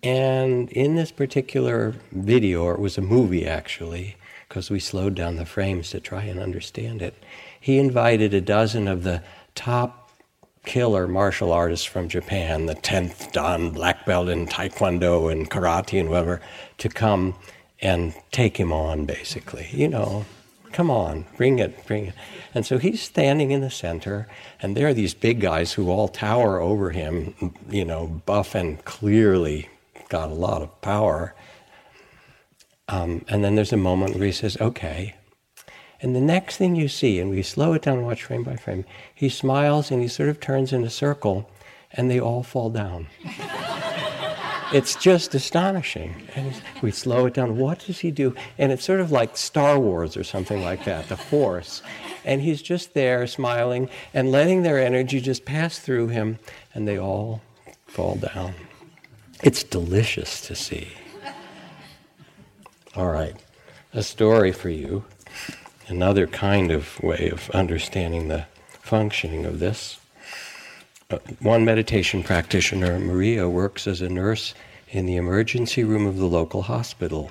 and 0.02 0.70
in 0.70 0.94
this 0.94 1.12
particular 1.12 1.94
video, 2.12 2.64
or 2.64 2.74
it 2.74 2.80
was 2.80 2.96
a 2.96 3.02
movie 3.02 3.46
actually, 3.46 4.16
because 4.50 4.68
we 4.68 4.80
slowed 4.80 5.14
down 5.14 5.36
the 5.36 5.46
frames 5.46 5.90
to 5.90 6.00
try 6.00 6.24
and 6.24 6.40
understand 6.40 7.00
it, 7.00 7.14
he 7.60 7.78
invited 7.78 8.34
a 8.34 8.40
dozen 8.40 8.88
of 8.88 9.04
the 9.04 9.22
top 9.54 10.10
killer 10.66 11.06
martial 11.06 11.52
artists 11.52 11.86
from 11.86 12.08
Japan, 12.08 12.66
the 12.66 12.74
10th 12.74 13.30
Dan 13.30 13.70
black 13.70 14.04
belt 14.04 14.28
in 14.28 14.48
Taekwondo 14.48 15.30
and 15.30 15.48
karate 15.48 16.00
and 16.00 16.10
whatever, 16.10 16.40
to 16.78 16.88
come 16.88 17.36
and 17.80 18.12
take 18.32 18.56
him 18.56 18.72
on, 18.72 19.06
basically. 19.06 19.68
You 19.70 19.86
know, 19.86 20.24
come 20.72 20.90
on, 20.90 21.26
bring 21.36 21.60
it, 21.60 21.86
bring 21.86 22.06
it. 22.06 22.14
And 22.52 22.66
so 22.66 22.78
he's 22.78 23.00
standing 23.00 23.52
in 23.52 23.60
the 23.60 23.70
center, 23.70 24.26
and 24.60 24.76
there 24.76 24.88
are 24.88 24.94
these 24.94 25.14
big 25.14 25.40
guys 25.40 25.74
who 25.74 25.90
all 25.90 26.08
tower 26.08 26.60
over 26.60 26.90
him, 26.90 27.54
you 27.70 27.84
know, 27.84 28.20
buff 28.26 28.56
and 28.56 28.84
clearly 28.84 29.68
got 30.08 30.28
a 30.28 30.34
lot 30.34 30.60
of 30.60 30.80
power. 30.80 31.36
Um, 32.90 33.24
and 33.28 33.44
then 33.44 33.54
there's 33.54 33.72
a 33.72 33.78
moment 33.78 34.16
where 34.16 34.26
he 34.26 34.32
says, 34.32 34.56
okay. 34.60 35.14
And 36.02 36.16
the 36.16 36.20
next 36.20 36.56
thing 36.56 36.74
you 36.74 36.88
see, 36.88 37.20
and 37.20 37.30
we 37.30 37.42
slow 37.42 37.72
it 37.74 37.82
down 37.82 37.98
and 37.98 38.06
watch 38.06 38.24
frame 38.24 38.42
by 38.42 38.56
frame, 38.56 38.84
he 39.14 39.28
smiles 39.28 39.90
and 39.90 40.02
he 40.02 40.08
sort 40.08 40.28
of 40.28 40.40
turns 40.40 40.72
in 40.72 40.82
a 40.82 40.90
circle 40.90 41.48
and 41.92 42.10
they 42.10 42.20
all 42.20 42.42
fall 42.42 42.70
down. 42.70 43.06
it's 44.72 44.94
just 44.96 45.34
astonishing. 45.34 46.14
And 46.34 46.52
we 46.82 46.90
slow 46.90 47.26
it 47.26 47.34
down. 47.34 47.58
What 47.58 47.80
does 47.80 48.00
he 48.00 48.10
do? 48.10 48.34
And 48.58 48.72
it's 48.72 48.84
sort 48.84 49.00
of 49.00 49.12
like 49.12 49.36
Star 49.36 49.78
Wars 49.78 50.16
or 50.16 50.24
something 50.24 50.62
like 50.62 50.84
that, 50.84 51.08
the 51.08 51.16
Force. 51.16 51.82
And 52.24 52.40
he's 52.40 52.62
just 52.62 52.94
there 52.94 53.26
smiling 53.26 53.88
and 54.14 54.30
letting 54.30 54.62
their 54.62 54.78
energy 54.78 55.20
just 55.20 55.44
pass 55.44 55.78
through 55.78 56.08
him, 56.08 56.38
and 56.74 56.86
they 56.86 56.98
all 56.98 57.40
fall 57.86 58.16
down. 58.16 58.54
It's 59.42 59.62
delicious 59.62 60.40
to 60.42 60.54
see. 60.54 60.88
All 62.96 63.08
right, 63.08 63.36
a 63.94 64.02
story 64.02 64.50
for 64.50 64.68
you. 64.68 65.04
Another 65.86 66.26
kind 66.26 66.72
of 66.72 67.00
way 67.00 67.28
of 67.30 67.48
understanding 67.50 68.26
the 68.26 68.46
functioning 68.82 69.44
of 69.44 69.60
this. 69.60 70.00
Uh, 71.08 71.18
one 71.38 71.64
meditation 71.64 72.24
practitioner, 72.24 72.98
Maria, 72.98 73.48
works 73.48 73.86
as 73.86 74.00
a 74.00 74.08
nurse 74.08 74.54
in 74.88 75.06
the 75.06 75.14
emergency 75.14 75.84
room 75.84 76.04
of 76.04 76.16
the 76.16 76.26
local 76.26 76.62
hospital. 76.62 77.30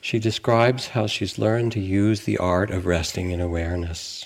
She 0.00 0.18
describes 0.18 0.88
how 0.88 1.06
she's 1.06 1.38
learned 1.38 1.72
to 1.72 1.80
use 1.80 2.22
the 2.22 2.38
art 2.38 2.70
of 2.70 2.86
resting 2.86 3.30
in 3.30 3.42
awareness. 3.42 4.24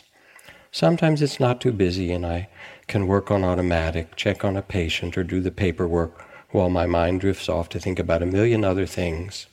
Sometimes 0.70 1.22
it's 1.22 1.40
not 1.40 1.60
too 1.60 1.72
busy 1.72 2.12
and 2.12 2.24
I 2.24 2.48
can 2.86 3.08
work 3.08 3.32
on 3.32 3.42
automatic, 3.42 4.14
check 4.14 4.44
on 4.44 4.56
a 4.56 4.62
patient, 4.62 5.18
or 5.18 5.24
do 5.24 5.40
the 5.40 5.50
paperwork 5.50 6.24
while 6.52 6.70
my 6.70 6.86
mind 6.86 7.20
drifts 7.20 7.48
off 7.48 7.68
to 7.70 7.80
think 7.80 7.98
about 7.98 8.22
a 8.22 8.26
million 8.26 8.64
other 8.64 8.86
things. 8.86 9.48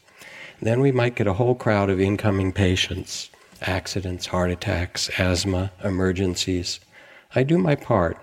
Then 0.62 0.82
we 0.82 0.92
might 0.92 1.16
get 1.16 1.28
a 1.28 1.34
whole 1.34 1.56
crowd 1.56 1.90
of 1.90 2.00
incoming 2.00 2.52
patients 2.52 3.30
accidents, 3.62 4.28
heart 4.28 4.50
attacks, 4.50 5.10
asthma, 5.20 5.70
emergencies. 5.84 6.80
I 7.36 7.44
do 7.44 7.58
my 7.58 7.76
part, 7.76 8.18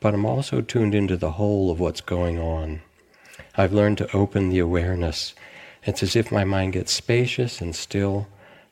but 0.00 0.14
I'm 0.14 0.26
also 0.26 0.60
tuned 0.60 0.96
into 0.96 1.16
the 1.16 1.32
whole 1.32 1.70
of 1.70 1.78
what's 1.78 2.00
going 2.00 2.40
on. 2.40 2.82
I've 3.56 3.72
learned 3.72 3.98
to 3.98 4.16
open 4.16 4.48
the 4.48 4.58
awareness. 4.58 5.32
It's 5.84 6.02
as 6.02 6.16
if 6.16 6.32
my 6.32 6.44
mind 6.44 6.72
gets 6.72 6.92
spacious 6.92 7.60
and 7.60 7.74
still, 7.74 8.26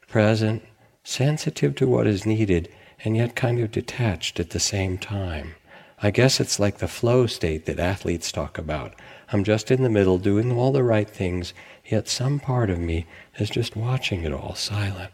present, 0.08 0.62
sensitive 1.04 1.76
to 1.76 1.86
what 1.86 2.06
is 2.06 2.26
needed, 2.26 2.68
and 3.04 3.16
yet 3.16 3.36
kind 3.36 3.60
of 3.60 3.70
detached 3.70 4.40
at 4.40 4.50
the 4.50 4.60
same 4.60 4.98
time. 4.98 5.54
I 6.02 6.10
guess 6.10 6.38
it's 6.38 6.60
like 6.60 6.78
the 6.78 6.88
flow 6.88 7.26
state 7.26 7.66
that 7.66 7.80
athletes 7.80 8.30
talk 8.30 8.58
about. 8.58 8.94
I'm 9.32 9.42
just 9.42 9.70
in 9.70 9.82
the 9.82 9.90
middle 9.90 10.18
doing 10.18 10.52
all 10.52 10.72
the 10.72 10.84
right 10.84 11.08
things, 11.08 11.52
yet 11.90 12.08
some 12.08 12.38
part 12.38 12.70
of 12.70 12.78
me 12.78 13.06
is 13.38 13.50
just 13.50 13.76
watching 13.76 14.24
it 14.24 14.32
all 14.32 14.54
silent. 14.54 15.10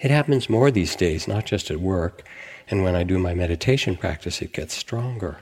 It 0.00 0.10
happens 0.10 0.50
more 0.50 0.70
these 0.70 0.96
days, 0.96 1.28
not 1.28 1.44
just 1.44 1.70
at 1.70 1.80
work, 1.80 2.26
and 2.68 2.82
when 2.82 2.96
I 2.96 3.04
do 3.04 3.18
my 3.18 3.34
meditation 3.34 3.96
practice, 3.96 4.40
it 4.42 4.52
gets 4.52 4.74
stronger. 4.74 5.38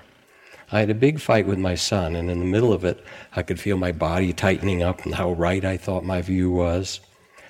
I 0.72 0.80
had 0.80 0.90
a 0.90 0.94
big 0.94 1.20
fight 1.20 1.46
with 1.46 1.58
my 1.58 1.74
son, 1.74 2.14
and 2.14 2.30
in 2.30 2.38
the 2.38 2.44
middle 2.44 2.72
of 2.72 2.84
it, 2.84 3.04
I 3.34 3.42
could 3.42 3.58
feel 3.58 3.76
my 3.76 3.92
body 3.92 4.32
tightening 4.32 4.82
up 4.82 5.04
and 5.04 5.14
how 5.14 5.32
right 5.32 5.64
I 5.64 5.76
thought 5.76 6.04
my 6.04 6.22
view 6.22 6.50
was. 6.50 7.00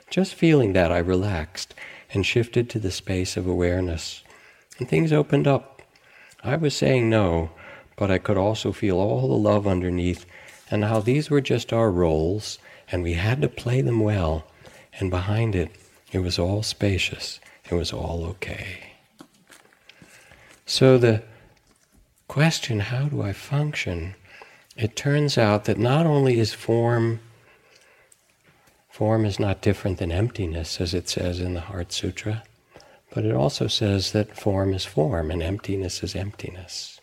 Just 0.09 0.34
feeling 0.34 0.72
that, 0.72 0.90
I 0.90 0.98
relaxed 0.98 1.74
and 2.12 2.24
shifted 2.24 2.68
to 2.70 2.78
the 2.78 2.90
space 2.90 3.36
of 3.36 3.46
awareness. 3.46 4.22
And 4.78 4.88
things 4.88 5.12
opened 5.12 5.46
up 5.46 5.70
I 6.42 6.57
was 6.57 6.74
saying 6.74 7.11
no, 7.11 7.51
but 7.96 8.11
I 8.11 8.16
could 8.16 8.38
also 8.38 8.72
feel 8.72 8.96
all 8.98 9.28
the 9.28 9.34
love 9.34 9.66
underneath 9.66 10.24
and 10.70 10.84
how 10.84 11.00
these 11.00 11.30
were 11.30 11.40
just 11.40 11.72
our 11.72 11.90
roles 11.90 12.58
and 12.90 13.02
we 13.02 13.14
had 13.14 13.40
to 13.42 13.48
play 13.48 13.80
them 13.80 14.00
well. 14.00 14.44
And 14.98 15.10
behind 15.10 15.54
it, 15.54 15.70
it 16.12 16.20
was 16.20 16.38
all 16.38 16.62
spacious. 16.62 17.40
It 17.70 17.74
was 17.74 17.92
all 17.92 18.24
okay. 18.26 18.94
So 20.66 20.98
the 20.98 21.22
question, 22.28 22.80
how 22.80 23.08
do 23.08 23.22
I 23.22 23.32
function? 23.32 24.14
It 24.76 24.96
turns 24.96 25.38
out 25.38 25.64
that 25.64 25.78
not 25.78 26.06
only 26.06 26.38
is 26.38 26.52
form 26.52 27.20
Form 29.00 29.24
is 29.24 29.40
not 29.40 29.62
different 29.62 29.96
than 29.96 30.12
emptiness, 30.12 30.78
as 30.78 30.92
it 30.92 31.08
says 31.08 31.40
in 31.40 31.54
the 31.54 31.62
Heart 31.62 31.90
Sutra, 31.90 32.42
but 33.14 33.24
it 33.24 33.34
also 33.34 33.66
says 33.66 34.12
that 34.12 34.36
form 34.36 34.74
is 34.74 34.84
form 34.84 35.30
and 35.30 35.42
emptiness 35.42 36.02
is 36.02 36.14
emptiness. 36.14 37.00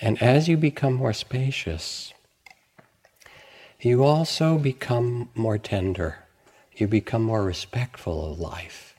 And 0.00 0.22
as 0.22 0.48
you 0.48 0.56
become 0.56 0.94
more 0.94 1.12
spacious, 1.12 2.14
you 3.80 4.02
also 4.02 4.58
become 4.58 5.28
more 5.34 5.56
tender. 5.56 6.16
You 6.76 6.88
become 6.88 7.22
more 7.22 7.44
respectful 7.44 8.32
of 8.32 8.40
life. 8.40 8.96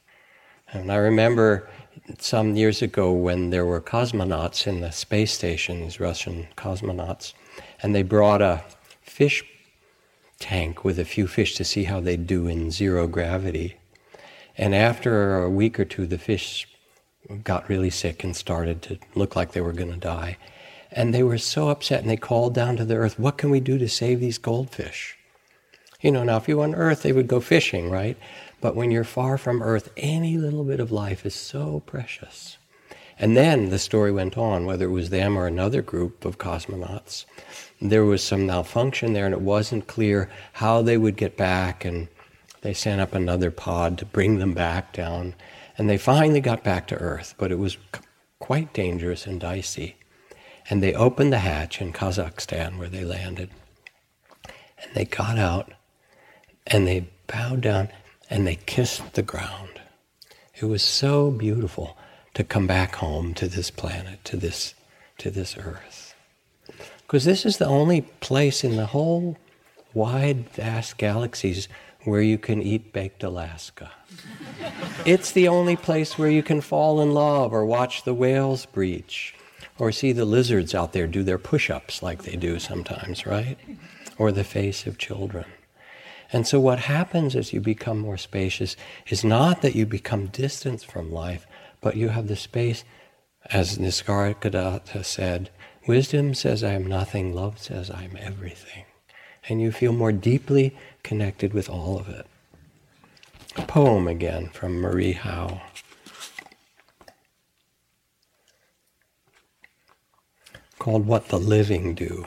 And 0.72 0.92
I 0.92 0.96
remember 0.96 1.70
some 2.18 2.56
years 2.56 2.82
ago 2.82 3.12
when 3.12 3.50
there 3.50 3.66
were 3.66 3.82
cosmonauts 3.82 4.68
in 4.68 4.80
the 4.80 4.92
space 4.92 5.34
station, 5.34 5.82
these 5.82 6.00
Russian 6.00 6.48
cosmonauts, 6.56 7.34
and 7.82 7.94
they 7.94 8.04
brought 8.04 8.42
a 8.42 8.64
fish 9.02 9.44
tank 10.40 10.86
with 10.86 10.98
a 10.98 11.06
few 11.06 11.28
fish 11.28 11.56
to 11.56 11.66
see 11.66 11.84
how 11.84 12.00
they'd 12.00 12.26
do 12.26 12.48
in 12.48 12.72
zero 12.72 13.08
gravity. 13.08 13.76
And 14.58 14.74
after 14.74 15.44
a 15.44 15.50
week 15.50 15.80
or 15.80 15.86
two, 15.86 16.06
the 16.06 16.18
fish 16.18 16.68
got 17.44 17.68
really 17.68 17.90
sick 17.90 18.24
and 18.24 18.36
started 18.36 18.82
to 18.84 18.98
look 19.14 19.36
like 19.36 19.52
they 19.52 19.62
were 19.62 19.74
going 19.74 19.92
to 19.92 20.00
die. 20.00 20.38
And 20.92 21.14
they 21.14 21.24
were 21.24 21.38
so 21.38 21.70
upset 21.70 22.02
and 22.02 22.10
they 22.10 22.18
called 22.18 22.54
down 22.54 22.78
to 22.78 22.86
the 22.86 22.96
earth, 22.96 23.20
What 23.20 23.38
can 23.38 23.50
we 23.50 23.60
do 23.60 23.78
to 23.78 23.88
save 23.88 24.20
these 24.20 24.38
goldfish? 24.38 25.18
You 26.02 26.12
know, 26.12 26.24
now 26.24 26.38
if 26.38 26.48
you 26.48 26.58
were 26.58 26.64
on 26.64 26.76
earth, 26.76 27.04
they 27.04 27.12
would 27.12 27.28
go 27.28 27.40
fishing, 27.40 27.90
right? 27.90 28.18
But 28.62 28.76
when 28.76 28.92
you're 28.92 29.04
far 29.04 29.38
from 29.38 29.62
earth, 29.62 29.92
any 29.98 30.38
little 30.38 30.64
bit 30.64 30.80
of 30.80 30.92
life 30.92 31.26
is 31.26 31.36
so 31.36 31.82
precious. 31.86 32.58
And 33.18 33.36
then 33.36 33.70
the 33.70 33.80
story 33.80 34.12
went 34.12 34.38
on, 34.38 34.66
whether 34.66 34.86
it 34.86 34.92
was 34.92 35.10
them 35.10 35.38
or 35.38 35.46
another 35.46 35.82
group 35.82 36.24
of 36.24 36.38
cosmonauts, 36.38 37.26
there 37.82 38.06
was 38.06 38.24
some 38.24 38.46
malfunction 38.46 39.14
there 39.14 39.26
and 39.26 39.34
it 39.34 39.42
wasn't 39.42 39.88
clear 39.88 40.30
how 40.54 40.82
they 40.82 40.98
would 40.98 41.16
get 41.16 41.38
back 41.38 41.86
and 41.86 42.08
they 42.62 42.74
sent 42.74 43.00
up 43.00 43.14
another 43.14 43.52
pod 43.52 43.98
to 43.98 44.06
bring 44.06 44.40
them 44.40 44.54
back 44.54 44.92
down 44.92 45.34
and 45.78 45.90
they 45.90 45.98
finally 45.98 46.42
got 46.42 46.64
back 46.64 46.88
to 46.88 46.96
earth 46.96 47.36
but 47.38 47.52
it 47.52 47.60
was 47.60 47.78
quite 48.40 48.74
dangerous 48.74 49.26
and 49.26 49.40
dicey 49.40 49.96
and 50.70 50.84
they 50.84 50.94
opened 50.94 51.34
the 51.34 51.40
hatch 51.40 51.82
in 51.82 51.92
kazakhstan 51.92 52.78
where 52.78 52.90
they 52.90 53.04
landed. 53.04 53.50
And 54.46 54.94
they 54.94 55.06
got 55.06 55.38
out 55.38 55.74
and 56.68 56.88
they 56.88 57.10
bowed 57.28 57.62
down 57.62 57.90
and 58.30 58.46
they 58.46 58.56
kissed 58.56 59.14
the 59.14 59.24
ground. 59.24 59.82
It 60.56 60.66
was 60.66 60.84
so 60.84 61.32
beautiful 61.32 61.98
to 62.36 62.44
come 62.44 62.68
back 62.68 62.96
home 62.96 63.34
to 63.34 63.48
this 63.48 63.72
planet 63.72 64.24
to 64.26 64.38
this 64.38 64.76
to 65.18 65.32
this 65.32 65.58
earth. 65.58 66.16
Because 67.02 67.26
this 67.26 67.46
is 67.46 67.58
the 67.58 67.66
only 67.66 68.02
place 68.02 68.64
in 68.64 68.76
the 68.76 68.86
whole 68.86 69.38
wide, 69.94 70.50
vast 70.52 70.98
galaxies 70.98 71.68
where 72.04 72.22
you 72.22 72.38
can 72.38 72.62
eat 72.62 72.94
baked 72.94 73.24
Alaska. 73.24 73.92
it's 75.06 75.32
the 75.32 75.48
only 75.48 75.76
place 75.76 76.18
where 76.18 76.30
you 76.30 76.44
can 76.44 76.62
fall 76.62 77.02
in 77.02 77.14
love 77.14 77.52
or 77.52 77.66
watch 77.66 78.04
the 78.04 78.14
whales 78.14 78.66
breach 78.68 79.36
or 79.80 79.92
see 79.92 80.12
the 80.12 80.26
lizards 80.26 80.76
out 80.76 80.94
there 80.94 81.08
do 81.08 81.24
their 81.24 81.38
push 81.38 81.70
ups 81.70 82.04
like 82.04 82.24
they 82.24 82.36
do 82.36 82.60
sometimes, 82.60 83.26
right? 83.26 83.58
Or 84.18 84.32
the 84.32 84.44
face 84.44 84.86
of 84.86 84.98
children. 84.98 85.46
And 86.32 86.46
so, 86.46 86.60
what 86.60 86.80
happens 86.80 87.36
as 87.36 87.54
you 87.54 87.62
become 87.62 87.98
more 87.98 88.18
spacious 88.18 88.76
is 89.08 89.24
not 89.24 89.64
that 89.64 89.76
you 89.76 89.88
become 89.88 90.28
distant 90.28 90.84
from 90.84 91.12
life, 91.12 91.48
but 91.82 91.96
you 91.96 92.10
have 92.10 92.28
the 92.28 92.36
space, 92.36 92.84
as 93.46 93.80
Nisargadatta 93.80 95.04
said, 95.04 95.50
Wisdom 95.88 96.36
says 96.36 96.64
I 96.64 96.74
am 96.74 96.86
nothing, 96.86 97.34
love 97.34 97.58
says 97.58 97.90
I 97.90 98.04
am 98.04 98.16
everything. 98.20 98.86
And 99.48 99.60
you 99.60 99.72
feel 99.72 99.94
more 99.94 100.12
deeply 100.12 100.76
connected 101.02 101.54
with 101.54 101.68
all 101.68 101.98
of 101.98 102.10
it. 102.10 102.28
A 103.56 103.64
poem 103.64 104.08
again 104.08 104.50
from 104.50 104.80
Marie 104.80 105.14
Howe. 105.14 105.62
Called 110.80 111.06
What 111.06 111.28
the 111.28 111.38
Living 111.38 111.94
Do. 111.94 112.26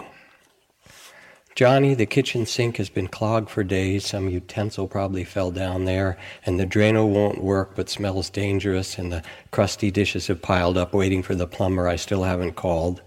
Johnny, 1.55 1.95
the 1.95 2.05
kitchen 2.05 2.45
sink 2.45 2.77
has 2.77 2.91
been 2.91 3.09
clogged 3.09 3.49
for 3.49 3.65
days. 3.65 4.05
Some 4.07 4.29
utensil 4.29 4.87
probably 4.87 5.25
fell 5.25 5.51
down 5.51 5.87
there, 5.87 6.19
and 6.45 6.61
the 6.61 6.67
Drano 6.67 7.09
won't 7.09 7.43
work 7.43 7.75
but 7.75 7.89
smells 7.89 8.29
dangerous, 8.29 8.99
and 8.99 9.11
the 9.11 9.23
crusty 9.53 9.91
dishes 9.91 10.27
have 10.27 10.43
piled 10.43 10.77
up 10.77 10.93
waiting 10.93 11.23
for 11.23 11.35
the 11.35 11.47
plumber 11.47 11.89
I 11.89 11.97
still 11.97 12.25
haven't 12.25 12.53
called. 12.53 13.01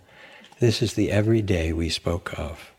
This 0.60 0.82
is 0.82 0.96
the 0.96 1.12
everyday 1.12 1.72
we 1.74 1.90
spoke 1.90 2.38
of. 2.40 2.72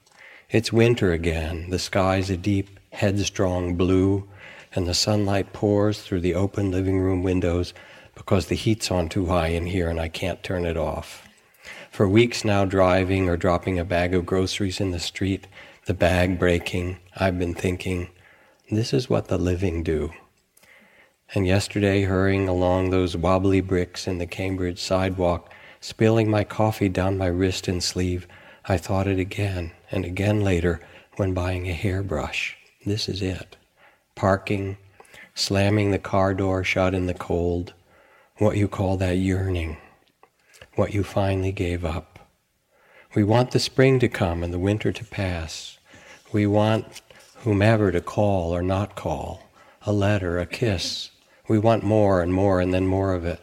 It's 0.50 0.72
winter 0.72 1.12
again. 1.12 1.70
The 1.70 1.78
sky's 1.78 2.30
a 2.30 2.36
deep, 2.36 2.80
headstrong 2.90 3.76
blue, 3.76 4.28
and 4.74 4.88
the 4.88 4.94
sunlight 4.94 5.52
pours 5.52 6.02
through 6.02 6.20
the 6.20 6.34
open 6.34 6.72
living 6.72 6.98
room 6.98 7.22
windows 7.22 7.72
because 8.16 8.46
the 8.46 8.56
heat's 8.56 8.90
on 8.90 9.08
too 9.08 9.26
high 9.26 9.48
in 9.48 9.66
here 9.66 9.88
and 9.88 10.00
I 10.00 10.08
can't 10.08 10.42
turn 10.42 10.66
it 10.66 10.76
off. 10.76 11.25
For 11.96 12.06
weeks 12.06 12.44
now, 12.44 12.66
driving 12.66 13.26
or 13.26 13.38
dropping 13.38 13.78
a 13.78 13.84
bag 13.84 14.12
of 14.12 14.26
groceries 14.26 14.82
in 14.82 14.90
the 14.90 15.00
street, 15.00 15.46
the 15.86 15.94
bag 15.94 16.38
breaking, 16.38 16.98
I've 17.16 17.38
been 17.38 17.54
thinking, 17.54 18.10
this 18.70 18.92
is 18.92 19.08
what 19.08 19.28
the 19.28 19.38
living 19.38 19.82
do. 19.82 20.12
And 21.34 21.46
yesterday, 21.46 22.02
hurrying 22.02 22.50
along 22.50 22.90
those 22.90 23.16
wobbly 23.16 23.62
bricks 23.62 24.06
in 24.06 24.18
the 24.18 24.26
Cambridge 24.26 24.78
sidewalk, 24.78 25.50
Spilling 25.80 26.30
my 26.30 26.44
coffee 26.44 26.90
down 26.90 27.16
my 27.16 27.28
wrist 27.28 27.66
and 27.66 27.82
sleeve, 27.82 28.28
I 28.66 28.76
thought 28.76 29.06
it 29.06 29.18
again 29.18 29.72
and 29.90 30.04
again 30.04 30.42
later 30.42 30.80
when 31.16 31.32
buying 31.32 31.66
a 31.66 31.72
hairbrush. 31.72 32.58
This 32.84 33.08
is 33.08 33.22
it. 33.22 33.56
Parking, 34.14 34.76
slamming 35.34 35.92
the 35.92 35.98
car 35.98 36.34
door 36.34 36.62
shut 36.62 36.94
in 36.94 37.06
the 37.06 37.14
cold, 37.14 37.72
what 38.36 38.58
you 38.58 38.68
call 38.68 38.98
that 38.98 39.16
yearning, 39.16 39.78
what 40.76 40.94
you 40.94 41.02
finally 41.02 41.52
gave 41.52 41.84
up. 41.84 42.18
We 43.14 43.24
want 43.24 43.50
the 43.50 43.58
spring 43.58 43.98
to 44.00 44.08
come 44.08 44.42
and 44.42 44.52
the 44.52 44.58
winter 44.58 44.92
to 44.92 45.04
pass. 45.04 45.78
We 46.32 46.46
want 46.46 47.00
whomever 47.38 47.90
to 47.90 48.00
call 48.00 48.54
or 48.54 48.62
not 48.62 48.94
call, 48.94 49.48
a 49.82 49.92
letter, 49.92 50.38
a 50.38 50.46
kiss. 50.46 51.10
We 51.48 51.58
want 51.58 51.82
more 51.82 52.20
and 52.20 52.32
more 52.32 52.60
and 52.60 52.74
then 52.74 52.86
more 52.86 53.14
of 53.14 53.24
it. 53.24 53.40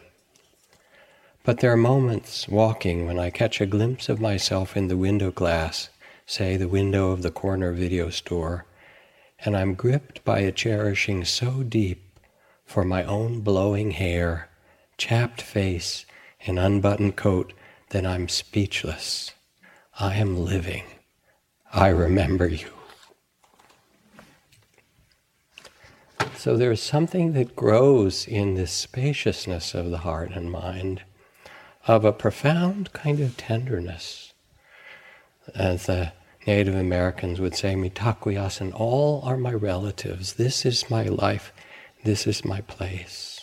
But 1.42 1.60
there 1.60 1.72
are 1.72 1.76
moments 1.76 2.48
walking 2.48 3.06
when 3.06 3.18
I 3.18 3.30
catch 3.30 3.60
a 3.60 3.66
glimpse 3.66 4.08
of 4.08 4.20
myself 4.20 4.76
in 4.76 4.88
the 4.88 4.96
window 4.96 5.30
glass, 5.30 5.90
say 6.26 6.56
the 6.56 6.68
window 6.68 7.10
of 7.10 7.22
the 7.22 7.30
corner 7.30 7.72
video 7.72 8.10
store, 8.10 8.66
and 9.44 9.56
I'm 9.56 9.74
gripped 9.74 10.24
by 10.24 10.38
a 10.40 10.52
cherishing 10.52 11.24
so 11.24 11.62
deep 11.62 12.18
for 12.64 12.84
my 12.84 13.04
own 13.04 13.40
blowing 13.40 13.90
hair, 13.90 14.48
chapped 14.96 15.42
face, 15.42 16.06
and 16.46 16.58
unbuttoned 16.58 17.16
coat 17.16 17.52
then 17.90 18.06
I'm 18.06 18.28
speechless. 18.28 19.32
I 20.00 20.16
am 20.16 20.36
living. 20.36 20.82
I 21.72 21.88
remember 21.88 22.48
you. 22.48 22.70
So 26.36 26.56
there's 26.56 26.82
something 26.82 27.34
that 27.34 27.54
grows 27.54 28.26
in 28.26 28.54
this 28.54 28.72
spaciousness 28.72 29.74
of 29.74 29.90
the 29.90 29.98
heart 29.98 30.32
and 30.32 30.50
mind 30.50 31.02
of 31.86 32.04
a 32.04 32.12
profound 32.12 32.92
kind 32.92 33.20
of 33.20 33.36
tenderness. 33.36 34.34
As 35.54 35.86
the 35.86 36.12
Native 36.48 36.74
Americans 36.74 37.40
would 37.40 37.54
say, 37.54 37.74
Mitakuye 37.74 38.36
Oyasin, 38.36 38.72
all 38.72 39.22
are 39.22 39.36
my 39.36 39.52
relatives. 39.52 40.32
This 40.32 40.66
is 40.66 40.90
my 40.90 41.04
life. 41.04 41.52
This 42.02 42.26
is 42.26 42.44
my 42.44 42.60
place. 42.62 43.33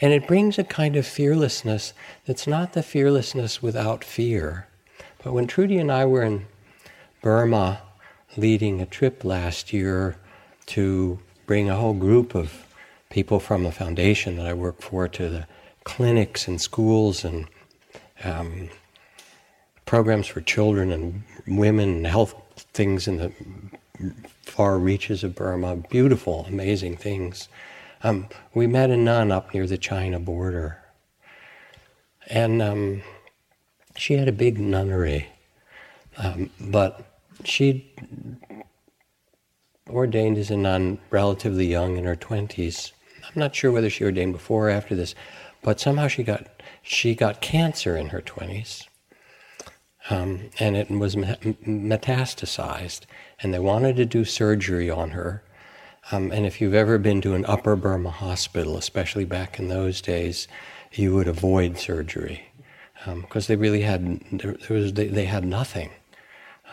And 0.00 0.12
it 0.12 0.26
brings 0.26 0.58
a 0.58 0.64
kind 0.64 0.96
of 0.96 1.06
fearlessness 1.06 1.92
that's 2.24 2.46
not 2.46 2.72
the 2.72 2.82
fearlessness 2.82 3.62
without 3.62 4.04
fear. 4.04 4.68
But 5.22 5.32
when 5.32 5.46
Trudy 5.46 5.78
and 5.78 5.90
I 5.90 6.04
were 6.04 6.22
in 6.22 6.46
Burma 7.20 7.80
leading 8.36 8.80
a 8.80 8.86
trip 8.86 9.24
last 9.24 9.72
year 9.72 10.16
to 10.66 11.18
bring 11.46 11.68
a 11.68 11.76
whole 11.76 11.94
group 11.94 12.34
of 12.34 12.66
people 13.10 13.40
from 13.40 13.64
the 13.64 13.72
foundation 13.72 14.36
that 14.36 14.46
I 14.46 14.52
work 14.54 14.80
for 14.80 15.08
to 15.08 15.28
the 15.28 15.46
clinics 15.84 16.46
and 16.46 16.60
schools 16.60 17.24
and 17.24 17.48
um, 18.22 18.68
programs 19.86 20.26
for 20.26 20.40
children 20.42 20.92
and 20.92 21.22
women 21.46 21.88
and 21.88 22.06
health 22.06 22.34
things 22.74 23.08
in 23.08 23.16
the 23.16 23.32
far 24.42 24.78
reaches 24.78 25.24
of 25.24 25.34
Burma. 25.34 25.76
Beautiful, 25.76 26.44
amazing 26.46 26.96
things. 26.96 27.48
Um, 28.02 28.28
we 28.54 28.66
met 28.66 28.90
a 28.90 28.96
nun 28.96 29.32
up 29.32 29.52
near 29.52 29.66
the 29.66 29.78
China 29.78 30.18
border. 30.20 30.78
And 32.28 32.62
um, 32.62 33.02
she 33.96 34.14
had 34.14 34.28
a 34.28 34.32
big 34.32 34.58
nunnery, 34.58 35.28
um, 36.18 36.50
but 36.60 37.20
she 37.44 37.92
ordained 39.88 40.38
as 40.38 40.50
a 40.50 40.56
nun 40.56 40.98
relatively 41.10 41.66
young 41.66 41.96
in 41.96 42.04
her 42.04 42.16
20s. 42.16 42.92
I'm 43.24 43.40
not 43.40 43.54
sure 43.54 43.72
whether 43.72 43.90
she 43.90 44.04
ordained 44.04 44.32
before 44.32 44.68
or 44.68 44.70
after 44.70 44.94
this, 44.94 45.14
but 45.62 45.80
somehow 45.80 46.08
she 46.08 46.22
got 46.22 46.46
she 46.82 47.14
got 47.14 47.40
cancer 47.40 47.96
in 47.96 48.08
her 48.08 48.20
20s. 48.20 48.86
Um, 50.10 50.50
and 50.58 50.76
it 50.76 50.90
was 50.90 51.16
metastasized, 51.16 53.00
and 53.42 53.52
they 53.52 53.58
wanted 53.58 53.96
to 53.96 54.06
do 54.06 54.24
surgery 54.24 54.88
on 54.88 55.10
her. 55.10 55.42
Um, 56.10 56.32
and 56.32 56.46
if 56.46 56.60
you've 56.60 56.74
ever 56.74 56.98
been 56.98 57.20
to 57.22 57.34
an 57.34 57.44
Upper 57.46 57.76
Burma 57.76 58.10
hospital, 58.10 58.76
especially 58.76 59.24
back 59.24 59.58
in 59.58 59.68
those 59.68 60.00
days, 60.00 60.48
you 60.92 61.14
would 61.14 61.28
avoid 61.28 61.78
surgery 61.78 62.46
because 63.04 63.48
um, 63.48 63.54
they 63.54 63.56
really 63.56 63.82
had 63.82 64.20
there, 64.32 64.56
was 64.70 64.92
they, 64.94 65.06
they, 65.06 65.26
had 65.26 65.44
nothing. 65.44 65.90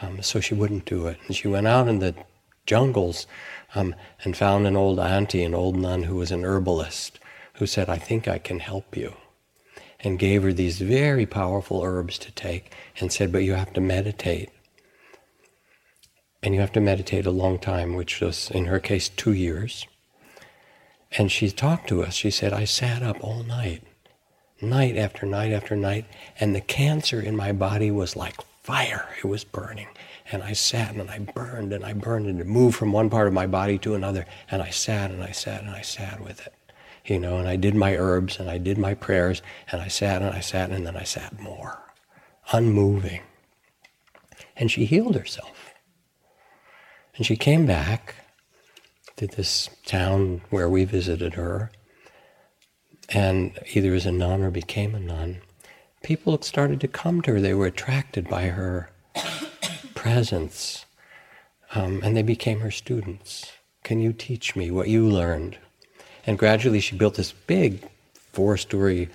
Um, 0.01 0.21
so 0.21 0.39
she 0.39 0.55
wouldn't 0.55 0.85
do 0.85 1.07
it, 1.07 1.17
and 1.27 1.35
she 1.35 1.47
went 1.47 1.67
out 1.67 1.87
in 1.87 1.99
the 1.99 2.15
jungles 2.65 3.27
um, 3.75 3.93
and 4.23 4.35
found 4.35 4.65
an 4.65 4.75
old 4.75 4.99
auntie, 4.99 5.43
an 5.43 5.53
old 5.53 5.75
nun 5.75 6.03
who 6.03 6.15
was 6.15 6.31
an 6.31 6.43
herbalist, 6.43 7.19
who 7.55 7.67
said, 7.67 7.89
"I 7.89 7.97
think 7.97 8.27
I 8.27 8.37
can 8.37 8.59
help 8.59 8.97
you." 8.97 9.15
and 10.05 10.19
gave 10.19 10.43
her 10.43 10.53
these 10.53 10.79
very 10.79 11.25
powerful 11.25 11.81
herbs 11.81 12.17
to 12.19 12.31
take 12.31 12.71
and 12.99 13.11
said, 13.11 13.31
But 13.31 13.43
you 13.43 13.55
have 13.55 13.73
to 13.73 13.81
meditate. 13.81 14.49
And 16.45 16.53
you 16.53 16.61
have 16.61 16.71
to 16.73 16.79
meditate 16.79 17.25
a 17.25 17.31
long 17.31 17.57
time, 17.57 17.95
which 17.95 18.21
was, 18.21 18.51
in 18.51 18.65
her 18.65 18.79
case, 18.79 19.09
two 19.09 19.33
years. 19.33 19.87
And 21.17 21.31
she 21.31 21.49
talked 21.49 21.89
to 21.89 22.03
us. 22.03 22.13
She 22.13 22.29
said, 22.29 22.53
I 22.53 22.65
sat 22.65 23.01
up 23.01 23.17
all 23.21 23.41
night, 23.41 23.81
night 24.61 24.95
after 24.95 25.25
night 25.25 25.51
after 25.51 25.75
night, 25.75 26.05
and 26.39 26.55
the 26.55 26.61
cancer 26.61 27.19
in 27.19 27.35
my 27.35 27.51
body 27.51 27.89
was 27.89 28.15
like 28.15 28.35
fire. 28.61 29.09
It 29.17 29.27
was 29.27 29.43
burning. 29.43 29.87
And 30.31 30.43
I 30.43 30.53
sat 30.53 30.93
and 30.93 31.09
I 31.09 31.17
burned 31.17 31.73
and 31.73 31.83
I 31.83 31.93
burned 31.93 32.27
and 32.27 32.39
it 32.39 32.45
moved 32.45 32.77
from 32.77 32.91
one 32.91 33.09
part 33.09 33.27
of 33.27 33.33
my 33.33 33.47
body 33.47 33.79
to 33.79 33.95
another. 33.95 34.27
And 34.51 34.61
I 34.61 34.69
sat 34.69 35.09
and 35.09 35.23
I 35.23 35.31
sat 35.31 35.61
and 35.63 35.71
I 35.71 35.81
sat 35.81 36.21
with 36.21 36.45
it 36.45 36.53
you 37.07 37.19
know, 37.19 37.37
and 37.37 37.47
I 37.47 37.55
did 37.55 37.75
my 37.75 37.95
herbs 37.95 38.39
and 38.39 38.49
I 38.49 38.57
did 38.57 38.77
my 38.77 38.95
prayers 38.95 39.41
and 39.71 39.81
I 39.81 39.87
sat 39.87 40.21
and 40.23 40.33
I 40.33 40.39
sat 40.39 40.71
and 40.71 40.87
then 40.87 40.97
I 40.97 41.03
sat 41.03 41.39
more, 41.39 41.93
unmoving. 42.51 43.21
And 44.55 44.71
she 44.71 44.85
healed 44.85 45.15
herself. 45.15 45.54
And 47.17 47.25
she 47.25 47.35
came 47.35 47.65
back 47.65 48.15
to 49.17 49.27
this 49.27 49.69
town 49.85 50.41
where 50.49 50.69
we 50.69 50.83
visited 50.83 51.35
her, 51.35 51.71
and 53.09 53.57
either 53.73 53.93
as 53.93 54.05
a 54.05 54.11
nun 54.11 54.41
or 54.41 54.51
became 54.51 54.93
a 54.93 54.99
nun. 54.99 55.41
People 56.03 56.41
started 56.41 56.81
to 56.81 56.87
come 56.87 57.21
to 57.21 57.33
her. 57.33 57.41
They 57.41 57.53
were 57.53 57.67
attracted 57.67 58.27
by 58.27 58.47
her 58.47 58.89
presence, 59.95 60.85
um, 61.73 62.01
and 62.03 62.17
they 62.17 62.21
became 62.21 62.59
her 62.59 62.71
students. 62.71 63.51
Can 63.83 64.01
you 64.01 64.11
teach 64.11 64.55
me 64.55 64.69
what 64.71 64.89
you 64.89 65.07
learned? 65.07 65.57
And 66.27 66.37
gradually 66.37 66.79
she 66.79 66.97
built 66.97 67.15
this 67.15 67.31
big 67.31 67.87
four 68.33 68.57
story 68.57 69.09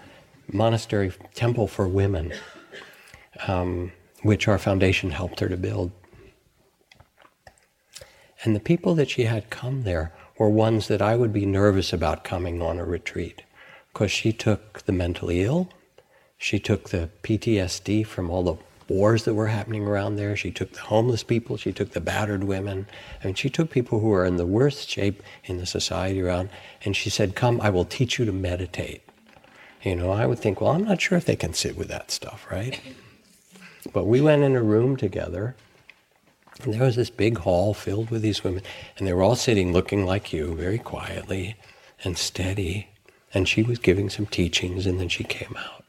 monastery 0.52 1.12
temple 1.34 1.66
for 1.66 1.86
women, 1.86 2.32
um, 3.46 3.92
which 4.22 4.48
our 4.48 4.58
foundation 4.58 5.10
helped 5.10 5.40
her 5.40 5.48
to 5.48 5.56
build. 5.56 5.90
And 8.42 8.56
the 8.56 8.60
people 8.60 8.94
that 8.94 9.10
she 9.10 9.24
had 9.24 9.50
come 9.50 9.82
there 9.82 10.12
were 10.38 10.48
ones 10.48 10.88
that 10.88 11.02
I 11.02 11.16
would 11.16 11.32
be 11.32 11.44
nervous 11.44 11.92
about 11.92 12.24
coming 12.24 12.62
on 12.62 12.78
a 12.78 12.84
retreat 12.84 13.42
because 13.92 14.10
she 14.10 14.32
took 14.32 14.82
the 14.82 14.92
mentally 14.92 15.42
ill, 15.42 15.68
she 16.38 16.58
took 16.58 16.88
the 16.88 17.10
PTSD 17.22 18.06
from 18.06 18.30
all 18.30 18.42
the 18.42 18.56
wars 18.88 19.24
that 19.24 19.34
were 19.34 19.48
happening 19.48 19.86
around 19.86 20.16
there. 20.16 20.34
She 20.36 20.50
took 20.50 20.72
the 20.72 20.80
homeless 20.80 21.22
people, 21.22 21.56
she 21.56 21.72
took 21.72 21.90
the 21.90 22.00
battered 22.00 22.44
women. 22.44 22.86
I 23.22 23.26
mean, 23.26 23.34
she 23.34 23.50
took 23.50 23.70
people 23.70 24.00
who 24.00 24.08
were 24.08 24.24
in 24.24 24.36
the 24.36 24.46
worst 24.46 24.88
shape 24.88 25.22
in 25.44 25.58
the 25.58 25.66
society 25.66 26.20
around, 26.20 26.50
and 26.84 26.96
she 26.96 27.10
said, 27.10 27.36
Come, 27.36 27.60
I 27.60 27.70
will 27.70 27.84
teach 27.84 28.18
you 28.18 28.24
to 28.24 28.32
meditate. 28.32 29.02
You 29.82 29.96
know, 29.96 30.10
I 30.10 30.26
would 30.26 30.38
think, 30.38 30.60
well, 30.60 30.72
I'm 30.72 30.84
not 30.84 31.00
sure 31.00 31.16
if 31.16 31.24
they 31.24 31.36
can 31.36 31.54
sit 31.54 31.76
with 31.76 31.88
that 31.88 32.10
stuff, 32.10 32.46
right? 32.50 32.80
But 33.94 34.06
we 34.06 34.20
went 34.20 34.42
in 34.42 34.56
a 34.56 34.62
room 34.62 34.96
together, 34.96 35.56
and 36.64 36.74
there 36.74 36.84
was 36.84 36.96
this 36.96 37.10
big 37.10 37.38
hall 37.38 37.74
filled 37.74 38.10
with 38.10 38.22
these 38.22 38.44
women, 38.44 38.62
and 38.96 39.06
they 39.06 39.12
were 39.12 39.22
all 39.22 39.36
sitting 39.36 39.72
looking 39.72 40.04
like 40.04 40.32
you, 40.32 40.54
very 40.54 40.78
quietly 40.78 41.56
and 42.04 42.16
steady. 42.16 42.88
And 43.32 43.48
she 43.48 43.62
was 43.62 43.78
giving 43.78 44.10
some 44.10 44.26
teachings, 44.26 44.86
and 44.86 44.98
then 44.98 45.08
she 45.08 45.24
came 45.24 45.56
out. 45.56 45.84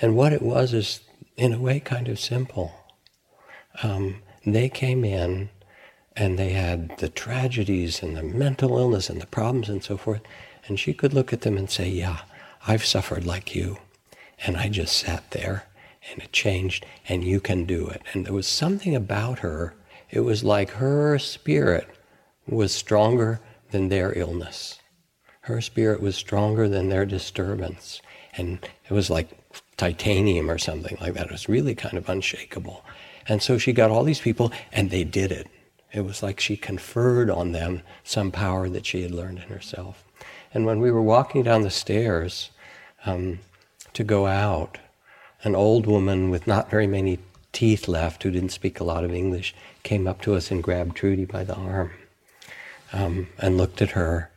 And 0.00 0.16
what 0.16 0.32
it 0.32 0.42
was 0.42 0.72
is, 0.74 1.00
in 1.36 1.52
a 1.52 1.58
way, 1.58 1.80
kind 1.80 2.08
of 2.08 2.18
simple. 2.18 2.72
Um, 3.82 4.22
they 4.44 4.68
came 4.68 5.04
in 5.04 5.50
and 6.14 6.38
they 6.38 6.50
had 6.50 6.96
the 6.98 7.08
tragedies 7.08 8.02
and 8.02 8.16
the 8.16 8.22
mental 8.22 8.78
illness 8.78 9.10
and 9.10 9.20
the 9.20 9.26
problems 9.26 9.68
and 9.68 9.82
so 9.82 9.96
forth. 9.96 10.22
And 10.66 10.78
she 10.78 10.94
could 10.94 11.12
look 11.12 11.32
at 11.32 11.42
them 11.42 11.56
and 11.56 11.70
say, 11.70 11.88
Yeah, 11.88 12.20
I've 12.66 12.84
suffered 12.84 13.26
like 13.26 13.54
you. 13.54 13.78
And 14.44 14.56
I 14.56 14.68
just 14.68 14.96
sat 14.96 15.30
there 15.30 15.66
and 16.10 16.22
it 16.22 16.32
changed 16.32 16.86
and 17.08 17.24
you 17.24 17.40
can 17.40 17.64
do 17.64 17.88
it. 17.88 18.02
And 18.12 18.26
there 18.26 18.32
was 18.32 18.46
something 18.46 18.94
about 18.94 19.40
her, 19.40 19.74
it 20.10 20.20
was 20.20 20.44
like 20.44 20.70
her 20.70 21.18
spirit 21.18 21.88
was 22.46 22.72
stronger 22.72 23.40
than 23.70 23.88
their 23.88 24.16
illness. 24.16 24.78
Her 25.42 25.60
spirit 25.60 26.00
was 26.00 26.16
stronger 26.16 26.68
than 26.68 26.88
their 26.88 27.06
disturbance. 27.06 28.00
And 28.36 28.58
it 28.88 28.92
was 28.92 29.10
like 29.10 29.28
titanium 29.76 30.50
or 30.50 30.58
something 30.58 30.96
like 31.00 31.14
that. 31.14 31.26
It 31.26 31.32
was 31.32 31.48
really 31.48 31.74
kind 31.74 31.96
of 31.96 32.08
unshakable. 32.08 32.84
And 33.28 33.42
so 33.42 33.58
she 33.58 33.72
got 33.72 33.90
all 33.90 34.04
these 34.04 34.20
people, 34.20 34.52
and 34.72 34.90
they 34.90 35.04
did 35.04 35.32
it. 35.32 35.48
It 35.92 36.04
was 36.04 36.22
like 36.22 36.40
she 36.40 36.56
conferred 36.56 37.30
on 37.30 37.52
them 37.52 37.82
some 38.04 38.30
power 38.30 38.68
that 38.68 38.86
she 38.86 39.02
had 39.02 39.10
learned 39.10 39.38
in 39.38 39.48
herself. 39.48 40.04
And 40.52 40.66
when 40.66 40.80
we 40.80 40.90
were 40.90 41.02
walking 41.02 41.42
down 41.42 41.62
the 41.62 41.70
stairs 41.70 42.50
um, 43.04 43.40
to 43.94 44.04
go 44.04 44.26
out, 44.26 44.78
an 45.46 45.54
old 45.54 45.86
woman 45.86 46.28
with 46.28 46.46
not 46.46 46.70
very 46.70 46.86
many 46.86 47.18
teeth 47.52 47.88
left, 47.88 48.22
who 48.22 48.30
didn't 48.30 48.50
speak 48.50 48.78
a 48.78 48.84
lot 48.84 49.04
of 49.04 49.14
English, 49.14 49.54
came 49.82 50.06
up 50.06 50.20
to 50.20 50.34
us 50.34 50.50
and 50.50 50.62
grabbed 50.62 50.96
Trudy 50.96 51.24
by 51.24 51.44
the 51.44 51.54
arm 51.54 51.92
um, 52.92 53.28
and 53.38 53.56
looked 53.56 53.80
at 53.80 53.92
her 53.92 54.30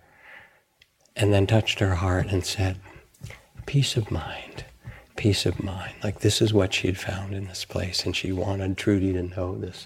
and 1.18 1.34
then 1.34 1.46
touched 1.46 1.80
her 1.80 1.96
heart 1.96 2.28
and 2.28 2.46
said, 2.46 2.80
Peace 3.66 3.98
of 3.98 4.10
mind 4.10 4.64
peace 5.20 5.46
of 5.46 5.62
mind. 5.62 5.92
Like 6.02 6.22
this 6.22 6.42
is 6.42 6.54
what 6.54 6.74
she 6.74 6.88
had 6.88 6.98
found 6.98 7.34
in 7.34 7.44
this 7.48 7.66
place, 7.66 8.06
and 8.06 8.16
she 8.16 8.32
wanted 8.32 8.78
Trudy 8.78 9.12
to 9.12 9.22
know 9.22 9.58
this. 9.58 9.86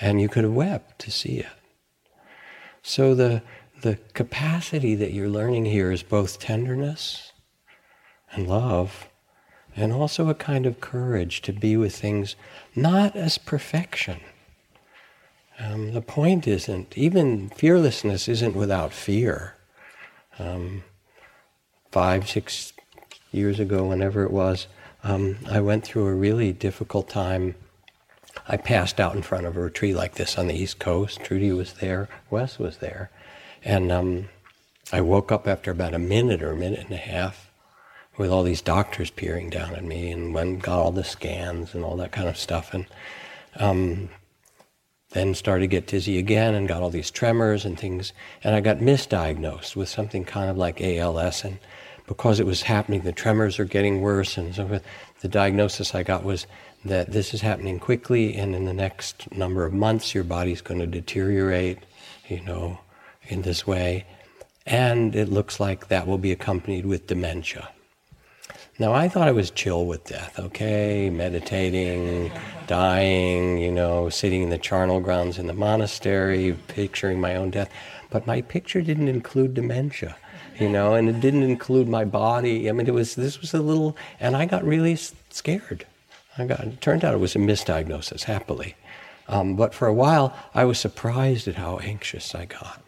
And 0.00 0.20
you 0.20 0.28
could 0.28 0.42
have 0.42 0.52
wept 0.52 0.98
to 1.02 1.10
see 1.12 1.38
it. 1.38 1.46
So 2.82 3.14
the 3.14 3.42
the 3.82 3.98
capacity 4.12 4.96
that 4.96 5.12
you're 5.12 5.28
learning 5.28 5.66
here 5.66 5.92
is 5.92 6.02
both 6.02 6.40
tenderness 6.40 7.32
and 8.32 8.48
love, 8.48 9.08
and 9.76 9.92
also 9.92 10.28
a 10.28 10.34
kind 10.34 10.66
of 10.66 10.80
courage 10.80 11.40
to 11.42 11.52
be 11.52 11.76
with 11.76 11.96
things 11.96 12.36
not 12.74 13.16
as 13.16 13.38
perfection. 13.38 14.20
Um, 15.58 15.92
the 15.92 16.00
point 16.00 16.46
isn't, 16.46 16.96
even 16.96 17.50
fearlessness 17.50 18.28
isn't 18.28 18.56
without 18.56 18.92
fear. 18.92 19.54
Um, 20.38 20.82
five, 21.90 22.28
six 22.28 22.72
years 23.30 23.60
ago, 23.60 23.84
whenever 23.86 24.24
it 24.24 24.30
was, 24.30 24.66
um, 25.04 25.38
I 25.50 25.60
went 25.60 25.84
through 25.84 26.06
a 26.06 26.14
really 26.14 26.52
difficult 26.52 27.08
time. 27.08 27.54
I 28.48 28.56
passed 28.56 28.98
out 28.98 29.14
in 29.14 29.22
front 29.22 29.46
of 29.46 29.56
a 29.56 29.70
tree 29.70 29.94
like 29.94 30.14
this 30.14 30.38
on 30.38 30.48
the 30.48 30.54
East 30.54 30.78
Coast. 30.78 31.22
Trudy 31.22 31.52
was 31.52 31.74
there, 31.74 32.08
Wes 32.30 32.58
was 32.58 32.78
there. 32.78 33.10
And 33.64 33.92
um, 33.92 34.28
I 34.92 35.00
woke 35.00 35.30
up 35.30 35.46
after 35.46 35.70
about 35.70 35.94
a 35.94 35.98
minute 35.98 36.42
or 36.42 36.52
a 36.52 36.56
minute 36.56 36.80
and 36.80 36.92
a 36.92 36.96
half 36.96 37.51
with 38.18 38.30
all 38.30 38.42
these 38.42 38.62
doctors 38.62 39.10
peering 39.10 39.50
down 39.50 39.74
at 39.74 39.84
me 39.84 40.10
and 40.10 40.34
went 40.34 40.62
got 40.62 40.78
all 40.78 40.92
the 40.92 41.04
scans 41.04 41.74
and 41.74 41.84
all 41.84 41.96
that 41.96 42.12
kind 42.12 42.28
of 42.28 42.36
stuff. 42.36 42.74
And 42.74 42.86
um, 43.56 44.08
then 45.10 45.34
started 45.34 45.62
to 45.62 45.66
get 45.66 45.86
dizzy 45.86 46.18
again 46.18 46.54
and 46.54 46.68
got 46.68 46.82
all 46.82 46.90
these 46.90 47.10
tremors 47.10 47.64
and 47.64 47.78
things. 47.78 48.12
And 48.42 48.54
I 48.54 48.60
got 48.60 48.78
misdiagnosed 48.78 49.76
with 49.76 49.88
something 49.88 50.24
kind 50.24 50.50
of 50.50 50.56
like 50.56 50.80
ALS. 50.80 51.44
And 51.44 51.58
because 52.06 52.40
it 52.40 52.46
was 52.46 52.62
happening, 52.62 53.02
the 53.02 53.12
tremors 53.12 53.58
are 53.58 53.64
getting 53.64 54.00
worse, 54.00 54.36
and 54.36 54.54
so 54.54 54.66
forth. 54.66 54.84
The 55.20 55.28
diagnosis 55.28 55.94
I 55.94 56.02
got 56.02 56.24
was 56.24 56.46
that 56.84 57.12
this 57.12 57.32
is 57.32 57.40
happening 57.40 57.78
quickly, 57.78 58.34
and 58.34 58.54
in 58.54 58.64
the 58.64 58.74
next 58.74 59.30
number 59.32 59.64
of 59.64 59.72
months, 59.72 60.14
your 60.14 60.24
body's 60.24 60.60
going 60.60 60.80
to 60.80 60.86
deteriorate, 60.86 61.78
you 62.28 62.40
know, 62.40 62.80
in 63.28 63.42
this 63.42 63.66
way. 63.66 64.04
And 64.66 65.14
it 65.14 65.28
looks 65.28 65.60
like 65.60 65.88
that 65.88 66.06
will 66.06 66.18
be 66.18 66.32
accompanied 66.32 66.86
with 66.86 67.06
dementia. 67.06 67.68
Now, 68.78 68.92
I 68.94 69.08
thought 69.08 69.28
I 69.28 69.32
was 69.32 69.50
chill 69.50 69.86
with 69.86 70.04
death, 70.04 70.38
okay? 70.38 71.10
Meditating, 71.10 72.32
dying, 72.66 73.58
you 73.58 73.70
know, 73.70 74.08
sitting 74.08 74.42
in 74.42 74.50
the 74.50 74.58
charnel 74.58 74.98
grounds 75.00 75.38
in 75.38 75.46
the 75.46 75.52
monastery, 75.52 76.56
picturing 76.68 77.20
my 77.20 77.36
own 77.36 77.50
death. 77.50 77.70
But 78.10 78.26
my 78.26 78.40
picture 78.40 78.80
didn't 78.80 79.08
include 79.08 79.54
dementia. 79.54 80.16
you 80.58 80.68
know, 80.68 80.94
and 80.94 81.08
it 81.08 81.20
didn't 81.20 81.42
include 81.42 81.88
my 81.88 82.04
body. 82.04 82.68
I 82.68 82.72
mean, 82.72 82.86
it 82.86 82.94
was 82.94 83.14
this 83.14 83.40
was 83.40 83.54
a 83.54 83.60
little, 83.60 83.96
and 84.20 84.36
I 84.36 84.46
got 84.46 84.64
really 84.64 84.96
scared. 85.30 85.86
I 86.38 86.46
got. 86.46 86.60
It 86.60 86.80
turned 86.80 87.04
out 87.04 87.14
it 87.14 87.18
was 87.18 87.36
a 87.36 87.38
misdiagnosis, 87.38 88.24
happily, 88.24 88.74
um, 89.28 89.56
but 89.56 89.74
for 89.74 89.88
a 89.88 89.94
while 89.94 90.34
I 90.54 90.64
was 90.64 90.78
surprised 90.78 91.48
at 91.48 91.56
how 91.56 91.78
anxious 91.78 92.34
I 92.34 92.46
got. 92.46 92.82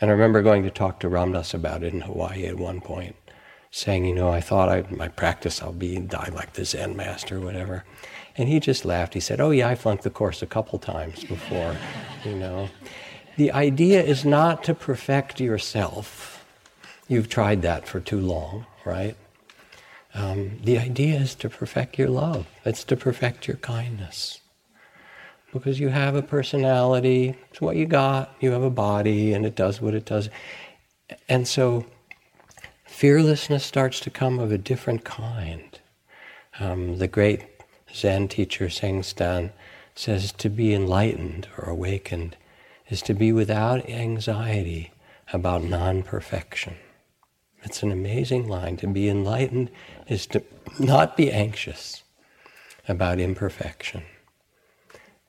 And 0.00 0.10
I 0.10 0.14
remember 0.14 0.42
going 0.42 0.62
to 0.62 0.70
talk 0.70 1.00
to 1.00 1.08
Ram 1.08 1.32
Dass 1.32 1.52
about 1.52 1.82
it 1.82 1.92
in 1.92 2.00
Hawaii 2.02 2.46
at 2.46 2.56
one 2.56 2.80
point, 2.80 3.16
saying, 3.70 4.04
you 4.04 4.14
know, 4.14 4.30
I 4.30 4.40
thought 4.40 4.68
I 4.68 4.84
my 4.90 5.08
practice 5.08 5.62
I'll 5.62 5.72
be 5.72 5.98
die 5.98 6.30
like 6.32 6.54
the 6.54 6.64
Zen 6.64 6.96
master, 6.96 7.36
or 7.38 7.40
whatever. 7.40 7.84
And 8.36 8.48
he 8.48 8.60
just 8.60 8.84
laughed. 8.84 9.14
He 9.14 9.20
said, 9.20 9.40
"Oh 9.40 9.50
yeah, 9.50 9.68
I 9.68 9.74
flunked 9.74 10.04
the 10.04 10.10
course 10.10 10.42
a 10.42 10.46
couple 10.46 10.78
times 10.78 11.24
before, 11.24 11.76
you 12.24 12.36
know." 12.36 12.68
The 13.36 13.52
idea 13.52 14.02
is 14.02 14.24
not 14.24 14.64
to 14.64 14.74
perfect 14.74 15.40
yourself. 15.40 16.44
You've 17.08 17.28
tried 17.28 17.62
that 17.62 17.88
for 17.88 18.00
too 18.00 18.20
long, 18.20 18.66
right? 18.84 19.16
Um, 20.14 20.58
the 20.62 20.78
idea 20.78 21.18
is 21.18 21.34
to 21.36 21.48
perfect 21.48 21.98
your 21.98 22.08
love. 22.08 22.46
It's 22.64 22.84
to 22.84 22.96
perfect 22.96 23.46
your 23.48 23.56
kindness. 23.58 24.40
Because 25.52 25.80
you 25.80 25.88
have 25.88 26.14
a 26.14 26.22
personality, 26.22 27.36
it's 27.50 27.60
what 27.60 27.76
you 27.76 27.86
got. 27.86 28.34
You 28.40 28.50
have 28.52 28.62
a 28.62 28.70
body, 28.70 29.32
and 29.32 29.44
it 29.46 29.56
does 29.56 29.80
what 29.80 29.94
it 29.94 30.04
does. 30.04 30.28
And 31.28 31.46
so, 31.48 31.86
fearlessness 33.00 33.64
starts 33.64 33.98
to 33.98 34.10
come 34.10 34.38
of 34.38 34.52
a 34.52 34.58
different 34.58 35.06
kind. 35.06 35.80
Um, 36.58 36.98
the 36.98 37.08
great 37.08 37.46
Zen 37.94 38.28
teacher 38.28 38.66
Sengstan 38.66 39.52
says 39.94 40.32
to 40.32 40.50
be 40.50 40.74
enlightened 40.74 41.48
or 41.56 41.70
awakened 41.70 42.36
is 42.90 43.00
to 43.00 43.14
be 43.14 43.32
without 43.32 43.88
anxiety 43.88 44.90
about 45.32 45.64
non 45.64 46.02
perfection. 46.02 46.74
It's 47.62 47.82
an 47.82 47.90
amazing 47.90 48.46
line. 48.48 48.76
To 48.76 48.86
be 48.86 49.08
enlightened 49.08 49.70
is 50.06 50.26
to 50.26 50.42
not 50.78 51.16
be 51.16 51.32
anxious 51.32 52.02
about 52.86 53.18
imperfection. 53.18 54.02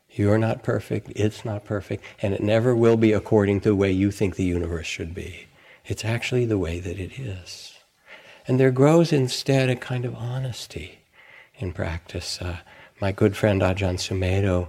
You're 0.09 0.37
not 0.37 0.61
perfect, 0.61 1.13
it's 1.15 1.45
not 1.45 1.63
perfect, 1.63 2.03
and 2.21 2.33
it 2.33 2.43
never 2.43 2.75
will 2.75 2.97
be 2.97 3.13
according 3.13 3.61
to 3.61 3.69
the 3.69 3.77
way 3.77 3.93
you 3.93 4.11
think 4.11 4.35
the 4.35 4.43
universe 4.43 4.87
should 4.87 5.15
be. 5.15 5.47
It's 5.85 6.05
actually 6.05 6.45
the 6.45 6.57
way 6.57 6.79
that 6.79 6.99
it 6.99 7.19
is. 7.19 7.73
And 8.47 8.59
there 8.59 8.71
grows 8.71 9.13
instead 9.13 9.69
a 9.69 9.75
kind 9.75 10.05
of 10.05 10.15
honesty 10.15 10.99
in 11.55 11.73
practice. 11.73 12.41
Uh, 12.41 12.57
my 12.99 13.11
good 13.11 13.35
friend 13.35 13.61
Ajahn 13.61 13.95
Sumedho 13.95 14.67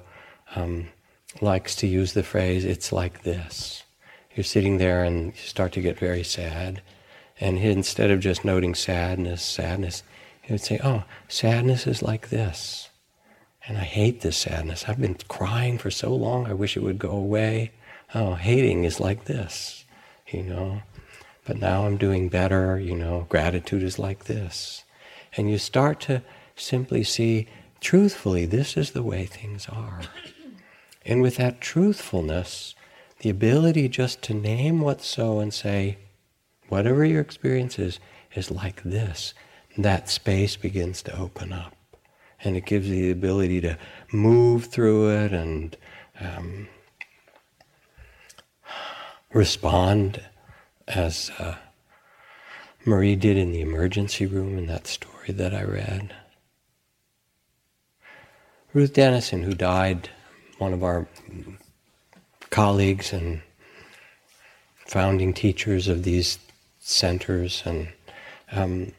um, 0.54 0.88
likes 1.40 1.74
to 1.76 1.86
use 1.86 2.12
the 2.12 2.22
phrase, 2.22 2.64
it's 2.64 2.92
like 2.92 3.22
this. 3.22 3.82
You're 4.34 4.44
sitting 4.44 4.78
there 4.78 5.04
and 5.04 5.26
you 5.26 5.42
start 5.42 5.72
to 5.72 5.80
get 5.80 5.98
very 5.98 6.22
sad. 6.22 6.82
And 7.40 7.58
he, 7.58 7.70
instead 7.70 8.10
of 8.10 8.20
just 8.20 8.44
noting 8.44 8.74
sadness, 8.74 9.42
sadness, 9.42 10.02
he 10.42 10.52
would 10.52 10.62
say, 10.62 10.80
Oh, 10.82 11.04
sadness 11.28 11.86
is 11.86 12.02
like 12.02 12.28
this. 12.28 12.88
And 13.66 13.78
I 13.78 13.84
hate 13.84 14.22
this 14.22 14.36
sadness. 14.36 14.84
I've 14.88 15.00
been 15.00 15.16
crying 15.28 15.78
for 15.78 15.90
so 15.90 16.14
long, 16.14 16.46
I 16.46 16.52
wish 16.52 16.76
it 16.76 16.82
would 16.82 16.98
go 16.98 17.10
away. 17.10 17.72
Oh, 18.14 18.34
hating 18.34 18.84
is 18.84 19.00
like 19.00 19.24
this, 19.24 19.84
you 20.26 20.42
know. 20.42 20.82
But 21.44 21.58
now 21.58 21.86
I'm 21.86 21.96
doing 21.96 22.28
better, 22.28 22.78
you 22.78 22.94
know. 22.94 23.26
Gratitude 23.28 23.82
is 23.82 23.98
like 23.98 24.24
this. 24.24 24.84
And 25.36 25.50
you 25.50 25.58
start 25.58 26.00
to 26.02 26.22
simply 26.54 27.02
see, 27.02 27.48
truthfully, 27.80 28.46
this 28.46 28.76
is 28.76 28.92
the 28.92 29.02
way 29.02 29.26
things 29.26 29.66
are. 29.68 30.02
And 31.04 31.20
with 31.20 31.36
that 31.36 31.60
truthfulness, 31.60 32.74
the 33.20 33.30
ability 33.30 33.88
just 33.88 34.22
to 34.22 34.34
name 34.34 34.80
what's 34.80 35.06
so 35.06 35.40
and 35.40 35.52
say, 35.52 35.98
whatever 36.68 37.04
your 37.04 37.20
experience 37.20 37.78
is, 37.78 37.98
is 38.34 38.50
like 38.50 38.82
this, 38.82 39.34
that 39.76 40.08
space 40.08 40.56
begins 40.56 41.02
to 41.02 41.18
open 41.18 41.52
up. 41.52 41.74
And 42.44 42.56
it 42.56 42.66
gives 42.66 42.88
you 42.88 43.02
the 43.02 43.10
ability 43.10 43.60
to 43.62 43.78
move 44.12 44.66
through 44.66 45.10
it 45.10 45.32
and 45.32 45.76
um, 46.20 46.68
respond 49.32 50.20
as 50.96 51.30
uh, 51.38 51.56
Marie 52.84 53.16
did 53.16 53.36
in 53.36 53.52
the 53.52 53.60
emergency 53.60 54.26
room 54.26 54.58
in 54.58 54.66
that 54.66 54.86
story 54.86 55.32
that 55.32 55.54
I 55.54 55.62
read. 55.62 56.14
Ruth 58.72 58.94
Denison, 58.94 59.42
who 59.42 59.54
died 59.54 60.08
one 60.58 60.72
of 60.72 60.82
our 60.82 61.06
colleagues 62.50 63.12
and 63.12 63.42
founding 64.86 65.34
teachers 65.34 65.88
of 65.88 66.02
these 66.04 66.38
centers, 66.78 67.62
and 67.66 67.88
um, 68.50 68.92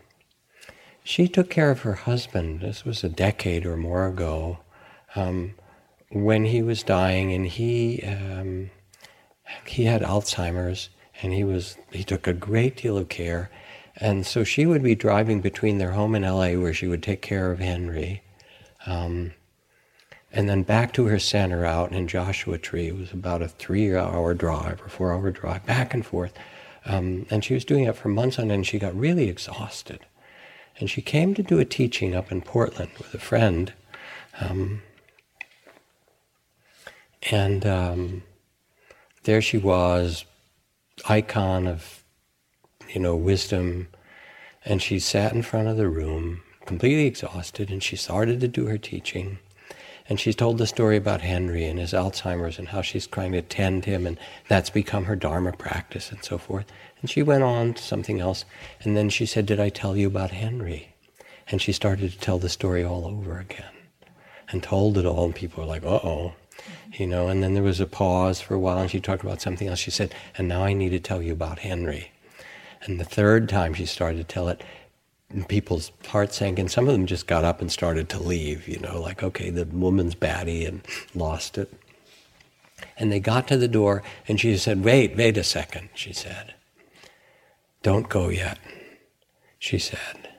she 1.03 1.27
took 1.27 1.49
care 1.49 1.71
of 1.71 1.81
her 1.81 1.93
husband. 1.93 2.61
This 2.61 2.85
was 2.85 3.03
a 3.03 3.09
decade 3.09 3.65
or 3.65 3.75
more 3.75 4.07
ago, 4.07 4.59
um, 5.15 5.55
when 6.09 6.45
he 6.45 6.61
was 6.61 6.83
dying, 6.83 7.33
and 7.33 7.47
he 7.47 8.01
um, 8.03 8.69
he 9.65 9.85
had 9.85 10.01
Alzheimer's, 10.01 10.89
and 11.21 11.33
he 11.33 11.43
was 11.43 11.77
he 11.91 12.03
took 12.03 12.27
a 12.27 12.33
great 12.33 12.77
deal 12.77 12.97
of 12.97 13.09
care, 13.09 13.49
and 13.97 14.25
so 14.25 14.43
she 14.43 14.65
would 14.65 14.83
be 14.83 14.95
driving 14.95 15.41
between 15.41 15.77
their 15.77 15.91
home 15.91 16.15
in 16.15 16.23
L.A., 16.23 16.57
where 16.57 16.73
she 16.73 16.87
would 16.87 17.03
take 17.03 17.21
care 17.21 17.51
of 17.51 17.59
Henry. 17.59 18.23
Um, 18.85 19.33
and 20.31 20.49
then 20.49 20.63
back 20.63 20.93
to 20.93 21.05
her 21.05 21.19
center 21.19 21.63
out 21.63 21.91
in 21.91 22.07
Joshua 22.07 22.57
Tree. 22.57 22.87
It 22.87 22.97
was 22.97 23.11
about 23.11 23.43
a 23.43 23.47
three 23.47 23.95
hour 23.95 24.33
drive 24.33 24.81
or 24.81 24.89
four 24.89 25.13
hour 25.13 25.29
drive, 25.29 25.65
back 25.65 25.93
and 25.93 26.03
forth. 26.03 26.33
Um, 26.85 27.27
and 27.29 27.45
she 27.45 27.53
was 27.53 27.63
doing 27.63 27.85
it 27.85 27.95
for 27.95 28.09
months 28.09 28.39
on 28.39 28.49
end. 28.51 28.65
She 28.65 28.79
got 28.79 28.95
really 28.95 29.29
exhausted. 29.29 29.99
And 30.79 30.89
she 30.89 31.01
came 31.01 31.35
to 31.35 31.43
do 31.43 31.59
a 31.59 31.65
teaching 31.65 32.15
up 32.15 32.31
in 32.31 32.41
Portland 32.41 32.91
with 32.97 33.13
a 33.13 33.19
friend. 33.19 33.73
Um, 34.41 34.81
and 37.31 37.65
um, 37.65 38.23
there 39.23 39.41
she 39.41 39.57
was, 39.59 40.25
icon 41.07 41.67
of, 41.67 42.03
you 42.89 42.99
know, 42.99 43.15
wisdom. 43.15 43.87
And 44.65 44.81
she 44.81 44.99
sat 44.99 45.33
in 45.33 45.41
front 45.41 45.67
of 45.67 45.77
the 45.77 45.89
room, 45.89 46.41
completely 46.65 47.05
exhausted, 47.05 47.69
and 47.69 47.83
she 47.83 47.95
started 47.95 48.39
to 48.39 48.47
do 48.47 48.67
her 48.67 48.77
teaching. 48.77 49.39
And 50.09 50.19
she's 50.19 50.35
told 50.35 50.57
the 50.57 50.67
story 50.67 50.97
about 50.97 51.21
Henry 51.21 51.65
and 51.65 51.79
his 51.79 51.93
Alzheimer's 51.93 52.59
and 52.59 52.69
how 52.69 52.81
she's 52.81 53.07
trying 53.07 53.31
to 53.33 53.41
tend 53.41 53.85
him, 53.85 54.05
and 54.05 54.19
that's 54.49 54.69
become 54.69 55.05
her 55.05 55.15
Dharma 55.15 55.53
practice 55.53 56.11
and 56.11 56.23
so 56.23 56.37
forth. 56.37 56.65
And 57.01 57.09
she 57.09 57.23
went 57.23 57.43
on 57.43 57.73
to 57.73 57.83
something 57.83 58.19
else. 58.19 58.45
And 58.81 58.97
then 58.97 59.09
she 59.09 59.25
said, 59.25 59.45
Did 59.45 59.59
I 59.59 59.69
tell 59.69 59.95
you 59.95 60.07
about 60.07 60.31
Henry? 60.31 60.95
And 61.47 61.61
she 61.61 61.71
started 61.71 62.11
to 62.11 62.19
tell 62.19 62.39
the 62.39 62.49
story 62.49 62.83
all 62.83 63.05
over 63.05 63.37
again 63.37 63.73
and 64.49 64.61
told 64.61 64.97
it 64.97 65.05
all. 65.05 65.25
And 65.25 65.35
people 65.35 65.63
were 65.63 65.69
like, 65.69 65.83
Uh 65.83 65.99
oh. 66.03 66.33
You 66.93 67.07
know, 67.07 67.27
and 67.27 67.41
then 67.41 67.55
there 67.55 67.63
was 67.63 67.79
a 67.79 67.87
pause 67.87 68.39
for 68.39 68.53
a 68.53 68.59
while, 68.59 68.77
and 68.77 68.91
she 68.91 68.99
talked 68.99 69.23
about 69.23 69.41
something 69.41 69.67
else. 69.67 69.79
She 69.79 69.91
said, 69.91 70.13
And 70.37 70.47
now 70.47 70.63
I 70.63 70.73
need 70.73 70.89
to 70.89 70.99
tell 70.99 71.23
you 71.23 71.33
about 71.33 71.59
Henry. 71.59 72.11
And 72.83 72.99
the 72.99 73.05
third 73.05 73.49
time 73.49 73.73
she 73.73 73.85
started 73.85 74.17
to 74.17 74.23
tell 74.23 74.47
it, 74.47 74.63
people's 75.47 75.91
hearts 76.07 76.37
sank, 76.37 76.59
and 76.59 76.69
some 76.69 76.87
of 76.87 76.93
them 76.93 77.07
just 77.07 77.25
got 77.25 77.43
up 77.43 77.61
and 77.61 77.71
started 77.71 78.09
to 78.09 78.21
leave, 78.21 78.67
you 78.67 78.79
know, 78.79 79.01
like, 79.01 79.23
okay, 79.23 79.49
the 79.49 79.65
woman's 79.65 80.13
batty 80.13 80.65
and 80.65 80.81
lost 81.15 81.57
it. 81.57 81.73
And 82.97 83.11
they 83.11 83.19
got 83.19 83.47
to 83.47 83.57
the 83.57 83.67
door, 83.67 84.03
and 84.27 84.39
she 84.39 84.55
said, 84.57 84.83
Wait, 84.83 85.15
wait 85.15 85.37
a 85.37 85.43
second, 85.43 85.89
she 85.95 86.13
said. 86.13 86.53
Don't 87.81 88.07
go 88.07 88.29
yet, 88.29 88.59
she 89.57 89.79
said, 89.79 90.29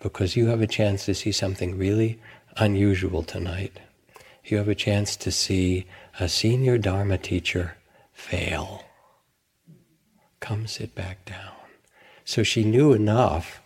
because 0.00 0.36
you 0.36 0.46
have 0.46 0.62
a 0.62 0.66
chance 0.66 1.04
to 1.06 1.14
see 1.14 1.32
something 1.32 1.76
really 1.76 2.20
unusual 2.56 3.22
tonight. 3.22 3.80
You 4.44 4.58
have 4.58 4.68
a 4.68 4.74
chance 4.74 5.16
to 5.16 5.30
see 5.30 5.86
a 6.20 6.28
senior 6.28 6.76
Dharma 6.76 7.16
teacher 7.18 7.76
fail. 8.12 8.84
Come 10.40 10.66
sit 10.66 10.94
back 10.94 11.24
down. 11.24 11.52
So 12.24 12.42
she 12.42 12.62
knew 12.62 12.92
enough 12.92 13.62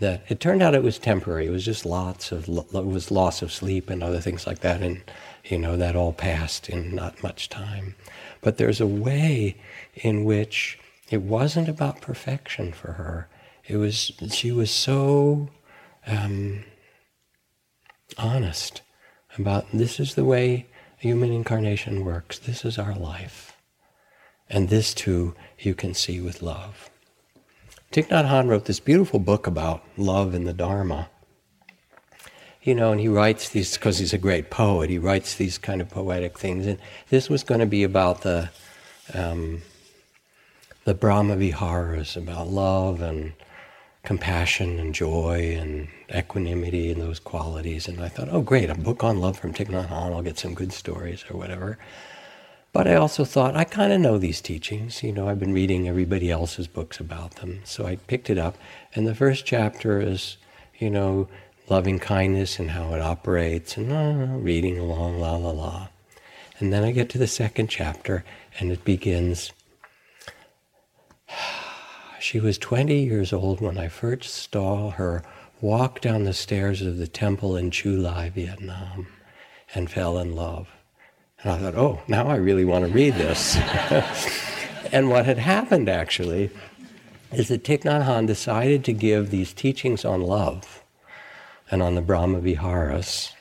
that 0.00 0.24
it 0.28 0.40
turned 0.40 0.62
out 0.62 0.74
it 0.74 0.82
was 0.82 0.98
temporary. 0.98 1.46
It 1.46 1.50
was 1.50 1.64
just 1.64 1.84
lots 1.84 2.32
of 2.32 2.48
it 2.48 2.72
was 2.72 3.10
loss 3.10 3.42
of 3.42 3.52
sleep 3.52 3.90
and 3.90 4.02
other 4.02 4.20
things 4.20 4.46
like 4.46 4.60
that, 4.60 4.82
and 4.82 5.02
you 5.44 5.58
know 5.58 5.76
that 5.76 5.94
all 5.94 6.12
passed 6.12 6.68
in 6.68 6.94
not 6.94 7.22
much 7.22 7.48
time. 7.48 7.94
But 8.40 8.56
there's 8.56 8.80
a 8.80 8.86
way 8.86 9.56
in 9.94 10.24
which 10.24 10.78
it 11.10 11.22
wasn't 11.22 11.68
about 11.68 12.00
perfection 12.00 12.72
for 12.72 12.92
her. 12.92 13.28
It 13.66 13.76
was 13.76 14.12
she 14.30 14.50
was 14.50 14.70
so 14.70 15.50
um, 16.06 16.64
honest 18.18 18.82
about 19.38 19.66
this 19.72 19.98
is 19.98 20.14
the 20.14 20.24
way 20.24 20.66
human 20.98 21.32
incarnation 21.32 22.04
works. 22.04 22.38
This 22.38 22.64
is 22.64 22.78
our 22.78 22.94
life, 22.94 23.56
and 24.48 24.68
this 24.68 24.94
too 24.94 25.34
you 25.58 25.74
can 25.74 25.94
see 25.94 26.20
with 26.20 26.42
love. 26.42 26.90
Thich 27.92 28.08
Nhat 28.08 28.28
Hanh 28.28 28.48
wrote 28.48 28.64
this 28.64 28.80
beautiful 28.80 29.18
book 29.18 29.46
about 29.46 29.82
love 29.96 30.32
and 30.32 30.46
the 30.46 30.54
Dharma. 30.54 31.10
You 32.62 32.74
know, 32.74 32.92
and 32.92 33.00
he 33.00 33.08
writes 33.08 33.48
these, 33.48 33.74
because 33.76 33.98
he's 33.98 34.12
a 34.12 34.18
great 34.18 34.48
poet, 34.48 34.88
he 34.88 34.96
writes 34.96 35.34
these 35.34 35.58
kind 35.58 35.80
of 35.80 35.90
poetic 35.90 36.38
things. 36.38 36.66
And 36.66 36.78
this 37.10 37.28
was 37.28 37.42
going 37.42 37.60
to 37.60 37.66
be 37.66 37.82
about 37.82 38.22
the, 38.22 38.50
um, 39.12 39.62
the 40.84 40.94
Brahma 40.94 41.36
Viharas 41.36 42.16
about 42.16 42.48
love 42.48 43.02
and 43.02 43.32
compassion 44.02 44.78
and 44.78 44.94
joy 44.94 45.56
and 45.58 45.88
equanimity 46.14 46.90
and 46.90 47.00
those 47.00 47.20
qualities. 47.20 47.86
And 47.86 48.00
I 48.00 48.08
thought, 48.08 48.28
oh, 48.30 48.42
great, 48.42 48.70
a 48.70 48.74
book 48.74 49.04
on 49.04 49.20
love 49.20 49.38
from 49.38 49.52
Thich 49.52 49.68
Nhat 49.68 49.88
Hanh, 49.88 50.12
I'll 50.14 50.22
get 50.22 50.38
some 50.38 50.54
good 50.54 50.72
stories 50.72 51.24
or 51.30 51.36
whatever. 51.36 51.78
But 52.72 52.88
I 52.88 52.94
also 52.94 53.24
thought, 53.24 53.54
I 53.54 53.64
kind 53.64 53.92
of 53.92 54.00
know 54.00 54.18
these 54.18 54.40
teachings. 54.40 55.02
You 55.02 55.12
know, 55.12 55.28
I've 55.28 55.38
been 55.38 55.52
reading 55.52 55.88
everybody 55.88 56.30
else's 56.30 56.66
books 56.66 56.98
about 56.98 57.36
them. 57.36 57.60
So 57.64 57.86
I 57.86 57.96
picked 57.96 58.30
it 58.30 58.38
up. 58.38 58.56
And 58.94 59.06
the 59.06 59.14
first 59.14 59.44
chapter 59.44 60.00
is, 60.00 60.38
you 60.78 60.88
know, 60.88 61.28
loving 61.68 61.98
kindness 61.98 62.58
and 62.58 62.70
how 62.70 62.94
it 62.94 63.00
operates, 63.00 63.76
and 63.76 63.92
uh, 63.92 64.36
reading 64.36 64.78
along, 64.78 65.20
la 65.20 65.36
la 65.36 65.50
la. 65.50 65.88
And 66.58 66.72
then 66.72 66.82
I 66.84 66.92
get 66.92 67.08
to 67.10 67.18
the 67.18 67.26
second 67.26 67.68
chapter, 67.68 68.24
and 68.58 68.72
it 68.72 68.84
begins. 68.84 69.52
She 72.22 72.38
was 72.38 72.56
20 72.56 73.02
years 73.02 73.32
old 73.32 73.60
when 73.60 73.76
I 73.76 73.88
first 73.88 74.52
saw 74.52 74.90
her 74.90 75.24
walk 75.60 76.00
down 76.00 76.22
the 76.22 76.32
stairs 76.32 76.80
of 76.80 76.96
the 76.96 77.08
temple 77.08 77.56
in 77.56 77.72
Chu 77.72 77.96
Lai, 77.96 78.30
Vietnam, 78.30 79.08
and 79.74 79.90
fell 79.90 80.16
in 80.18 80.36
love. 80.36 80.68
And 81.42 81.50
I 81.50 81.58
thought, 81.58 81.74
oh, 81.74 82.00
now 82.06 82.28
I 82.28 82.36
really 82.36 82.64
want 82.64 82.86
to 82.86 82.92
read 82.92 83.14
this. 83.14 83.56
and 84.92 85.10
what 85.10 85.26
had 85.26 85.38
happened 85.38 85.88
actually 85.88 86.50
is 87.32 87.48
that 87.48 87.64
Thich 87.64 87.82
Nhat 87.82 88.06
Hanh 88.06 88.28
decided 88.28 88.84
to 88.84 88.92
give 88.92 89.30
these 89.30 89.52
teachings 89.52 90.04
on 90.04 90.20
love 90.20 90.84
and 91.72 91.82
on 91.82 91.96
the 91.96 92.02
Brahma 92.02 92.38
Viharas. 92.38 93.32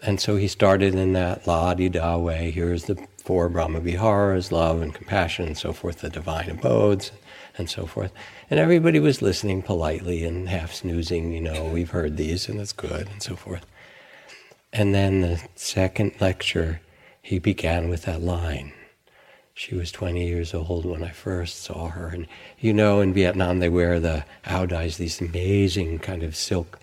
And 0.00 0.20
so 0.20 0.36
he 0.36 0.46
started 0.46 0.94
in 0.94 1.12
that 1.14 1.48
la 1.48 1.74
di 1.74 1.88
da 1.88 2.16
way. 2.16 2.52
Here's 2.52 2.84
the 2.84 3.04
four 3.30 3.48
Brahma 3.48 3.78
Viharas 3.78 4.50
love 4.50 4.82
and 4.82 4.92
compassion 4.92 5.46
and 5.46 5.56
so 5.56 5.72
forth, 5.72 6.00
the 6.00 6.10
divine 6.10 6.50
abodes 6.50 7.12
and 7.56 7.70
so 7.70 7.86
forth. 7.86 8.10
And 8.50 8.58
everybody 8.58 8.98
was 8.98 9.22
listening 9.22 9.62
politely 9.62 10.24
and 10.24 10.48
half 10.48 10.74
snoozing, 10.74 11.30
you 11.30 11.40
know, 11.40 11.66
we've 11.66 11.90
heard 11.90 12.16
these 12.16 12.48
and 12.48 12.58
it's 12.60 12.72
good 12.72 13.06
and 13.06 13.22
so 13.22 13.36
forth. 13.36 13.64
And 14.72 14.92
then 14.92 15.20
the 15.20 15.40
second 15.54 16.20
lecture, 16.20 16.80
he 17.22 17.38
began 17.38 17.88
with 17.88 18.02
that 18.02 18.20
line. 18.20 18.72
She 19.54 19.76
was 19.76 19.92
20 19.92 20.26
years 20.26 20.52
old 20.52 20.84
when 20.84 21.04
I 21.04 21.10
first 21.10 21.62
saw 21.62 21.86
her. 21.86 22.08
And 22.08 22.26
you 22.58 22.72
know, 22.72 23.00
in 23.00 23.14
Vietnam, 23.14 23.60
they 23.60 23.68
wear 23.68 24.00
the 24.00 24.24
ao 24.44 24.66
dais, 24.66 24.96
these 24.96 25.20
amazing 25.20 26.00
kind 26.00 26.24
of 26.24 26.34
silk, 26.34 26.80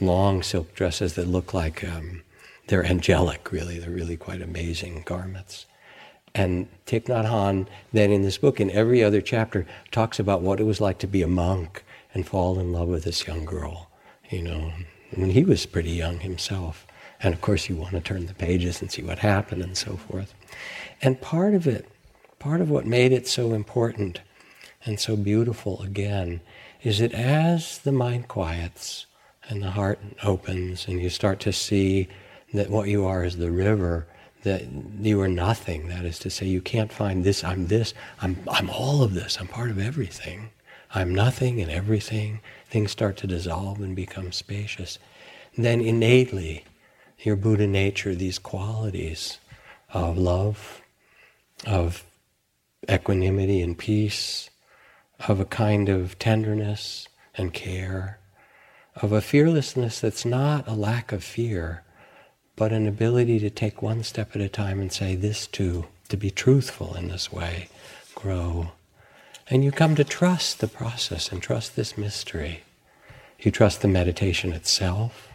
long 0.00 0.44
silk 0.44 0.76
dresses 0.76 1.14
that 1.14 1.26
look 1.26 1.52
like 1.52 1.82
um, 1.82 2.22
they're 2.68 2.86
angelic, 2.86 3.50
really. 3.50 3.80
They're 3.80 3.90
really 3.90 4.16
quite 4.16 4.40
amazing 4.40 5.02
garments. 5.04 5.66
And 6.34 6.68
Thich 6.86 7.04
Nhat 7.04 7.26
Hanh, 7.26 7.66
then 7.92 8.10
in 8.10 8.22
this 8.22 8.38
book, 8.38 8.60
in 8.60 8.70
every 8.70 9.02
other 9.02 9.20
chapter, 9.20 9.66
talks 9.90 10.18
about 10.18 10.40
what 10.40 10.60
it 10.60 10.64
was 10.64 10.80
like 10.80 10.98
to 11.00 11.06
be 11.06 11.22
a 11.22 11.28
monk 11.28 11.84
and 12.14 12.26
fall 12.26 12.58
in 12.58 12.72
love 12.72 12.88
with 12.88 13.04
this 13.04 13.26
young 13.26 13.44
girl, 13.44 13.90
you 14.30 14.42
know, 14.42 14.72
when 15.14 15.30
he 15.30 15.44
was 15.44 15.66
pretty 15.66 15.90
young 15.90 16.20
himself. 16.20 16.86
And 17.22 17.34
of 17.34 17.40
course, 17.40 17.68
you 17.68 17.76
want 17.76 17.92
to 17.92 18.00
turn 18.00 18.26
the 18.26 18.34
pages 18.34 18.80
and 18.80 18.90
see 18.90 19.02
what 19.02 19.18
happened 19.18 19.62
and 19.62 19.76
so 19.76 19.96
forth. 19.96 20.34
And 21.00 21.20
part 21.20 21.54
of 21.54 21.66
it, 21.66 21.86
part 22.38 22.60
of 22.60 22.70
what 22.70 22.86
made 22.86 23.12
it 23.12 23.28
so 23.28 23.52
important 23.52 24.20
and 24.84 24.98
so 24.98 25.16
beautiful 25.16 25.80
again, 25.82 26.40
is 26.82 26.98
that 26.98 27.12
as 27.12 27.78
the 27.78 27.92
mind 27.92 28.28
quiets 28.28 29.06
and 29.48 29.62
the 29.62 29.70
heart 29.70 30.00
opens 30.24 30.88
and 30.88 31.00
you 31.00 31.10
start 31.10 31.40
to 31.40 31.52
see 31.52 32.08
that 32.52 32.70
what 32.70 32.88
you 32.88 33.04
are 33.04 33.24
is 33.24 33.36
the 33.36 33.50
river, 33.50 34.06
that 34.42 34.64
you 35.00 35.20
are 35.20 35.28
nothing. 35.28 35.88
That 35.88 36.04
is 36.04 36.18
to 36.20 36.30
say, 36.30 36.46
you 36.46 36.60
can't 36.60 36.92
find 36.92 37.24
this, 37.24 37.44
I'm 37.44 37.68
this, 37.68 37.94
I'm, 38.20 38.38
I'm 38.48 38.68
all 38.70 39.02
of 39.02 39.14
this, 39.14 39.38
I'm 39.40 39.48
part 39.48 39.70
of 39.70 39.78
everything. 39.78 40.50
I'm 40.94 41.14
nothing 41.14 41.60
and 41.60 41.70
everything. 41.70 42.40
Things 42.66 42.90
start 42.90 43.16
to 43.18 43.26
dissolve 43.26 43.80
and 43.80 43.96
become 43.96 44.32
spacious. 44.32 44.98
then 45.56 45.80
innately, 45.80 46.64
your 47.18 47.36
Buddha 47.36 47.66
nature 47.66 48.14
these 48.14 48.38
qualities 48.38 49.38
of 49.92 50.18
love, 50.18 50.82
of 51.66 52.04
equanimity 52.90 53.60
and 53.60 53.78
peace, 53.78 54.50
of 55.28 55.38
a 55.38 55.44
kind 55.44 55.88
of 55.88 56.18
tenderness 56.18 57.08
and 57.36 57.52
care, 57.52 58.18
of 58.96 59.12
a 59.12 59.20
fearlessness 59.20 60.00
that's 60.00 60.24
not 60.24 60.66
a 60.66 60.74
lack 60.74 61.12
of 61.12 61.22
fear, 61.22 61.82
but 62.56 62.72
an 62.72 62.86
ability 62.86 63.38
to 63.40 63.50
take 63.50 63.82
one 63.82 64.02
step 64.02 64.34
at 64.34 64.42
a 64.42 64.48
time 64.48 64.80
and 64.80 64.92
say, 64.92 65.14
This 65.14 65.46
too, 65.46 65.86
to 66.08 66.16
be 66.16 66.30
truthful 66.30 66.94
in 66.94 67.08
this 67.08 67.32
way, 67.32 67.68
grow. 68.14 68.72
And 69.48 69.64
you 69.64 69.72
come 69.72 69.94
to 69.96 70.04
trust 70.04 70.60
the 70.60 70.68
process 70.68 71.32
and 71.32 71.42
trust 71.42 71.76
this 71.76 71.98
mystery. 71.98 72.62
You 73.40 73.50
trust 73.50 73.82
the 73.82 73.88
meditation 73.88 74.52
itself 74.52 75.32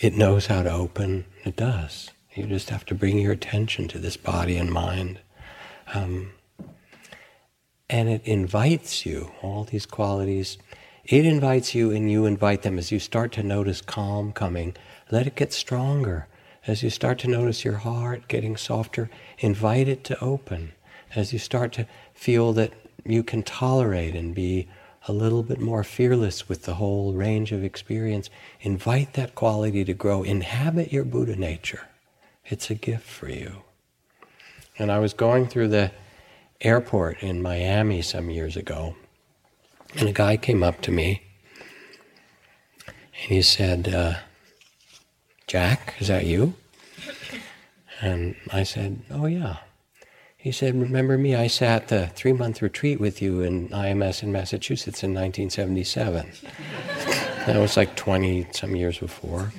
it 0.00 0.14
knows 0.14 0.46
how 0.46 0.62
to 0.62 0.70
open. 0.70 1.24
It 1.44 1.56
does. 1.56 2.10
You 2.34 2.46
just 2.46 2.68
have 2.68 2.84
to 2.86 2.94
bring 2.94 3.18
your 3.18 3.32
attention 3.32 3.88
to 3.88 3.98
this 3.98 4.16
body 4.16 4.58
and 4.58 4.70
mind. 4.70 5.20
Um, 5.94 6.32
and 7.88 8.08
it 8.08 8.22
invites 8.24 9.06
you, 9.06 9.32
all 9.40 9.64
these 9.64 9.86
qualities. 9.86 10.58
It 11.08 11.24
invites 11.24 11.72
you, 11.72 11.92
and 11.92 12.10
you 12.10 12.26
invite 12.26 12.62
them 12.62 12.78
as 12.78 12.90
you 12.90 12.98
start 12.98 13.30
to 13.32 13.42
notice 13.44 13.80
calm 13.80 14.32
coming. 14.32 14.74
Let 15.10 15.28
it 15.28 15.36
get 15.36 15.52
stronger. 15.52 16.26
As 16.66 16.82
you 16.82 16.90
start 16.90 17.20
to 17.20 17.28
notice 17.28 17.64
your 17.64 17.76
heart 17.76 18.26
getting 18.26 18.56
softer, 18.56 19.08
invite 19.38 19.86
it 19.86 20.02
to 20.04 20.20
open. 20.20 20.72
As 21.14 21.32
you 21.32 21.38
start 21.38 21.72
to 21.74 21.86
feel 22.12 22.52
that 22.54 22.72
you 23.04 23.22
can 23.22 23.44
tolerate 23.44 24.16
and 24.16 24.34
be 24.34 24.66
a 25.06 25.12
little 25.12 25.44
bit 25.44 25.60
more 25.60 25.84
fearless 25.84 26.48
with 26.48 26.64
the 26.64 26.74
whole 26.74 27.12
range 27.12 27.52
of 27.52 27.62
experience, 27.62 28.28
invite 28.60 29.12
that 29.12 29.36
quality 29.36 29.84
to 29.84 29.94
grow. 29.94 30.24
Inhabit 30.24 30.92
your 30.92 31.04
Buddha 31.04 31.36
nature. 31.36 31.86
It's 32.46 32.68
a 32.68 32.74
gift 32.74 33.06
for 33.06 33.28
you. 33.28 33.62
And 34.76 34.90
I 34.90 34.98
was 34.98 35.14
going 35.14 35.46
through 35.46 35.68
the 35.68 35.92
airport 36.60 37.22
in 37.22 37.40
Miami 37.40 38.02
some 38.02 38.28
years 38.28 38.56
ago, 38.56 38.96
and 39.94 40.08
a 40.08 40.12
guy 40.12 40.36
came 40.36 40.62
up 40.62 40.80
to 40.82 40.90
me 40.90 41.22
and 42.86 42.94
he 43.32 43.42
said, 43.42 43.88
uh, 43.88 44.14
Jack, 45.46 45.94
is 46.00 46.08
that 46.08 46.26
you? 46.26 46.54
And 48.00 48.34
I 48.52 48.62
said, 48.62 49.00
Oh, 49.10 49.26
yeah. 49.26 49.58
He 50.36 50.52
said, 50.52 50.80
Remember 50.80 51.16
me? 51.16 51.34
I 51.34 51.46
sat 51.46 51.88
the 51.88 52.08
three 52.08 52.32
month 52.32 52.60
retreat 52.60 53.00
with 53.00 53.22
you 53.22 53.40
in 53.40 53.68
IMS 53.70 54.22
in 54.22 54.32
Massachusetts 54.32 55.02
in 55.02 55.14
1977. 55.14 56.32
that 57.46 57.56
was 57.56 57.76
like 57.76 57.96
20 57.96 58.48
some 58.52 58.76
years 58.76 58.98
before. 58.98 59.52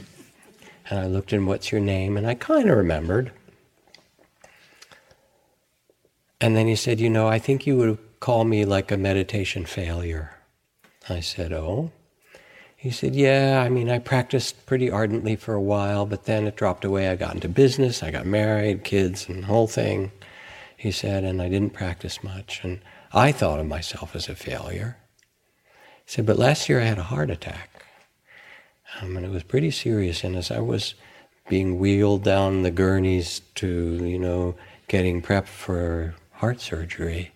And 0.90 1.00
I 1.00 1.08
looked 1.08 1.34
in, 1.34 1.46
What's 1.46 1.72
your 1.72 1.82
name? 1.82 2.16
And 2.16 2.28
I 2.28 2.36
kind 2.36 2.70
of 2.70 2.78
remembered. 2.78 3.32
And 6.40 6.56
then 6.56 6.68
he 6.68 6.76
said, 6.76 7.00
You 7.00 7.10
know, 7.10 7.28
I 7.28 7.40
think 7.40 7.66
you 7.66 7.78
would 7.78 7.98
call 8.20 8.44
me 8.44 8.66
like 8.66 8.92
a 8.92 8.98
meditation 8.98 9.66
failure. 9.66 10.32
I 11.10 11.20
said, 11.20 11.54
Oh? 11.54 11.92
He 12.76 12.92
said, 12.92 13.16
Yeah, 13.16 13.62
I 13.66 13.70
mean, 13.70 13.90
I 13.90 14.00
practiced 14.00 14.66
pretty 14.66 14.90
ardently 14.90 15.36
for 15.36 15.54
a 15.54 15.62
while, 15.62 16.06
but 16.06 16.26
then 16.26 16.46
it 16.46 16.56
dropped 16.56 16.86
away. 16.86 17.10
I 17.10 17.16
got 17.16 17.34
into 17.34 17.50
business, 17.50 18.04
I 18.04 18.12
got 18.12 18.26
married, 18.26 18.84
kids, 18.84 19.28
and 19.28 19.44
the 19.44 19.48
whole 19.48 19.68
thing 19.68 20.12
he 20.78 20.92
said, 20.92 21.24
and 21.24 21.42
I 21.42 21.50
didn't 21.50 21.74
practice 21.74 22.24
much. 22.24 22.62
And 22.64 22.80
I 23.12 23.32
thought 23.32 23.60
of 23.60 23.66
myself 23.66 24.16
as 24.16 24.30
a 24.30 24.36
failure. 24.36 24.98
He 26.06 26.12
said, 26.12 26.26
but 26.28 26.38
last 26.38 26.70
year 26.70 26.80
I 26.80 26.86
had 26.86 27.00
a 27.00 27.04
heart 27.04 27.32
attack. 27.32 27.84
Um, 29.02 29.18
and 29.18 29.26
it 29.26 29.32
was 29.32 29.44
pretty 29.44 29.72
serious. 29.72 30.24
And 30.24 30.36
as 30.36 30.52
I 30.52 30.60
was 30.60 30.94
being 31.50 31.80
wheeled 31.80 32.24
down 32.24 32.62
the 32.62 32.72
gurneys 32.72 33.42
to, 33.56 33.68
you 34.06 34.20
know, 34.20 34.56
getting 34.88 35.22
prepped 35.22 35.48
for 35.48 36.14
heart 36.34 36.62
surgery, 36.62 37.32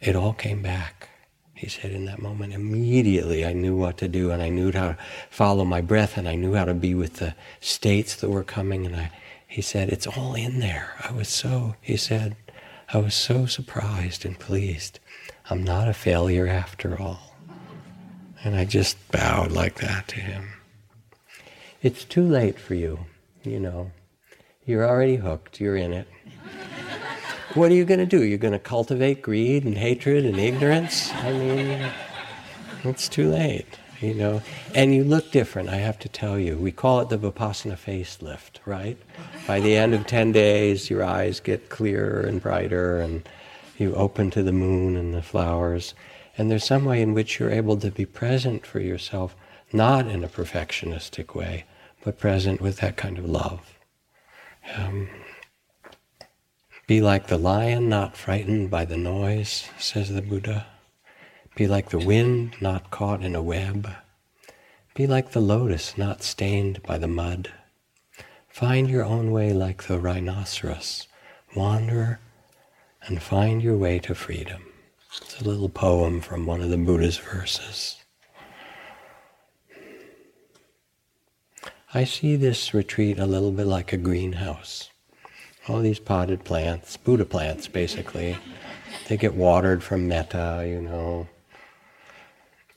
it 0.00 0.16
all 0.16 0.32
came 0.32 0.62
back. 0.62 1.08
He 1.54 1.68
said, 1.68 1.90
in 1.90 2.04
that 2.04 2.22
moment, 2.22 2.52
immediately 2.52 3.44
I 3.44 3.52
knew 3.52 3.76
what 3.76 3.98
to 3.98 4.08
do 4.08 4.30
and 4.30 4.40
I 4.40 4.48
knew 4.48 4.70
how 4.70 4.88
to 4.88 4.98
follow 5.28 5.64
my 5.64 5.80
breath 5.80 6.16
and 6.16 6.28
I 6.28 6.36
knew 6.36 6.54
how 6.54 6.64
to 6.64 6.74
be 6.74 6.94
with 6.94 7.14
the 7.14 7.34
states 7.60 8.14
that 8.16 8.30
were 8.30 8.44
coming 8.44 8.86
and 8.86 8.94
I 8.94 9.10
he 9.48 9.62
said, 9.62 9.88
It's 9.88 10.06
all 10.06 10.34
in 10.34 10.60
there. 10.60 10.92
I 11.02 11.10
was 11.10 11.28
so, 11.28 11.74
he 11.80 11.96
said, 11.96 12.36
I 12.92 12.98
was 12.98 13.14
so 13.14 13.46
surprised 13.46 14.24
and 14.26 14.38
pleased. 14.38 15.00
I'm 15.48 15.64
not 15.64 15.88
a 15.88 15.94
failure 15.94 16.46
after 16.46 17.00
all. 17.00 17.34
And 18.44 18.54
I 18.54 18.66
just 18.66 18.96
bowed 19.10 19.50
like 19.50 19.76
that 19.76 20.06
to 20.08 20.20
him. 20.20 20.50
It's 21.82 22.04
too 22.04 22.26
late 22.26 22.58
for 22.60 22.74
you, 22.74 23.06
you 23.42 23.58
know. 23.58 23.90
You're 24.66 24.86
already 24.86 25.16
hooked, 25.16 25.60
you're 25.60 25.76
in 25.76 25.94
it. 25.94 26.08
What 27.54 27.70
are 27.70 27.74
you 27.74 27.84
going 27.84 28.00
to 28.00 28.06
do? 28.06 28.22
You're 28.22 28.38
going 28.38 28.52
to 28.52 28.58
cultivate 28.58 29.22
greed 29.22 29.64
and 29.64 29.76
hatred 29.76 30.24
and 30.24 30.38
ignorance? 30.38 31.12
I 31.14 31.32
mean, 31.32 31.90
it's 32.84 33.08
too 33.08 33.30
late. 33.30 33.78
you 34.00 34.14
know, 34.14 34.42
and 34.74 34.94
you 34.94 35.02
look 35.02 35.32
different, 35.32 35.68
I 35.68 35.76
have 35.76 35.98
to 36.00 36.08
tell 36.08 36.38
you. 36.38 36.56
We 36.56 36.70
call 36.70 37.00
it 37.00 37.08
the 37.08 37.18
Vipassana 37.18 37.76
facelift, 37.76 38.60
right? 38.64 38.96
By 39.46 39.60
the 39.60 39.76
end 39.76 39.94
of 39.94 40.06
10 40.06 40.32
days, 40.32 40.88
your 40.88 41.02
eyes 41.02 41.40
get 41.40 41.68
clearer 41.68 42.20
and 42.20 42.40
brighter, 42.40 42.98
and 42.98 43.28
you 43.76 43.94
open 43.94 44.30
to 44.30 44.42
the 44.42 44.52
moon 44.52 44.96
and 44.96 45.14
the 45.14 45.22
flowers. 45.22 45.94
And 46.36 46.50
there's 46.50 46.64
some 46.64 46.84
way 46.84 47.02
in 47.02 47.14
which 47.14 47.38
you're 47.38 47.50
able 47.50 47.76
to 47.78 47.90
be 47.90 48.06
present 48.06 48.64
for 48.64 48.78
yourself, 48.80 49.34
not 49.72 50.06
in 50.06 50.22
a 50.22 50.28
perfectionistic 50.28 51.34
way, 51.34 51.64
but 52.04 52.18
present 52.18 52.60
with 52.60 52.76
that 52.78 52.96
kind 52.96 53.18
of 53.18 53.24
love. 53.24 53.78
Um, 54.76 55.08
be 56.88 57.02
like 57.02 57.26
the 57.26 57.36
lion, 57.36 57.86
not 57.90 58.16
frightened 58.16 58.70
by 58.70 58.82
the 58.86 58.96
noise, 58.96 59.68
says 59.78 60.08
the 60.08 60.22
Buddha. 60.22 60.66
Be 61.54 61.66
like 61.66 61.90
the 61.90 61.98
wind, 61.98 62.56
not 62.62 62.90
caught 62.90 63.22
in 63.22 63.34
a 63.34 63.42
web. 63.42 63.90
Be 64.94 65.06
like 65.06 65.32
the 65.32 65.40
lotus, 65.40 65.98
not 65.98 66.22
stained 66.22 66.82
by 66.84 66.96
the 66.96 67.06
mud. 67.06 67.52
Find 68.48 68.88
your 68.88 69.04
own 69.04 69.32
way 69.32 69.52
like 69.52 69.82
the 69.82 69.98
rhinoceros. 69.98 71.06
Wander 71.54 72.20
and 73.02 73.20
find 73.20 73.62
your 73.62 73.76
way 73.76 73.98
to 73.98 74.14
freedom. 74.14 74.62
It's 75.20 75.42
a 75.42 75.44
little 75.44 75.68
poem 75.68 76.22
from 76.22 76.46
one 76.46 76.62
of 76.62 76.70
the 76.70 76.78
Buddha's 76.78 77.18
verses. 77.18 77.96
I 81.92 82.04
see 82.04 82.36
this 82.36 82.72
retreat 82.72 83.18
a 83.18 83.26
little 83.26 83.52
bit 83.52 83.66
like 83.66 83.92
a 83.92 83.98
greenhouse. 83.98 84.88
All 85.68 85.80
these 85.80 85.98
potted 85.98 86.44
plants, 86.44 86.96
Buddha 86.96 87.24
plants 87.24 87.68
basically, 87.68 88.36
they 89.06 89.16
get 89.16 89.34
watered 89.34 89.82
from 89.82 90.08
metta, 90.08 90.64
you 90.66 90.80
know, 90.80 91.28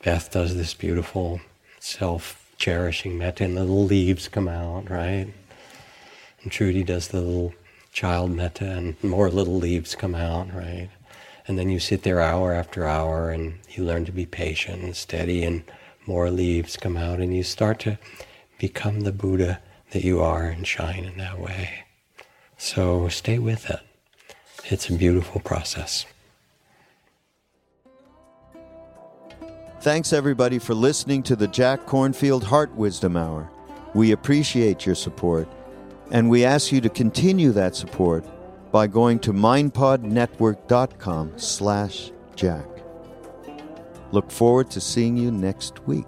Beth 0.04 0.32
does 0.32 0.56
this 0.56 0.74
beautiful 0.74 1.42
self 1.80 2.52
cherishing 2.58 3.20
metta, 3.20 3.44
and 3.44 3.56
the 3.56 3.62
little 3.62 3.84
leaves 3.84 4.28
come 4.28 4.48
out, 4.48 4.90
right? 4.90 5.28
And 6.42 6.52
Trudy 6.52 6.84
does 6.84 7.10
the 7.10 7.22
little 7.22 7.54
child 7.94 8.32
metta, 8.32 8.66
and 8.66 9.04
more 9.04 9.30
little 9.30 9.58
leaves 9.58 9.94
come 9.94 10.16
out, 10.16 10.52
right? 10.52 10.90
And 11.48 11.60
then 11.60 11.70
you 11.70 11.80
sit 11.80 12.02
there 12.02 12.20
hour 12.20 12.52
after 12.52 12.86
hour 12.88 13.30
and 13.30 13.60
you 13.70 13.84
learn 13.84 14.06
to 14.06 14.12
be 14.12 14.26
patient 14.26 14.82
and 14.82 14.96
steady, 14.96 15.44
and 15.44 15.64
more 16.08 16.32
leaves 16.32 16.78
come 16.78 16.98
out, 16.98 17.20
and 17.20 17.36
you 17.36 17.44
start 17.44 17.78
to 17.82 18.00
become 18.58 19.02
the 19.02 19.12
Buddha 19.12 19.60
that 19.92 20.04
you 20.04 20.20
are 20.20 20.46
and 20.46 20.66
shine 20.66 21.06
in 21.06 21.20
that 21.20 21.40
way. 21.40 21.84
So 22.62 23.10
stay 23.10 23.40
with 23.40 23.70
it. 23.72 23.80
It's 24.66 24.88
a 24.88 24.94
beautiful 24.94 25.42
process. 25.42 26.06
Thanks, 29.80 30.14
everybody, 30.14 30.60
for 30.60 30.76
listening 30.76 31.24
to 31.24 31.36
the 31.36 31.48
Jack 31.48 31.88
Kornfield 31.88 32.44
Heart 32.44 32.76
Wisdom 32.76 33.18
Hour. 33.18 33.50
We 33.96 34.12
appreciate 34.12 34.86
your 34.86 34.94
support, 34.94 35.48
and 36.12 36.30
we 36.30 36.46
ask 36.46 36.72
you 36.72 36.82
to 36.82 36.90
continue 36.90 37.52
that 37.54 37.76
support 37.76 38.24
by 38.72 38.86
going 38.86 39.18
to 39.22 39.34
mindpodnetwork.com 39.34 41.34
slash 41.38 42.12
jack. 42.36 42.68
Look 44.12 44.30
forward 44.30 44.70
to 44.70 44.80
seeing 44.80 45.18
you 45.18 45.32
next 45.32 45.88
week. 45.88 46.06